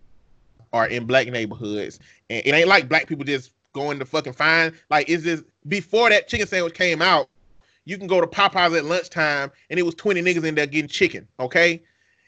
[0.72, 2.00] are in black neighborhoods,
[2.30, 4.74] and it ain't like black people just going to fucking find.
[4.90, 7.30] Like, is this before that chicken sandwich came out?
[7.86, 10.88] You can go to Popeyes at lunchtime, and it was twenty niggas in there getting
[10.90, 11.28] chicken.
[11.40, 11.84] Okay,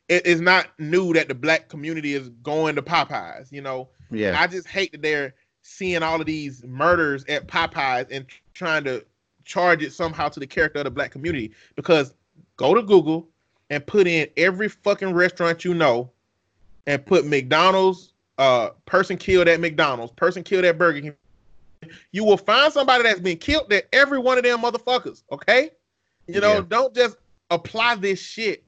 [0.09, 3.51] it is not new that the black community is going to Popeyes.
[3.51, 4.39] You know, Yeah.
[4.39, 9.03] I just hate that they're seeing all of these murders at Popeyes and trying to
[9.45, 11.51] charge it somehow to the character of the black community.
[11.75, 12.13] Because
[12.57, 13.27] go to Google
[13.69, 16.11] and put in every fucking restaurant you know
[16.87, 21.15] and put McDonald's, uh, person killed at McDonald's, person killed at Burger King.
[22.11, 25.23] You will find somebody that's been killed at every one of them motherfuckers.
[25.31, 25.71] Okay,
[26.27, 26.63] you know, Yeah.
[26.67, 27.17] don't just
[27.51, 28.63] apply this shit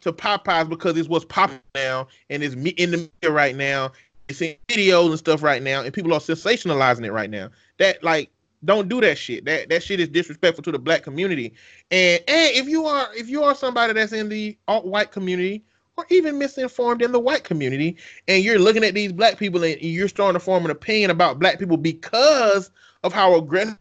[0.00, 3.92] to Popeyes because it's what's popping now and it's me- in the media right now.
[4.28, 7.50] It's in videos and stuff right now, and people are sensationalizing it right now.
[7.78, 8.30] That like,
[8.66, 9.44] don't do that shit.
[9.44, 11.54] That that shit is disrespectful to the black community.
[11.90, 15.64] And and if you are if you are somebody that's in the alt white community
[15.96, 17.96] or even misinformed in the white community,
[18.28, 21.38] and you're looking at these black people and you're starting to form an opinion about
[21.38, 22.70] black people because
[23.02, 23.78] of how aggressive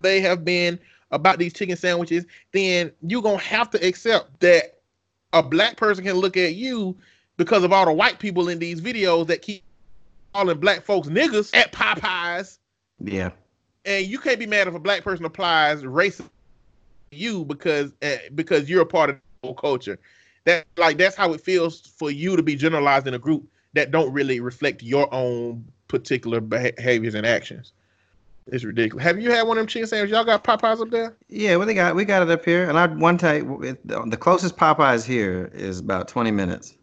[0.00, 0.78] they have been
[1.10, 4.80] about these chicken sandwiches, then you're gonna have to accept that
[5.32, 6.96] a black person can look at you
[7.36, 9.64] because of all the white people in these videos that keep
[10.34, 12.58] calling black folks niggas at Popeyes,
[13.00, 13.30] Yeah.
[13.84, 16.28] And you can't be mad if a black person applies racism
[17.14, 19.98] you because uh, because you're a part of the whole culture.
[20.44, 23.90] that like that's how it feels for you to be generalized in a group that
[23.90, 27.72] don't really reflect your own particular behaviors and actions.
[28.46, 29.02] It's ridiculous.
[29.02, 30.12] Have you had one of them chicken sandwiches?
[30.12, 31.16] Y'all got Popeyes up there?
[31.28, 34.56] Yeah, well, they got we got it up here, and I one time the closest
[34.56, 36.76] Popeyes here is about twenty minutes.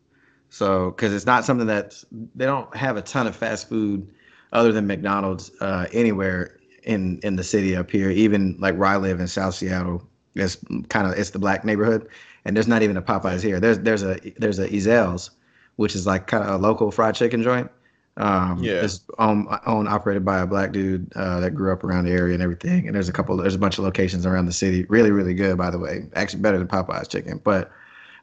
[0.50, 2.04] So, because it's not something that
[2.36, 4.06] they don't have a ton of fast food
[4.52, 8.10] other than McDonald's uh, anywhere in in the city up here.
[8.10, 10.58] Even like where I live in South Seattle, it's
[10.90, 12.08] kind of it's the black neighborhood,
[12.46, 13.60] and there's not even a Popeyes here.
[13.60, 15.32] There's there's a there's a Ezell's,
[15.76, 17.70] which is like kind of a local fried chicken joint.
[18.18, 18.84] Um, yeah.
[18.84, 22.34] It's owned, owned operated by a black dude uh, that grew up around the area
[22.34, 22.86] and everything.
[22.86, 24.86] And there's a couple, there's a bunch of locations around the city.
[24.90, 26.08] Really, really good, by the way.
[26.14, 27.40] Actually, better than Popeye's chicken.
[27.44, 27.72] But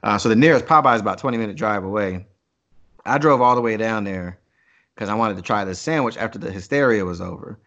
[0.02, 2.26] uh, so the nearest Popeyes is about 20 minute drive away.
[3.06, 4.38] I drove all the way down there
[4.94, 7.58] because I wanted to try this sandwich after the hysteria was over.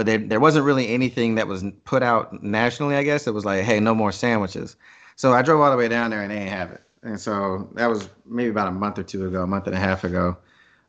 [0.00, 3.26] But there, there wasn't really anything that was put out nationally, I guess.
[3.26, 4.76] It was like, hey, no more sandwiches.
[5.16, 6.80] So I drove all the way down there and they ain't have it.
[7.02, 9.78] And so that was maybe about a month or two ago, a month and a
[9.78, 10.38] half ago.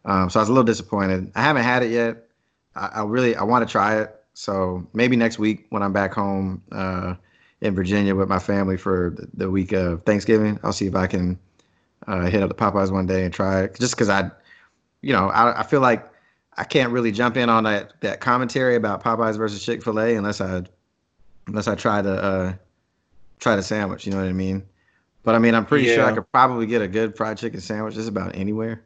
[0.06, 1.30] Um, so I was a little disappointed.
[1.36, 2.24] I haven't had it yet.
[2.74, 4.16] I, I really I want to try it.
[4.34, 7.16] So maybe next week when I'm back home uh,
[7.60, 11.08] in Virginia with my family for the, the, week of Thanksgiving, I'll see if I
[11.08, 11.38] can
[12.08, 13.78] uh, hit up the Popeyes one day and try it.
[13.78, 14.32] Just because I,
[15.02, 16.10] you know, I, I feel like
[16.58, 20.16] I can't really jump in on that that commentary about Popeyes versus Chick Fil A
[20.16, 20.64] unless I
[21.48, 22.54] unless I try to uh,
[23.40, 24.06] try the sandwich.
[24.06, 24.64] You know what I mean?
[25.24, 25.96] But I mean, I'm pretty yeah.
[25.96, 28.84] sure I could probably get a good fried chicken sandwich just about anywhere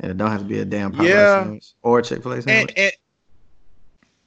[0.00, 1.42] and it don't have to be a damn Popeyes yeah.
[1.42, 2.74] sandwich or Chick Fil A sandwich.
[2.76, 2.92] And,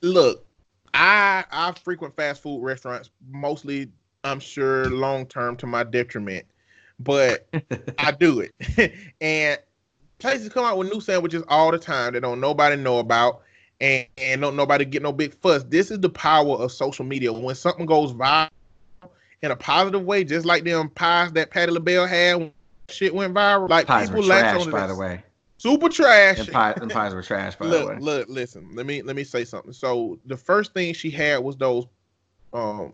[0.03, 0.45] and look,
[0.93, 3.91] I I frequent fast food restaurants mostly.
[4.23, 6.45] I'm sure long term to my detriment,
[6.99, 7.47] but
[7.99, 8.93] I do it.
[9.21, 9.59] and
[10.19, 13.41] places come out with new sandwiches all the time that don't nobody know about,
[13.79, 15.63] and, and don't nobody get no big fuss.
[15.63, 17.31] This is the power of social media.
[17.31, 18.49] When something goes viral
[19.41, 22.51] in a positive way, just like them pies that Patti LaBelle had,
[22.89, 23.69] shit went viral.
[23.69, 25.23] Like pies people latch on by the way.
[25.59, 26.39] Super trash.
[26.39, 27.99] And, pie, and pies were trash, by look, the way.
[27.99, 28.69] Look, listen.
[28.75, 29.73] Let me let me say something.
[29.73, 31.85] So the first thing she had was those,
[32.53, 32.93] um,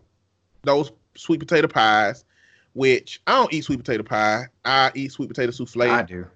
[0.62, 2.24] those sweet potato pies,
[2.72, 4.46] which I don't eat sweet potato pie.
[4.64, 5.82] I eat sweet potato souffle.
[5.82, 6.26] I do.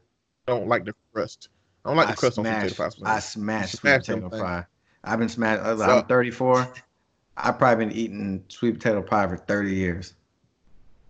[0.48, 1.50] Don't like the crust.
[1.84, 3.14] I don't like I the crust smash, on sweet potato pie.
[3.14, 4.64] I smash sweet potato pie.
[5.04, 5.62] I've been smashed.
[5.62, 6.72] So, I'm 34.
[7.36, 10.14] I've probably been eating sweet potato pie for 30 years.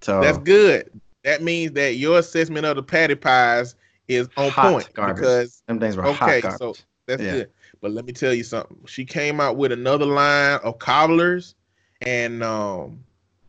[0.01, 0.91] So that's good.
[1.23, 3.77] That means that your assessment of the Patti pies
[4.09, 5.17] is on point garbage.
[5.17, 6.75] because them things were okay, so
[7.07, 7.33] that's yeah.
[7.33, 7.51] good.
[7.81, 8.77] But let me tell you something.
[8.87, 11.55] She came out with another line of cobblers
[12.03, 13.05] and um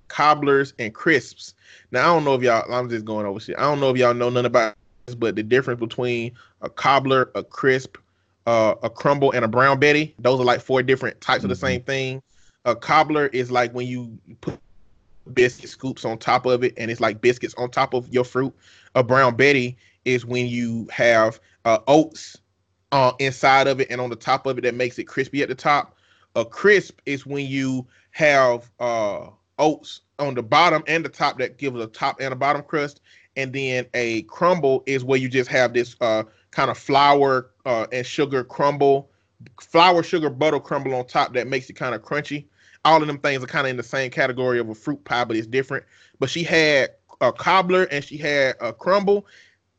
[0.08, 1.56] cobblers and crisps.
[1.92, 2.72] Now I don't know if y'all.
[2.72, 3.58] I'm just going over shit.
[3.58, 4.76] I don't know if y'all know nothing about
[5.16, 6.32] but the difference between
[6.62, 7.98] a cobbler, a crisp,
[8.46, 10.16] uh, a crumble, and a brown Betty.
[10.20, 11.52] Those are like four different types mm-hmm.
[11.52, 11.74] of the mm-hmm.
[11.74, 12.22] same thing.
[12.66, 14.60] A cobbler is like when you put
[15.34, 18.54] biscuit scoops on top of it, and it's like biscuits on top of your fruit.
[18.96, 22.38] A brown Betty is when you have uh, oats
[22.92, 25.50] uh, inside of it and on the top of it that makes it crispy at
[25.50, 25.96] the top.
[26.36, 29.28] A crisp is when you have uh,
[29.58, 33.02] oats on the bottom and the top that gives a top and a bottom crust.
[33.36, 37.88] And then a crumble is where you just have this uh, kind of flour uh,
[37.92, 39.10] and sugar crumble,
[39.62, 42.46] flour, sugar, butter crumble on top that makes it kind of crunchy.
[42.86, 45.24] All of them things are kind of in the same category of a fruit pie,
[45.24, 45.86] but it's different.
[46.20, 46.92] But she had
[47.22, 49.26] a cobbler and she had a crumble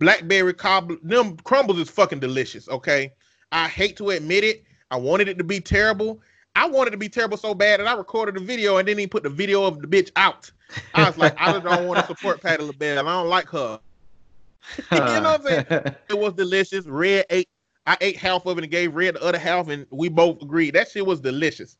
[0.01, 2.69] blackberry cobbler, them crumbles is fucking delicious.
[2.69, 3.13] Okay,
[3.53, 4.65] I hate to admit it.
[4.91, 6.21] I wanted it to be terrible.
[6.57, 9.11] I wanted to be terrible so bad that I recorded a video and didn't even
[9.11, 10.51] put the video of the bitch out.
[10.95, 13.07] I was like, I don't want to support Patti LaBelle.
[13.07, 13.81] I don't like her.
[14.93, 15.95] you know what I'm saying?
[16.09, 16.87] It was delicious.
[16.87, 17.49] Red ate.
[17.87, 20.75] I ate half of it and gave Red the other half, and we both agreed
[20.75, 21.77] that shit was delicious.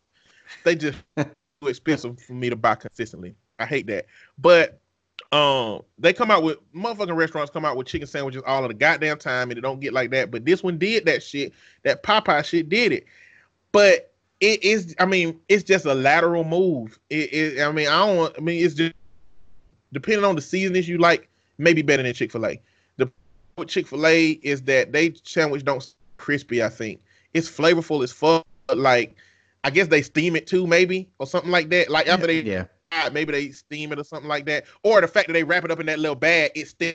[0.65, 3.35] They just too expensive for me to buy consistently.
[3.59, 4.07] I hate that.
[4.39, 4.81] But
[5.33, 8.75] um, they come out with motherfucking restaurants come out with chicken sandwiches all of the
[8.75, 10.31] goddamn time, and it don't get like that.
[10.31, 11.53] But this one did that shit.
[11.85, 13.05] That Popeye shit did it.
[13.73, 14.10] But
[14.41, 16.99] it is, I mean, it's just a lateral move.
[17.11, 18.35] It, it I mean, I don't.
[18.37, 18.95] I mean, it's just
[19.93, 22.61] depending on the seasonings you like, maybe better than Chick Fil A.
[22.97, 23.11] The
[23.59, 26.63] with Chick Fil A is that they sandwich don't crispy.
[26.63, 27.01] I think
[27.35, 28.47] it's flavorful as fuck.
[28.75, 29.17] Like,
[29.65, 31.91] I guess they steam it too, maybe or something like that.
[31.91, 32.65] Like after they yeah
[33.13, 35.71] maybe they steam it or something like that, or the fact that they wrap it
[35.71, 36.95] up in that little bag, it still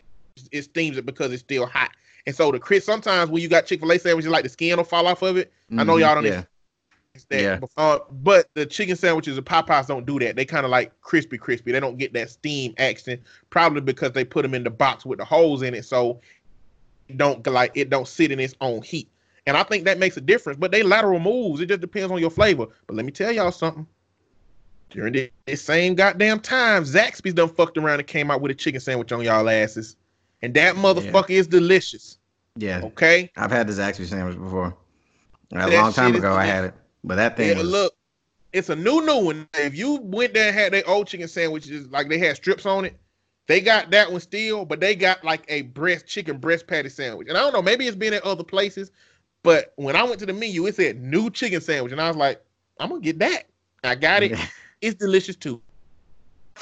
[0.51, 1.91] it steams it because it's still hot.
[2.25, 4.77] And so the crisp sometimes when you got Chick Fil A sandwiches, like the skin
[4.77, 5.53] will fall off of it.
[5.69, 6.25] Mm-hmm, I know y'all don't.
[6.25, 6.43] Yeah.
[7.29, 7.41] That.
[7.41, 7.59] Yeah.
[7.77, 10.35] Uh, but the chicken sandwiches and Popeyes don't do that.
[10.35, 11.71] They kind of like crispy, crispy.
[11.71, 13.19] They don't get that steam action,
[13.49, 16.19] probably because they put them in the box with the holes in it, so
[17.07, 19.07] it don't like it don't sit in its own heat.
[19.47, 20.57] And I think that makes a difference.
[20.59, 21.61] But they lateral moves.
[21.61, 22.65] It just depends on your flavor.
[22.87, 23.85] But let me tell y'all something.
[24.89, 28.79] During the same goddamn time, Zaxby's done fucked around and came out with a chicken
[28.79, 29.95] sandwich on y'all asses.
[30.41, 32.17] and that motherfucker is delicious.
[32.57, 34.75] Yeah, Okay, I've had the Zaxby sandwich before.
[35.53, 36.73] A long time ago, I had it,
[37.05, 37.93] but that thing yeah, was look,
[38.53, 39.47] it's a new new one.
[39.55, 42.85] If you went there and had their old chicken sandwiches, like they had strips on
[42.85, 42.97] it,
[43.47, 47.27] they got that one still, but they got like a breast chicken breast patty sandwich.
[47.29, 48.91] And I don't know, maybe it's been at other places,
[49.43, 52.17] but when I went to the menu, it said new chicken sandwich, and I was
[52.17, 52.43] like,
[52.79, 53.45] I'm gonna get that.
[53.83, 54.37] I got it.
[54.81, 55.61] It's delicious too.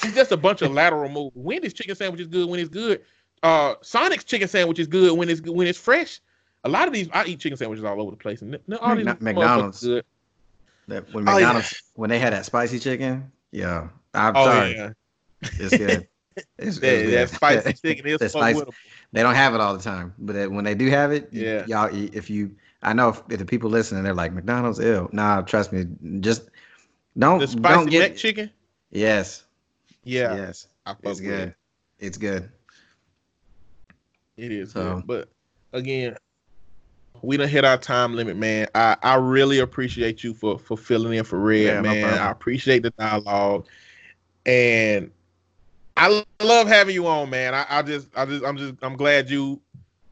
[0.04, 1.36] It's just a bunch of lateral moves.
[1.36, 3.02] Wendy's chicken sandwich is good when it's good.
[3.42, 6.22] Uh, Sonic's chicken sandwich is good when it's when it's fresh.
[6.64, 9.06] A lot of these, I eat chicken sandwiches all over the place, and all these
[9.20, 9.84] McDonald's.
[9.84, 10.06] good.
[10.88, 11.46] That when Oh, yeah.
[11.48, 14.90] McDonald's when they had that spicy chicken, yeah, I'm Oh sorry, yeah,
[15.42, 16.08] it's good.
[16.36, 17.14] It's, it's that, good.
[17.14, 18.64] that spicy chicken is spicy-
[19.12, 21.64] They don't have it all the time, but that- when they do have it, Yeah.
[21.68, 21.90] y'all.
[21.94, 25.10] If you, I know if, if the people listening, they're like McDonald's, ill.
[25.12, 25.86] Nah, trust me,
[26.22, 26.50] just
[27.20, 28.50] don't The don't get chicken.
[28.90, 29.44] Yes,
[30.04, 30.68] Yeah, yes,
[31.04, 31.50] it's good.
[31.50, 31.56] it.
[32.00, 32.50] It's good.
[34.36, 35.08] It is So- good.
[35.08, 35.30] But
[35.72, 36.18] again,
[37.24, 38.68] we done hit our time limit, man.
[38.76, 42.04] I, I really appreciate you for for filling in for Red, Yeah, man.
[42.04, 42.22] problem.
[42.28, 43.66] I appreciate the dialogue.
[44.46, 45.10] And
[45.96, 47.56] I love having you on, man.
[47.56, 49.62] I, I just I just I'm just I'm glad you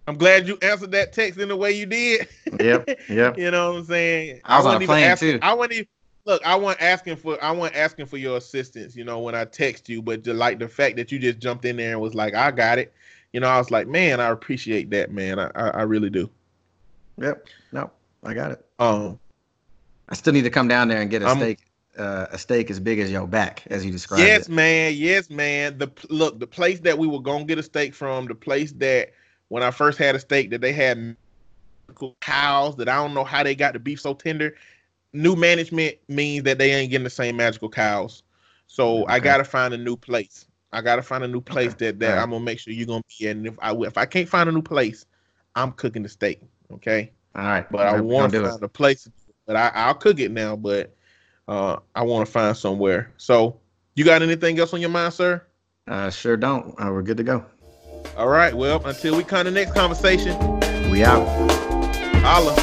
[0.08, 2.28] I'm glad you answered that text in the way you did.
[2.60, 3.38] Yep, yep.
[3.38, 4.42] You know what I'm saying?
[4.46, 5.40] I was on wasn't a even plane, asking- too.
[5.42, 5.88] I wasn't even
[6.26, 6.46] look.
[6.46, 7.44] I wasn't asking for.
[7.44, 8.96] I wasn't asking for your assistance.
[8.96, 11.66] You know, when I text you, but just like the fact that you just jumped
[11.66, 12.94] in there and was like, "I got it."
[13.34, 15.40] You know, I was like, "Man, I appreciate that, man.
[15.40, 16.30] I I, I really do."
[17.18, 17.48] Yep.
[17.72, 17.92] No,
[18.24, 18.66] I got it.
[18.80, 19.20] Um,
[20.10, 21.60] I still need to come down there and get a I'm- steak,
[21.98, 24.50] uh, a steak as big as your back, as you described yes, it.
[24.50, 24.94] man.
[24.96, 25.78] Yes, man.
[25.78, 29.12] The look, the place that we were gonna get a steak from, the place that
[29.50, 31.16] when I first had a steak that they had
[32.22, 34.56] cows that I don't know how they got the beef so tender.
[35.14, 38.24] New management means that they ain't getting the same magical cows.
[38.68, 40.46] So I gotta find a new place.
[40.72, 41.88] I gotta find a new place Okay.
[41.88, 42.24] that, that Alright.
[42.24, 43.40] I'm gonna make sure you're gonna be in.
[43.40, 45.06] And if I if I can't find a new place,
[45.56, 46.42] I'm cooking the steak.
[46.74, 47.12] Okay.
[47.36, 49.08] All right, But I want to find a place.
[49.46, 50.56] But I, I'll cook it now.
[50.56, 50.94] But
[51.48, 53.12] uh, I want to find somewhere.
[53.18, 53.60] So
[53.96, 55.42] you got anything else on your mind, sir?
[55.88, 56.74] I sure don't.
[56.80, 57.46] Uh, we're good to go.
[58.18, 58.54] All right.
[58.54, 60.38] Well, until we come to the next conversation,
[60.90, 61.26] We out.
[62.24, 62.56] holla.